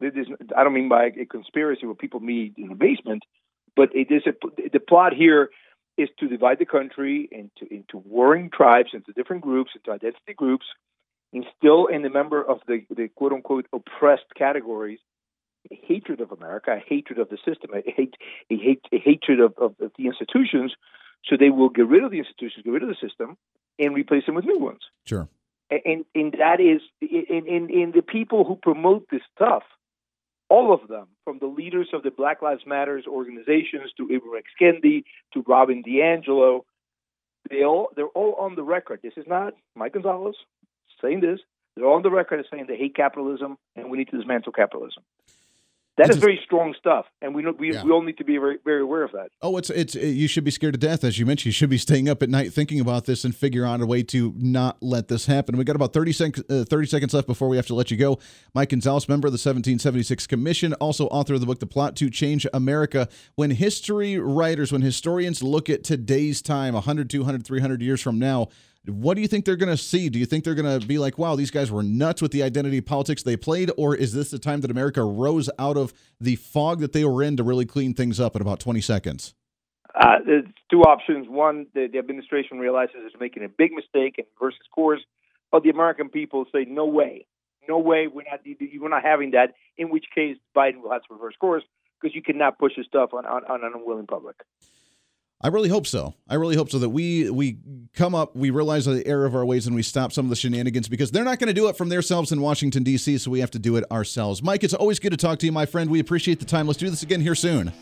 Is, 0.00 0.26
I 0.56 0.64
don't 0.64 0.74
mean 0.74 0.88
by 0.88 1.06
a 1.18 1.24
conspiracy 1.24 1.86
where 1.86 1.94
people 1.94 2.20
meet 2.20 2.54
in 2.58 2.68
the 2.68 2.74
basement, 2.74 3.22
but 3.74 3.90
it 3.94 4.10
is 4.10 4.22
a, 4.26 4.32
the 4.70 4.80
plot 4.80 5.14
here 5.14 5.50
is 5.96 6.08
to 6.18 6.28
divide 6.28 6.58
the 6.58 6.66
country 6.66 7.28
into 7.30 7.72
into 7.72 7.98
warring 7.98 8.50
tribes, 8.50 8.90
into 8.92 9.12
different 9.12 9.42
groups, 9.42 9.70
into 9.74 9.92
identity 9.92 10.34
groups, 10.36 10.66
instill 11.34 11.86
in 11.86 12.02
the 12.02 12.10
member 12.10 12.42
of 12.42 12.60
the, 12.66 12.86
the 12.94 13.08
quote 13.08 13.32
unquote 13.32 13.66
oppressed 13.72 14.34
categories 14.36 15.00
a 15.70 15.80
hatred 15.86 16.20
of 16.20 16.30
America, 16.30 16.72
a 16.72 16.84
hatred 16.86 17.18
of 17.18 17.28
the 17.28 17.38
system, 17.38 17.70
a, 17.74 17.82
hate, 17.90 18.14
a, 18.50 18.56
hate, 18.56 18.84
a 18.92 18.98
hatred 18.98 19.40
of, 19.40 19.54
of, 19.56 19.74
of, 19.80 19.92
the 19.96 20.06
institutions, 20.06 20.74
so 21.24 21.36
they 21.38 21.50
will 21.50 21.70
get 21.70 21.86
rid 21.86 22.04
of 22.04 22.10
the 22.10 22.18
institutions, 22.18 22.62
get 22.64 22.70
rid 22.70 22.82
of 22.82 22.88
the 22.88 22.96
system, 23.00 23.36
and 23.78 23.94
replace 23.94 24.26
them 24.26 24.34
with 24.34 24.44
new 24.44 24.58
ones. 24.58 24.80
Sure. 25.06 25.28
And, 25.70 26.04
and 26.14 26.32
that 26.34 26.60
is 26.60 26.82
in, 27.00 27.46
in, 27.46 27.70
in 27.70 27.92
the 27.94 28.02
people 28.02 28.44
who 28.44 28.56
promote 28.56 29.06
this 29.10 29.22
stuff, 29.34 29.62
all 30.50 30.74
of 30.74 30.86
them, 30.88 31.06
from 31.24 31.38
the 31.38 31.46
leaders 31.46 31.88
of 31.94 32.02
the 32.02 32.10
Black 32.10 32.42
Lives 32.42 32.64
Matters 32.66 33.06
organizations 33.08 33.90
to 33.96 34.06
Ibram 34.06 34.38
X. 34.38 34.50
Kendi 34.60 35.04
to 35.32 35.42
Robin 35.48 35.82
DiAngelo, 35.82 36.60
they 37.48 37.64
all 37.64 37.88
they're 37.96 38.06
all 38.06 38.34
on 38.38 38.54
the 38.54 38.62
record. 38.62 39.00
This 39.02 39.14
is 39.16 39.26
not 39.26 39.54
Mike 39.74 39.94
Gonzalez 39.94 40.36
saying 41.00 41.20
this. 41.20 41.40
They're 41.76 41.86
on 41.86 42.02
the 42.02 42.10
record 42.10 42.40
as 42.40 42.46
saying 42.50 42.66
they 42.68 42.76
hate 42.76 42.94
capitalism 42.94 43.58
and 43.74 43.90
we 43.90 43.98
need 43.98 44.08
to 44.10 44.16
dismantle 44.16 44.52
capitalism. 44.52 45.02
That 45.96 46.10
is 46.10 46.16
very 46.16 46.40
strong 46.44 46.74
stuff, 46.76 47.06
and 47.22 47.36
we 47.36 47.48
we, 47.52 47.72
yeah. 47.72 47.84
we 47.84 47.92
all 47.92 48.02
need 48.02 48.18
to 48.18 48.24
be 48.24 48.36
very 48.36 48.58
very 48.64 48.82
aware 48.82 49.04
of 49.04 49.12
that. 49.12 49.28
Oh, 49.40 49.56
it's 49.56 49.70
it's 49.70 49.94
you 49.94 50.26
should 50.26 50.42
be 50.42 50.50
scared 50.50 50.74
to 50.74 50.78
death, 50.78 51.04
as 51.04 51.20
you 51.20 51.26
mentioned. 51.26 51.46
You 51.46 51.52
should 51.52 51.70
be 51.70 51.78
staying 51.78 52.08
up 52.08 52.20
at 52.20 52.28
night 52.28 52.52
thinking 52.52 52.80
about 52.80 53.04
this 53.04 53.24
and 53.24 53.34
figure 53.34 53.64
out 53.64 53.80
a 53.80 53.86
way 53.86 54.02
to 54.04 54.34
not 54.36 54.82
let 54.82 55.06
this 55.06 55.26
happen. 55.26 55.56
We 55.56 55.62
got 55.62 55.76
about 55.76 55.92
30, 55.92 56.12
sec- 56.12 56.50
uh, 56.50 56.64
30 56.64 56.86
seconds 56.88 57.14
left 57.14 57.28
before 57.28 57.48
we 57.48 57.56
have 57.56 57.66
to 57.66 57.76
let 57.76 57.92
you 57.92 57.96
go. 57.96 58.18
Mike 58.54 58.70
Gonzalez, 58.70 59.08
member 59.08 59.28
of 59.28 59.32
the 59.32 59.36
1776 59.36 60.26
Commission, 60.26 60.74
also 60.74 61.06
author 61.06 61.34
of 61.34 61.40
the 61.40 61.46
book 61.46 61.60
"The 61.60 61.66
Plot 61.66 61.94
to 61.96 62.10
Change 62.10 62.44
America." 62.52 63.08
When 63.36 63.52
history 63.52 64.18
writers, 64.18 64.72
when 64.72 64.82
historians 64.82 65.44
look 65.44 65.70
at 65.70 65.84
today's 65.84 66.42
time, 66.42 66.74
100, 66.74 67.08
200, 67.08 67.46
300 67.46 67.82
years 67.82 68.02
from 68.02 68.18
now 68.18 68.48
what 68.86 69.14
do 69.14 69.22
you 69.22 69.28
think 69.28 69.44
they're 69.44 69.56
going 69.56 69.74
to 69.74 69.82
see? 69.82 70.08
Do 70.08 70.18
you 70.18 70.26
think 70.26 70.44
they're 70.44 70.54
going 70.54 70.80
to 70.80 70.86
be 70.86 70.98
like, 70.98 71.16
wow, 71.16 71.36
these 71.36 71.50
guys 71.50 71.70
were 71.70 71.82
nuts 71.82 72.20
with 72.20 72.32
the 72.32 72.42
identity 72.42 72.80
politics 72.80 73.22
they 73.22 73.36
played? 73.36 73.70
Or 73.76 73.94
is 73.94 74.12
this 74.12 74.30
the 74.30 74.38
time 74.38 74.60
that 74.60 74.70
America 74.70 75.02
rose 75.02 75.48
out 75.58 75.76
of 75.76 75.94
the 76.20 76.36
fog 76.36 76.80
that 76.80 76.92
they 76.92 77.04
were 77.04 77.22
in 77.22 77.36
to 77.38 77.42
really 77.42 77.64
clean 77.64 77.94
things 77.94 78.20
up 78.20 78.36
in 78.36 78.42
about 78.42 78.60
20 78.60 78.80
seconds? 78.80 79.34
Uh, 79.94 80.16
there's 80.26 80.44
two 80.70 80.82
options. 80.82 81.28
One, 81.28 81.66
the, 81.74 81.88
the 81.90 81.98
administration 81.98 82.58
realizes 82.58 82.96
it's 83.04 83.14
making 83.18 83.44
a 83.44 83.48
big 83.48 83.72
mistake 83.72 84.16
and 84.18 84.26
reverses 84.38 84.66
course. 84.74 85.00
But 85.50 85.62
the 85.62 85.70
American 85.70 86.08
people 86.08 86.44
say, 86.52 86.66
no 86.68 86.84
way. 86.84 87.26
No 87.68 87.78
way. 87.78 88.08
We're 88.12 88.24
not, 88.30 88.40
we're 88.44 88.88
not 88.88 89.04
having 89.04 89.30
that. 89.30 89.54
In 89.78 89.88
which 89.88 90.06
case, 90.14 90.36
Biden 90.54 90.82
will 90.82 90.90
have 90.90 91.02
to 91.04 91.14
reverse 91.14 91.36
course 91.40 91.62
because 92.00 92.14
you 92.14 92.22
cannot 92.22 92.58
push 92.58 92.72
this 92.76 92.86
stuff 92.86 93.14
on, 93.14 93.24
on, 93.24 93.44
on 93.44 93.64
an 93.64 93.72
unwilling 93.74 94.06
public. 94.06 94.36
I 95.40 95.48
really 95.48 95.68
hope 95.68 95.86
so. 95.86 96.14
I 96.28 96.36
really 96.36 96.56
hope 96.56 96.70
so 96.70 96.78
that 96.78 96.88
we 96.88 97.28
we 97.28 97.58
come 97.94 98.14
up, 98.14 98.34
we 98.34 98.50
realize 98.50 98.86
the 98.86 99.06
error 99.06 99.26
of 99.26 99.34
our 99.34 99.44
ways, 99.44 99.66
and 99.66 99.76
we 99.76 99.82
stop 99.82 100.12
some 100.12 100.26
of 100.26 100.30
the 100.30 100.36
shenanigans 100.36 100.88
because 100.88 101.10
they're 101.10 101.24
not 101.24 101.38
going 101.38 101.48
to 101.48 101.54
do 101.54 101.68
it 101.68 101.76
from 101.76 101.88
themselves 101.90 102.32
in 102.32 102.40
Washington 102.40 102.82
D.C. 102.82 103.18
So 103.18 103.30
we 103.30 103.40
have 103.40 103.50
to 103.52 103.58
do 103.58 103.76
it 103.76 103.84
ourselves. 103.90 104.42
Mike, 104.42 104.64
it's 104.64 104.74
always 104.74 104.98
good 104.98 105.10
to 105.10 105.16
talk 105.16 105.38
to 105.40 105.46
you, 105.46 105.52
my 105.52 105.66
friend. 105.66 105.90
We 105.90 106.00
appreciate 106.00 106.38
the 106.38 106.46
time. 106.46 106.66
Let's 106.66 106.78
do 106.78 106.88
this 106.88 107.02
again 107.02 107.20
here 107.20 107.34
soon. 107.34 107.72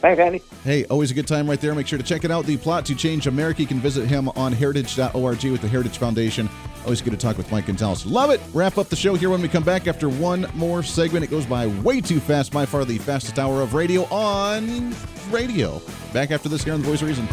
Thanks, 0.00 0.18
Andy. 0.18 0.42
Hey, 0.64 0.84
always 0.86 1.10
a 1.10 1.14
good 1.14 1.26
time 1.26 1.48
right 1.48 1.60
there. 1.60 1.74
Make 1.74 1.86
sure 1.86 1.98
to 1.98 2.04
check 2.04 2.24
it 2.24 2.30
out. 2.30 2.46
The 2.46 2.56
plot 2.56 2.86
to 2.86 2.94
change 2.94 3.26
America. 3.26 3.60
You 3.60 3.68
can 3.68 3.80
visit 3.80 4.06
him 4.08 4.30
on 4.30 4.52
heritage.org 4.52 5.44
with 5.44 5.60
the 5.60 5.68
Heritage 5.68 5.98
Foundation. 5.98 6.48
Always 6.84 7.02
good 7.02 7.10
to 7.10 7.18
talk 7.18 7.36
with 7.36 7.50
Mike 7.52 7.66
Gonzalez. 7.66 8.06
Love 8.06 8.30
it. 8.30 8.40
Wrap 8.54 8.78
up 8.78 8.88
the 8.88 8.96
show 8.96 9.14
here 9.14 9.28
when 9.28 9.42
we 9.42 9.48
come 9.48 9.62
back 9.62 9.86
after 9.86 10.08
one 10.08 10.46
more 10.54 10.82
segment. 10.82 11.22
It 11.22 11.30
goes 11.30 11.44
by 11.44 11.66
way 11.66 12.00
too 12.00 12.18
fast. 12.18 12.50
By 12.50 12.64
far 12.64 12.86
the 12.86 12.98
fastest 12.98 13.38
hour 13.38 13.60
of 13.60 13.74
radio 13.74 14.04
on 14.04 14.94
radio. 15.30 15.82
Back 16.14 16.30
after 16.30 16.48
this 16.48 16.64
here 16.64 16.72
on 16.72 16.80
The 16.80 16.86
Voice 16.86 17.02
of 17.02 17.08
Reason. 17.08 17.26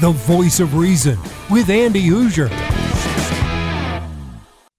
The 0.00 0.10
Voice 0.10 0.58
of 0.58 0.74
Reason 0.74 1.16
with 1.48 1.70
Andy 1.70 2.02
Hooser. 2.08 2.71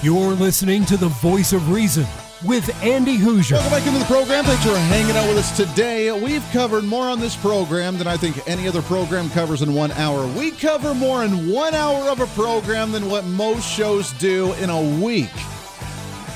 You're 0.00 0.34
listening 0.34 0.84
to 0.84 0.96
the 0.96 1.08
voice 1.08 1.52
of 1.52 1.72
reason 1.72 2.06
with 2.44 2.72
Andy 2.84 3.16
Hooser. 3.16 3.54
Welcome 3.54 3.70
back 3.70 3.84
into 3.84 3.98
the 3.98 4.04
program. 4.04 4.44
Thanks 4.44 4.64
for 4.64 4.78
hanging 4.78 5.16
out 5.16 5.26
with 5.26 5.38
us 5.38 5.56
today. 5.56 6.12
We've 6.12 6.44
covered 6.52 6.84
more 6.84 7.10
on 7.10 7.18
this 7.18 7.34
program 7.34 7.98
than 7.98 8.06
I 8.06 8.16
think 8.16 8.40
any 8.48 8.68
other 8.68 8.80
program 8.82 9.28
covers 9.30 9.60
in 9.60 9.74
one 9.74 9.90
hour. 9.90 10.24
We 10.38 10.52
cover 10.52 10.94
more 10.94 11.24
in 11.24 11.50
one 11.50 11.74
hour 11.74 12.08
of 12.10 12.20
a 12.20 12.28
program 12.28 12.92
than 12.92 13.10
what 13.10 13.24
most 13.24 13.68
shows 13.68 14.12
do 14.12 14.52
in 14.54 14.70
a 14.70 14.80
week. 15.02 15.32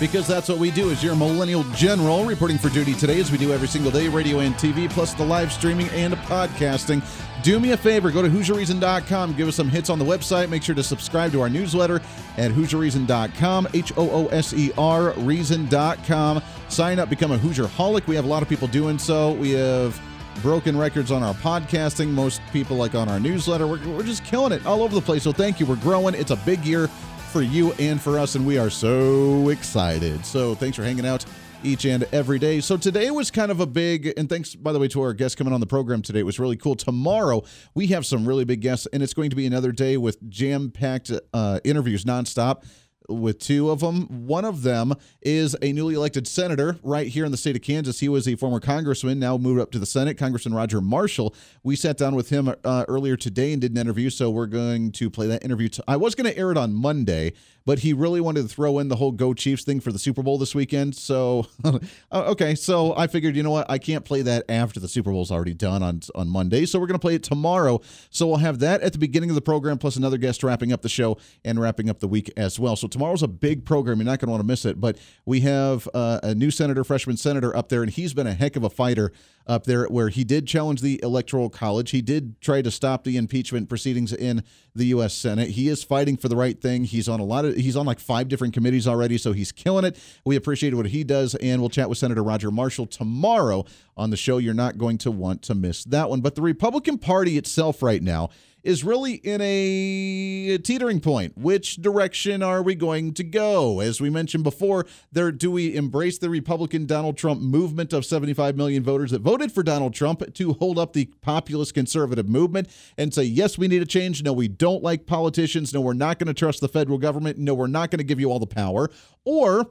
Because 0.02 0.26
that's 0.26 0.48
what 0.48 0.58
we 0.58 0.72
do 0.72 0.90
as 0.90 1.00
your 1.00 1.14
millennial 1.14 1.62
general 1.74 2.24
reporting 2.24 2.58
for 2.58 2.68
duty 2.70 2.92
today, 2.92 3.20
as 3.20 3.30
we 3.30 3.38
do 3.38 3.52
every 3.52 3.68
single 3.68 3.92
day, 3.92 4.08
radio 4.08 4.40
and 4.40 4.52
TV, 4.56 4.90
plus 4.90 5.14
the 5.14 5.24
live 5.24 5.52
streaming 5.52 5.88
and 5.90 6.14
podcasting. 6.14 7.04
Do 7.44 7.60
me 7.60 7.70
a 7.70 7.76
favor, 7.76 8.10
go 8.10 8.20
to 8.20 8.28
HooserReason.com, 8.28 9.34
give 9.34 9.46
us 9.46 9.54
some 9.54 9.68
hits 9.68 9.90
on 9.90 10.00
the 10.00 10.04
website. 10.04 10.48
Make 10.48 10.64
sure 10.64 10.74
to 10.74 10.82
subscribe 10.82 11.30
to 11.30 11.40
our 11.40 11.48
newsletter 11.48 12.00
at 12.36 12.50
HooserReason.com, 12.50 13.68
H 13.74 13.92
O 13.96 14.10
O 14.10 14.26
S 14.26 14.52
E 14.52 14.72
R, 14.76 15.12
Reason.com. 15.18 16.42
Sign 16.68 16.98
up, 16.98 17.08
become 17.08 17.30
a 17.30 17.38
Hooser 17.38 17.66
Holic. 17.66 18.04
We 18.08 18.16
have 18.16 18.24
a 18.24 18.28
lot 18.28 18.42
of 18.42 18.48
people 18.48 18.66
doing 18.66 18.98
so. 18.98 19.34
We 19.34 19.52
have 19.52 20.02
broken 20.42 20.76
records 20.76 21.12
on 21.12 21.22
our 21.22 21.34
podcasting. 21.34 22.08
Most 22.08 22.42
people 22.52 22.76
like 22.76 22.96
on 22.96 23.08
our 23.08 23.20
newsletter. 23.20 23.68
We're, 23.68 23.86
we're 23.88 24.02
just 24.02 24.24
killing 24.24 24.50
it 24.50 24.66
all 24.66 24.82
over 24.82 24.96
the 24.96 25.00
place. 25.00 25.22
So 25.22 25.30
thank 25.32 25.60
you. 25.60 25.66
We're 25.66 25.76
growing. 25.76 26.16
It's 26.16 26.32
a 26.32 26.36
big 26.36 26.64
year 26.64 26.90
for 27.32 27.40
you 27.40 27.72
and 27.74 27.98
for 27.98 28.18
us, 28.18 28.34
and 28.34 28.46
we 28.46 28.58
are 28.58 28.68
so 28.68 29.48
excited. 29.48 30.24
So 30.26 30.54
thanks 30.54 30.76
for 30.76 30.84
hanging 30.84 31.06
out 31.06 31.24
each 31.64 31.86
and 31.86 32.04
every 32.12 32.38
day. 32.38 32.60
So 32.60 32.76
today 32.76 33.10
was 33.10 33.30
kind 33.30 33.50
of 33.50 33.60
a 33.60 33.66
big, 33.66 34.12
and 34.18 34.28
thanks, 34.28 34.54
by 34.54 34.72
the 34.72 34.78
way, 34.78 34.86
to 34.88 35.00
our 35.00 35.14
guests 35.14 35.34
coming 35.34 35.54
on 35.54 35.60
the 35.60 35.66
program 35.66 36.02
today. 36.02 36.20
It 36.20 36.26
was 36.26 36.38
really 36.38 36.58
cool. 36.58 36.74
Tomorrow, 36.74 37.42
we 37.74 37.86
have 37.86 38.04
some 38.04 38.28
really 38.28 38.44
big 38.44 38.60
guests, 38.60 38.86
and 38.92 39.02
it's 39.02 39.14
going 39.14 39.30
to 39.30 39.36
be 39.36 39.46
another 39.46 39.72
day 39.72 39.96
with 39.96 40.28
jam 40.28 40.70
packed 40.70 41.10
uh, 41.32 41.60
interviews 41.64 42.04
nonstop 42.04 42.64
with 43.08 43.38
two 43.38 43.70
of 43.70 43.80
them. 43.80 44.26
One 44.26 44.44
of 44.44 44.62
them 44.62 44.94
is 45.20 45.56
a 45.62 45.72
newly 45.72 45.94
elected 45.94 46.26
senator 46.26 46.76
right 46.82 47.06
here 47.06 47.24
in 47.24 47.30
the 47.30 47.36
state 47.36 47.56
of 47.56 47.62
Kansas. 47.62 48.00
He 48.00 48.08
was 48.08 48.26
a 48.28 48.36
former 48.36 48.60
congressman, 48.60 49.18
now 49.18 49.36
moved 49.36 49.60
up 49.60 49.70
to 49.72 49.78
the 49.78 49.86
Senate, 49.86 50.18
Congressman 50.18 50.54
Roger 50.54 50.80
Marshall. 50.80 51.34
We 51.62 51.76
sat 51.76 51.96
down 51.96 52.14
with 52.14 52.30
him 52.30 52.52
uh, 52.64 52.84
earlier 52.88 53.16
today 53.16 53.52
and 53.52 53.60
did 53.60 53.72
an 53.72 53.78
interview, 53.78 54.10
so 54.10 54.30
we're 54.30 54.46
going 54.46 54.92
to 54.92 55.10
play 55.10 55.26
that 55.28 55.44
interview. 55.44 55.68
T- 55.68 55.82
I 55.88 55.96
was 55.96 56.14
going 56.14 56.30
to 56.30 56.38
air 56.38 56.50
it 56.50 56.56
on 56.56 56.72
Monday, 56.72 57.32
but 57.64 57.80
he 57.80 57.92
really 57.92 58.20
wanted 58.20 58.42
to 58.42 58.48
throw 58.48 58.78
in 58.78 58.88
the 58.88 58.96
whole 58.96 59.12
Go 59.12 59.34
Chiefs 59.34 59.64
thing 59.64 59.80
for 59.80 59.92
the 59.92 59.98
Super 59.98 60.22
Bowl 60.22 60.38
this 60.38 60.54
weekend. 60.54 60.96
So, 60.96 61.46
uh, 61.64 61.78
okay, 62.12 62.54
so 62.54 62.96
I 62.96 63.06
figured, 63.06 63.36
you 63.36 63.42
know 63.42 63.50
what, 63.50 63.70
I 63.70 63.78
can't 63.78 64.04
play 64.04 64.22
that 64.22 64.44
after 64.48 64.80
the 64.80 64.88
Super 64.88 65.10
Bowl's 65.10 65.30
already 65.30 65.54
done 65.54 65.82
on 65.82 66.00
on 66.14 66.28
Monday, 66.28 66.66
so 66.66 66.78
we're 66.78 66.86
going 66.86 66.98
to 66.98 67.02
play 67.02 67.14
it 67.14 67.22
tomorrow. 67.22 67.80
So 68.10 68.26
we'll 68.26 68.36
have 68.38 68.58
that 68.60 68.80
at 68.82 68.92
the 68.92 68.98
beginning 68.98 69.30
of 69.30 69.34
the 69.34 69.42
program, 69.42 69.78
plus 69.78 69.96
another 69.96 70.18
guest 70.18 70.42
wrapping 70.42 70.72
up 70.72 70.82
the 70.82 70.88
show 70.88 71.18
and 71.44 71.60
wrapping 71.60 71.88
up 71.88 72.00
the 72.00 72.08
week 72.08 72.32
as 72.36 72.58
well. 72.58 72.76
So 72.76 72.88
tomorrow's 72.92 73.22
a 73.22 73.28
big 73.28 73.64
program. 73.64 73.98
You're 73.98 74.06
not 74.06 74.20
going 74.20 74.28
to 74.28 74.32
want 74.32 74.42
to 74.42 74.46
miss 74.46 74.64
it. 74.64 74.80
But 74.80 74.98
we 75.26 75.40
have 75.40 75.88
uh, 75.92 76.20
a 76.22 76.34
new 76.34 76.50
senator, 76.50 76.84
freshman 76.84 77.16
senator 77.16 77.56
up 77.56 77.68
there, 77.68 77.82
and 77.82 77.90
he's 77.90 78.14
been 78.14 78.26
a 78.26 78.34
heck 78.34 78.54
of 78.54 78.62
a 78.62 78.70
fighter 78.70 79.12
up 79.46 79.64
there 79.64 79.86
where 79.86 80.08
he 80.08 80.24
did 80.24 80.46
challenge 80.46 80.80
the 80.80 81.00
electoral 81.02 81.50
college. 81.50 81.90
He 81.90 82.00
did 82.00 82.40
try 82.40 82.62
to 82.62 82.70
stop 82.70 83.04
the 83.04 83.16
impeachment 83.16 83.68
proceedings 83.68 84.12
in 84.12 84.44
the 84.74 84.86
US 84.86 85.14
Senate. 85.14 85.50
He 85.50 85.68
is 85.68 85.82
fighting 85.82 86.16
for 86.16 86.28
the 86.28 86.36
right 86.36 86.60
thing. 86.60 86.84
He's 86.84 87.08
on 87.08 87.20
a 87.20 87.24
lot 87.24 87.44
of 87.44 87.56
he's 87.56 87.76
on 87.76 87.86
like 87.86 87.98
five 88.00 88.28
different 88.28 88.54
committees 88.54 88.86
already 88.86 89.18
so 89.18 89.32
he's 89.32 89.52
killing 89.52 89.84
it. 89.84 89.98
We 90.24 90.36
appreciate 90.36 90.74
what 90.74 90.86
he 90.86 91.04
does 91.04 91.34
and 91.36 91.60
we'll 91.60 91.70
chat 91.70 91.88
with 91.88 91.98
Senator 91.98 92.22
Roger 92.22 92.50
Marshall 92.50 92.86
tomorrow 92.86 93.64
on 93.96 94.10
the 94.10 94.16
show. 94.16 94.38
You're 94.38 94.54
not 94.54 94.78
going 94.78 94.98
to 94.98 95.10
want 95.10 95.42
to 95.42 95.54
miss 95.54 95.84
that 95.84 96.08
one. 96.08 96.20
But 96.20 96.34
the 96.34 96.42
Republican 96.42 96.98
Party 96.98 97.36
itself 97.36 97.82
right 97.82 98.02
now 98.02 98.30
is 98.62 98.84
really 98.84 99.14
in 99.14 99.40
a 99.40 100.58
teetering 100.58 101.00
point. 101.00 101.36
Which 101.36 101.76
direction 101.76 102.42
are 102.42 102.62
we 102.62 102.74
going 102.74 103.14
to 103.14 103.24
go? 103.24 103.80
As 103.80 104.00
we 104.00 104.10
mentioned 104.10 104.44
before, 104.44 104.86
there 105.10 105.32
do 105.32 105.50
we 105.50 105.74
embrace 105.74 106.18
the 106.18 106.30
Republican 106.30 106.86
Donald 106.86 107.16
Trump 107.16 107.40
movement 107.40 107.92
of 107.92 108.04
75 108.04 108.56
million 108.56 108.82
voters 108.82 109.10
that 109.10 109.22
voted 109.22 109.52
for 109.52 109.62
Donald 109.62 109.94
Trump 109.94 110.22
to 110.34 110.52
hold 110.54 110.78
up 110.78 110.92
the 110.92 111.06
populist 111.20 111.74
conservative 111.74 112.28
movement 112.28 112.68
and 112.96 113.12
say, 113.12 113.24
yes, 113.24 113.58
we 113.58 113.68
need 113.68 113.82
a 113.82 113.86
change. 113.86 114.22
No, 114.22 114.32
we 114.32 114.48
don't 114.48 114.82
like 114.82 115.06
politicians. 115.06 115.74
No, 115.74 115.80
we're 115.80 115.92
not 115.92 116.18
going 116.18 116.28
to 116.28 116.34
trust 116.34 116.60
the 116.60 116.68
federal 116.68 116.98
government. 116.98 117.38
No, 117.38 117.54
we're 117.54 117.66
not 117.66 117.90
going 117.90 117.98
to 117.98 118.04
give 118.04 118.20
you 118.20 118.30
all 118.30 118.38
the 118.38 118.46
power. 118.46 118.90
Or 119.24 119.66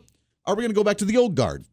are 0.46 0.56
we 0.56 0.64
going 0.64 0.72
to 0.72 0.76
go 0.76 0.84
back 0.84 0.98
to 0.98 1.06
the 1.06 1.18
old 1.18 1.36
guard? 1.36 1.66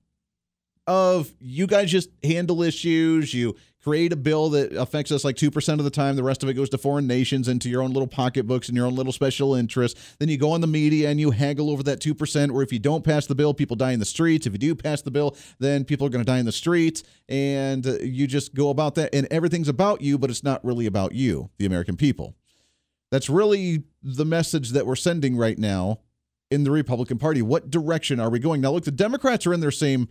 Of 0.86 1.34
you 1.38 1.66
guys 1.66 1.90
just 1.90 2.08
handle 2.24 2.62
issues, 2.62 3.34
you 3.34 3.56
create 3.88 4.12
a 4.12 4.16
bill 4.16 4.50
that 4.50 4.70
affects 4.74 5.10
us 5.10 5.24
like 5.24 5.34
2% 5.34 5.78
of 5.78 5.82
the 5.82 5.88
time. 5.88 6.14
The 6.14 6.22
rest 6.22 6.42
of 6.42 6.50
it 6.50 6.52
goes 6.52 6.68
to 6.68 6.76
foreign 6.76 7.06
nations 7.06 7.48
and 7.48 7.58
to 7.62 7.70
your 7.70 7.80
own 7.80 7.94
little 7.94 8.06
pocketbooks 8.06 8.68
and 8.68 8.76
your 8.76 8.84
own 8.84 8.94
little 8.94 9.14
special 9.14 9.54
interests. 9.54 10.16
Then 10.18 10.28
you 10.28 10.36
go 10.36 10.50
on 10.50 10.60
the 10.60 10.66
media 10.66 11.08
and 11.08 11.18
you 11.18 11.30
haggle 11.30 11.70
over 11.70 11.82
that 11.84 11.98
2%, 11.98 12.52
or 12.52 12.62
if 12.62 12.70
you 12.70 12.78
don't 12.78 13.02
pass 13.02 13.26
the 13.26 13.34
bill, 13.34 13.54
people 13.54 13.76
die 13.76 13.92
in 13.92 13.98
the 13.98 14.04
streets. 14.04 14.46
If 14.46 14.52
you 14.52 14.58
do 14.58 14.74
pass 14.74 15.00
the 15.00 15.10
bill, 15.10 15.34
then 15.58 15.84
people 15.84 16.06
are 16.06 16.10
going 16.10 16.22
to 16.22 16.30
die 16.30 16.36
in 16.36 16.44
the 16.44 16.52
streets. 16.52 17.02
And 17.30 17.86
uh, 17.86 17.94
you 18.00 18.26
just 18.26 18.54
go 18.54 18.68
about 18.68 18.94
that. 18.96 19.14
And 19.14 19.26
everything's 19.30 19.68
about 19.68 20.02
you, 20.02 20.18
but 20.18 20.28
it's 20.28 20.44
not 20.44 20.62
really 20.62 20.84
about 20.84 21.14
you, 21.14 21.48
the 21.56 21.64
American 21.64 21.96
people. 21.96 22.36
That's 23.10 23.30
really 23.30 23.84
the 24.02 24.26
message 24.26 24.72
that 24.72 24.84
we're 24.84 24.96
sending 24.96 25.34
right 25.34 25.58
now 25.58 26.00
in 26.50 26.64
the 26.64 26.70
Republican 26.70 27.16
Party. 27.16 27.40
What 27.40 27.70
direction 27.70 28.20
are 28.20 28.28
we 28.28 28.38
going? 28.38 28.60
Now, 28.60 28.72
look, 28.72 28.84
the 28.84 28.90
Democrats 28.90 29.46
are 29.46 29.54
in 29.54 29.60
their 29.60 29.70
same 29.70 30.08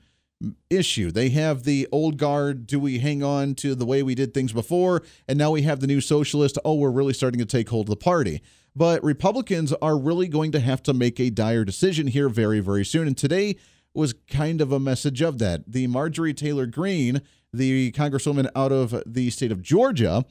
issue. 0.70 1.12
They 1.12 1.30
have 1.30 1.64
the 1.64 1.88
old 1.92 2.18
guard, 2.18 2.68
do 2.68 2.80
we 2.80 3.00
hang 3.00 3.24
on 3.24 3.56
to 3.56 3.76
the 3.76 3.86
way 3.86 4.04
we 4.04 4.16
did 4.16 4.34
things 4.34 4.54
before? 4.54 5.04
And 5.28 5.38
now 5.38 5.52
we 5.52 5.64
have 5.64 5.80
the 5.80 5.88
new 5.88 6.02
socialist, 6.02 6.58
oh, 6.64 6.76
we're 6.76 6.92
really 6.92 7.14
starting 7.14 7.40
to 7.40 7.46
take 7.46 7.70
hold 7.70 7.88
of 7.88 7.90
the 7.90 7.96
party. 7.96 8.42
But 8.76 9.04
Republicans 9.04 9.74
are 9.82 9.98
really 9.98 10.28
going 10.28 10.52
to 10.52 10.60
have 10.60 10.84
to 10.84 10.94
make 10.94 11.20
a 11.20 11.32
dire 11.32 11.66
decision 11.66 12.08
here 12.08 12.30
very, 12.30 12.60
very 12.60 12.86
soon. 12.86 13.08
And 13.08 13.18
today, 13.18 13.58
was 13.98 14.14
kind 14.30 14.62
of 14.62 14.72
a 14.72 14.80
message 14.80 15.22
of 15.22 15.40
that. 15.40 15.64
The 15.68 15.88
Marjorie 15.88 16.34
Taylor 16.34 16.68
Greene, 16.68 17.22
the 17.52 17.92
congresswoman 17.94 18.48
out 18.56 18.72
of 18.72 19.04
the 19.06 19.32
state 19.32 19.52
of 19.52 19.64
Georgia, 19.64 20.24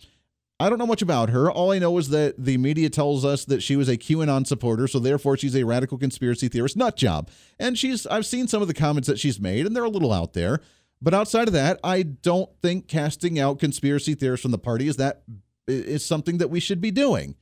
I 0.58 0.70
don't 0.70 0.78
know 0.78 0.86
much 0.86 1.02
about 1.02 1.30
her. 1.30 1.50
All 1.50 1.70
I 1.70 1.78
know 1.78 1.98
is 1.98 2.08
that 2.08 2.34
the 2.38 2.56
media 2.56 2.88
tells 2.88 3.24
us 3.26 3.44
that 3.44 3.62
she 3.62 3.76
was 3.76 3.88
a 3.88 3.98
QAnon 3.98 4.46
supporter, 4.46 4.88
so 4.88 4.98
therefore 4.98 5.36
she's 5.36 5.54
a 5.54 5.64
radical 5.64 5.98
conspiracy 5.98 6.48
theorist 6.48 6.76
nut 6.76 6.96
job. 6.96 7.28
And 7.58 7.78
she's 7.78 8.06
I've 8.06 8.24
seen 8.24 8.48
some 8.48 8.62
of 8.62 8.68
the 8.68 8.74
comments 8.74 9.06
that 9.08 9.18
she's 9.18 9.38
made, 9.38 9.66
and 9.66 9.76
they're 9.76 9.84
a 9.84 9.90
little 9.90 10.12
out 10.12 10.32
there. 10.32 10.60
But 11.02 11.12
outside 11.12 11.46
of 11.46 11.52
that, 11.52 11.78
I 11.84 12.02
don't 12.02 12.48
think 12.62 12.88
casting 12.88 13.38
out 13.38 13.58
conspiracy 13.58 14.14
theorists 14.14 14.42
from 14.42 14.50
the 14.50 14.58
party 14.58 14.88
is 14.88 14.96
that 14.96 15.22
is 15.68 16.04
something 16.04 16.38
that 16.38 16.48
we 16.48 16.60
should 16.60 16.80
be 16.80 16.90
doing. 16.90 17.34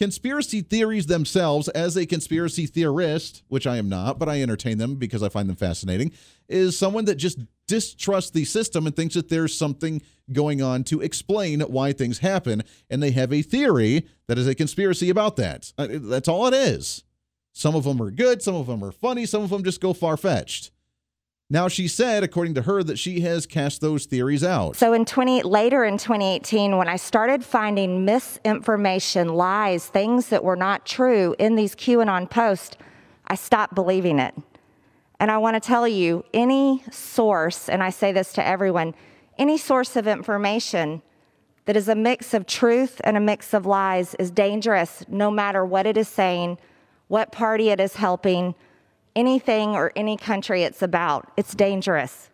Conspiracy 0.00 0.62
theories 0.62 1.04
themselves, 1.04 1.68
as 1.68 1.94
a 1.94 2.06
conspiracy 2.06 2.64
theorist, 2.64 3.42
which 3.48 3.66
I 3.66 3.76
am 3.76 3.90
not, 3.90 4.18
but 4.18 4.30
I 4.30 4.40
entertain 4.40 4.78
them 4.78 4.94
because 4.94 5.22
I 5.22 5.28
find 5.28 5.46
them 5.46 5.56
fascinating, 5.56 6.12
is 6.48 6.78
someone 6.78 7.04
that 7.04 7.16
just 7.16 7.38
distrusts 7.68 8.30
the 8.30 8.46
system 8.46 8.86
and 8.86 8.96
thinks 8.96 9.14
that 9.14 9.28
there's 9.28 9.54
something 9.54 10.00
going 10.32 10.62
on 10.62 10.84
to 10.84 11.02
explain 11.02 11.60
why 11.60 11.92
things 11.92 12.20
happen. 12.20 12.62
And 12.88 13.02
they 13.02 13.10
have 13.10 13.30
a 13.30 13.42
theory 13.42 14.06
that 14.26 14.38
is 14.38 14.46
a 14.46 14.54
conspiracy 14.54 15.10
about 15.10 15.36
that. 15.36 15.70
Uh, 15.76 15.88
that's 15.90 16.28
all 16.28 16.46
it 16.46 16.54
is. 16.54 17.04
Some 17.52 17.76
of 17.76 17.84
them 17.84 18.00
are 18.00 18.10
good, 18.10 18.40
some 18.40 18.54
of 18.54 18.68
them 18.68 18.82
are 18.82 18.92
funny, 18.92 19.26
some 19.26 19.42
of 19.42 19.50
them 19.50 19.62
just 19.62 19.82
go 19.82 19.92
far 19.92 20.16
fetched. 20.16 20.70
Now 21.52 21.66
she 21.66 21.88
said, 21.88 22.22
according 22.22 22.54
to 22.54 22.62
her, 22.62 22.84
that 22.84 22.96
she 22.96 23.20
has 23.22 23.44
cast 23.44 23.80
those 23.80 24.06
theories 24.06 24.44
out. 24.44 24.76
So 24.76 24.92
in 24.92 25.04
20 25.04 25.42
later 25.42 25.82
in 25.84 25.98
2018, 25.98 26.76
when 26.76 26.88
I 26.88 26.94
started 26.94 27.44
finding 27.44 28.04
misinformation, 28.04 29.34
lies, 29.34 29.88
things 29.88 30.28
that 30.28 30.44
were 30.44 30.54
not 30.54 30.86
true 30.86 31.34
in 31.40 31.56
these 31.56 31.74
QAnon 31.74 32.30
posts, 32.30 32.76
I 33.26 33.34
stopped 33.34 33.74
believing 33.74 34.20
it. 34.20 34.32
And 35.18 35.28
I 35.28 35.38
want 35.38 35.54
to 35.54 35.60
tell 35.60 35.88
you, 35.88 36.24
any 36.32 36.84
source, 36.92 37.68
and 37.68 37.82
I 37.82 37.90
say 37.90 38.12
this 38.12 38.32
to 38.34 38.46
everyone, 38.46 38.94
any 39.36 39.58
source 39.58 39.96
of 39.96 40.06
information 40.06 41.02
that 41.64 41.76
is 41.76 41.88
a 41.88 41.94
mix 41.96 42.32
of 42.32 42.46
truth 42.46 43.00
and 43.02 43.16
a 43.16 43.20
mix 43.20 43.52
of 43.52 43.66
lies 43.66 44.14
is 44.14 44.30
dangerous, 44.30 45.04
no 45.08 45.30
matter 45.30 45.64
what 45.64 45.84
it 45.84 45.96
is 45.96 46.08
saying, 46.08 46.58
what 47.08 47.32
party 47.32 47.70
it 47.70 47.80
is 47.80 47.96
helping 47.96 48.54
anything 49.14 49.70
or 49.70 49.92
any 49.94 50.16
country 50.16 50.62
it's 50.62 50.82
about. 50.82 51.30
It's 51.36 51.54
dangerous. 51.54 52.29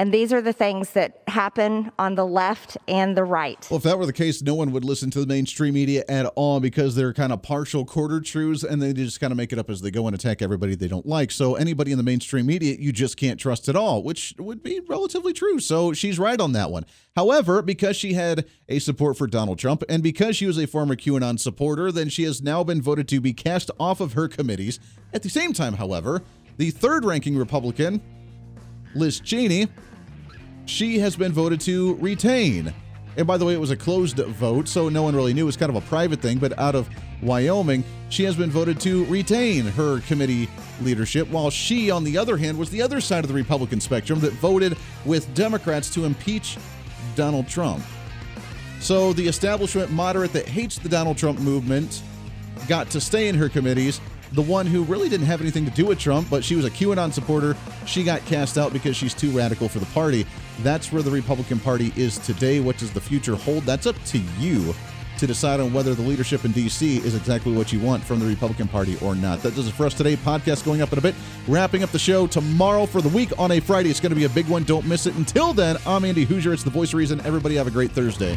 And 0.00 0.14
these 0.14 0.32
are 0.32 0.40
the 0.40 0.54
things 0.54 0.92
that 0.92 1.22
happen 1.28 1.92
on 1.98 2.14
the 2.14 2.24
left 2.24 2.78
and 2.88 3.14
the 3.14 3.22
right. 3.22 3.66
Well, 3.70 3.76
if 3.76 3.82
that 3.82 3.98
were 3.98 4.06
the 4.06 4.14
case, 4.14 4.40
no 4.40 4.54
one 4.54 4.72
would 4.72 4.82
listen 4.82 5.10
to 5.10 5.20
the 5.20 5.26
mainstream 5.26 5.74
media 5.74 6.04
at 6.08 6.24
all 6.36 6.58
because 6.58 6.94
they're 6.94 7.12
kind 7.12 7.34
of 7.34 7.42
partial 7.42 7.84
quarter 7.84 8.18
truths 8.22 8.64
and 8.64 8.80
they 8.80 8.94
just 8.94 9.20
kind 9.20 9.30
of 9.30 9.36
make 9.36 9.52
it 9.52 9.58
up 9.58 9.68
as 9.68 9.82
they 9.82 9.90
go 9.90 10.06
and 10.06 10.14
attack 10.14 10.40
everybody 10.40 10.74
they 10.74 10.88
don't 10.88 11.04
like. 11.04 11.30
So 11.30 11.54
anybody 11.54 11.92
in 11.92 11.98
the 11.98 12.02
mainstream 12.02 12.46
media, 12.46 12.76
you 12.78 12.92
just 12.92 13.18
can't 13.18 13.38
trust 13.38 13.68
at 13.68 13.76
all, 13.76 14.02
which 14.02 14.34
would 14.38 14.62
be 14.62 14.80
relatively 14.88 15.34
true. 15.34 15.60
So 15.60 15.92
she's 15.92 16.18
right 16.18 16.40
on 16.40 16.52
that 16.52 16.70
one. 16.70 16.86
However, 17.14 17.60
because 17.60 17.94
she 17.94 18.14
had 18.14 18.46
a 18.70 18.78
support 18.78 19.18
for 19.18 19.26
Donald 19.26 19.58
Trump 19.58 19.84
and 19.86 20.02
because 20.02 20.34
she 20.34 20.46
was 20.46 20.56
a 20.56 20.66
former 20.66 20.96
QAnon 20.96 21.38
supporter, 21.38 21.92
then 21.92 22.08
she 22.08 22.22
has 22.22 22.40
now 22.40 22.64
been 22.64 22.80
voted 22.80 23.06
to 23.08 23.20
be 23.20 23.34
cast 23.34 23.70
off 23.78 24.00
of 24.00 24.14
her 24.14 24.28
committees. 24.28 24.80
At 25.12 25.22
the 25.22 25.28
same 25.28 25.52
time, 25.52 25.74
however, 25.74 26.22
the 26.56 26.70
third 26.70 27.04
ranking 27.04 27.36
Republican, 27.36 28.00
Liz 28.94 29.20
Cheney, 29.20 29.68
she 30.66 30.98
has 30.98 31.16
been 31.16 31.32
voted 31.32 31.60
to 31.62 31.94
retain. 31.96 32.72
And 33.16 33.26
by 33.26 33.36
the 33.36 33.44
way, 33.44 33.54
it 33.54 33.60
was 33.60 33.70
a 33.70 33.76
closed 33.76 34.18
vote, 34.18 34.68
so 34.68 34.88
no 34.88 35.02
one 35.02 35.16
really 35.16 35.34
knew. 35.34 35.42
It 35.42 35.46
was 35.46 35.56
kind 35.56 35.70
of 35.70 35.76
a 35.76 35.86
private 35.88 36.20
thing, 36.20 36.38
but 36.38 36.56
out 36.58 36.74
of 36.74 36.88
Wyoming, 37.22 37.84
she 38.08 38.24
has 38.24 38.36
been 38.36 38.50
voted 38.50 38.80
to 38.80 39.04
retain 39.06 39.64
her 39.64 40.00
committee 40.02 40.48
leadership, 40.80 41.28
while 41.28 41.50
she, 41.50 41.90
on 41.90 42.04
the 42.04 42.16
other 42.16 42.36
hand, 42.36 42.56
was 42.56 42.70
the 42.70 42.80
other 42.80 43.00
side 43.00 43.24
of 43.24 43.28
the 43.28 43.34
Republican 43.34 43.80
spectrum 43.80 44.20
that 44.20 44.32
voted 44.34 44.76
with 45.04 45.32
Democrats 45.34 45.92
to 45.94 46.04
impeach 46.04 46.56
Donald 47.16 47.48
Trump. 47.48 47.82
So 48.80 49.12
the 49.12 49.26
establishment 49.26 49.90
moderate 49.90 50.32
that 50.32 50.48
hates 50.48 50.78
the 50.78 50.88
Donald 50.88 51.18
Trump 51.18 51.40
movement 51.40 52.02
got 52.68 52.88
to 52.90 53.00
stay 53.00 53.28
in 53.28 53.34
her 53.34 53.48
committees, 53.48 54.00
the 54.32 54.42
one 54.42 54.66
who 54.66 54.84
really 54.84 55.08
didn't 55.08 55.26
have 55.26 55.40
anything 55.40 55.64
to 55.64 55.70
do 55.72 55.86
with 55.86 55.98
Trump, 55.98 56.28
but 56.30 56.44
she 56.44 56.54
was 56.54 56.64
a 56.64 56.70
QAnon 56.70 57.12
supporter. 57.12 57.56
She 57.86 58.04
got 58.04 58.24
cast 58.26 58.58
out 58.58 58.72
because 58.72 58.96
she's 58.96 59.14
too 59.14 59.30
radical 59.30 59.68
for 59.68 59.78
the 59.78 59.86
party. 59.86 60.26
That's 60.60 60.92
where 60.92 61.02
the 61.02 61.10
Republican 61.10 61.58
Party 61.58 61.92
is 61.96 62.18
today. 62.18 62.60
What 62.60 62.76
does 62.78 62.92
the 62.92 63.00
future 63.00 63.34
hold? 63.34 63.64
That's 63.64 63.86
up 63.86 63.96
to 64.06 64.18
you 64.38 64.74
to 65.18 65.26
decide 65.26 65.60
on 65.60 65.72
whether 65.72 65.94
the 65.94 66.02
leadership 66.02 66.44
in 66.44 66.52
D.C. 66.52 66.96
is 66.98 67.14
exactly 67.14 67.52
what 67.52 67.72
you 67.72 67.80
want 67.80 68.02
from 68.02 68.20
the 68.20 68.26
Republican 68.26 68.68
Party 68.68 68.96
or 69.02 69.14
not. 69.14 69.42
That 69.42 69.54
does 69.54 69.68
it 69.68 69.72
for 69.72 69.84
us 69.84 69.94
today. 69.94 70.16
Podcast 70.16 70.64
going 70.64 70.80
up 70.80 70.92
in 70.92 70.98
a 70.98 71.02
bit. 71.02 71.14
Wrapping 71.46 71.82
up 71.82 71.90
the 71.90 71.98
show 71.98 72.26
tomorrow 72.26 72.86
for 72.86 73.02
the 73.02 73.10
week 73.10 73.30
on 73.38 73.50
a 73.52 73.60
Friday. 73.60 73.90
It's 73.90 74.00
going 74.00 74.10
to 74.10 74.16
be 74.16 74.24
a 74.24 74.30
big 74.30 74.48
one. 74.48 74.64
Don't 74.64 74.86
miss 74.86 75.06
it. 75.06 75.14
Until 75.16 75.52
then, 75.52 75.76
I'm 75.86 76.04
Andy 76.04 76.24
Hooser. 76.24 76.52
It's 76.52 76.64
the 76.64 76.70
voice 76.70 76.88
of 76.90 76.94
reason. 76.94 77.20
Everybody 77.20 77.56
have 77.56 77.66
a 77.66 77.70
great 77.70 77.90
Thursday. 77.90 78.36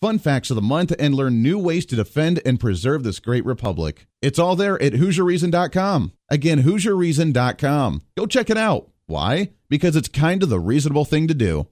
fun 0.00 0.18
facts 0.18 0.50
of 0.50 0.56
the 0.56 0.62
month, 0.62 0.92
and 0.98 1.14
learn 1.14 1.42
new 1.42 1.58
ways 1.58 1.86
to 1.86 1.96
defend 1.96 2.40
and 2.44 2.60
preserve 2.60 3.02
this 3.02 3.20
great 3.20 3.44
republic. 3.44 4.06
It's 4.22 4.38
all 4.38 4.56
there 4.56 4.80
at 4.82 4.94
HooserReason.com. 4.94 6.12
Again, 6.30 6.62
HooserReason.com. 6.62 8.02
Go 8.16 8.26
check 8.26 8.50
it 8.50 8.58
out. 8.58 8.90
Why? 9.06 9.50
Because 9.68 9.96
it's 9.96 10.08
kind 10.08 10.42
of 10.42 10.48
the 10.48 10.60
reasonable 10.60 11.04
thing 11.04 11.28
to 11.28 11.34
do. 11.34 11.68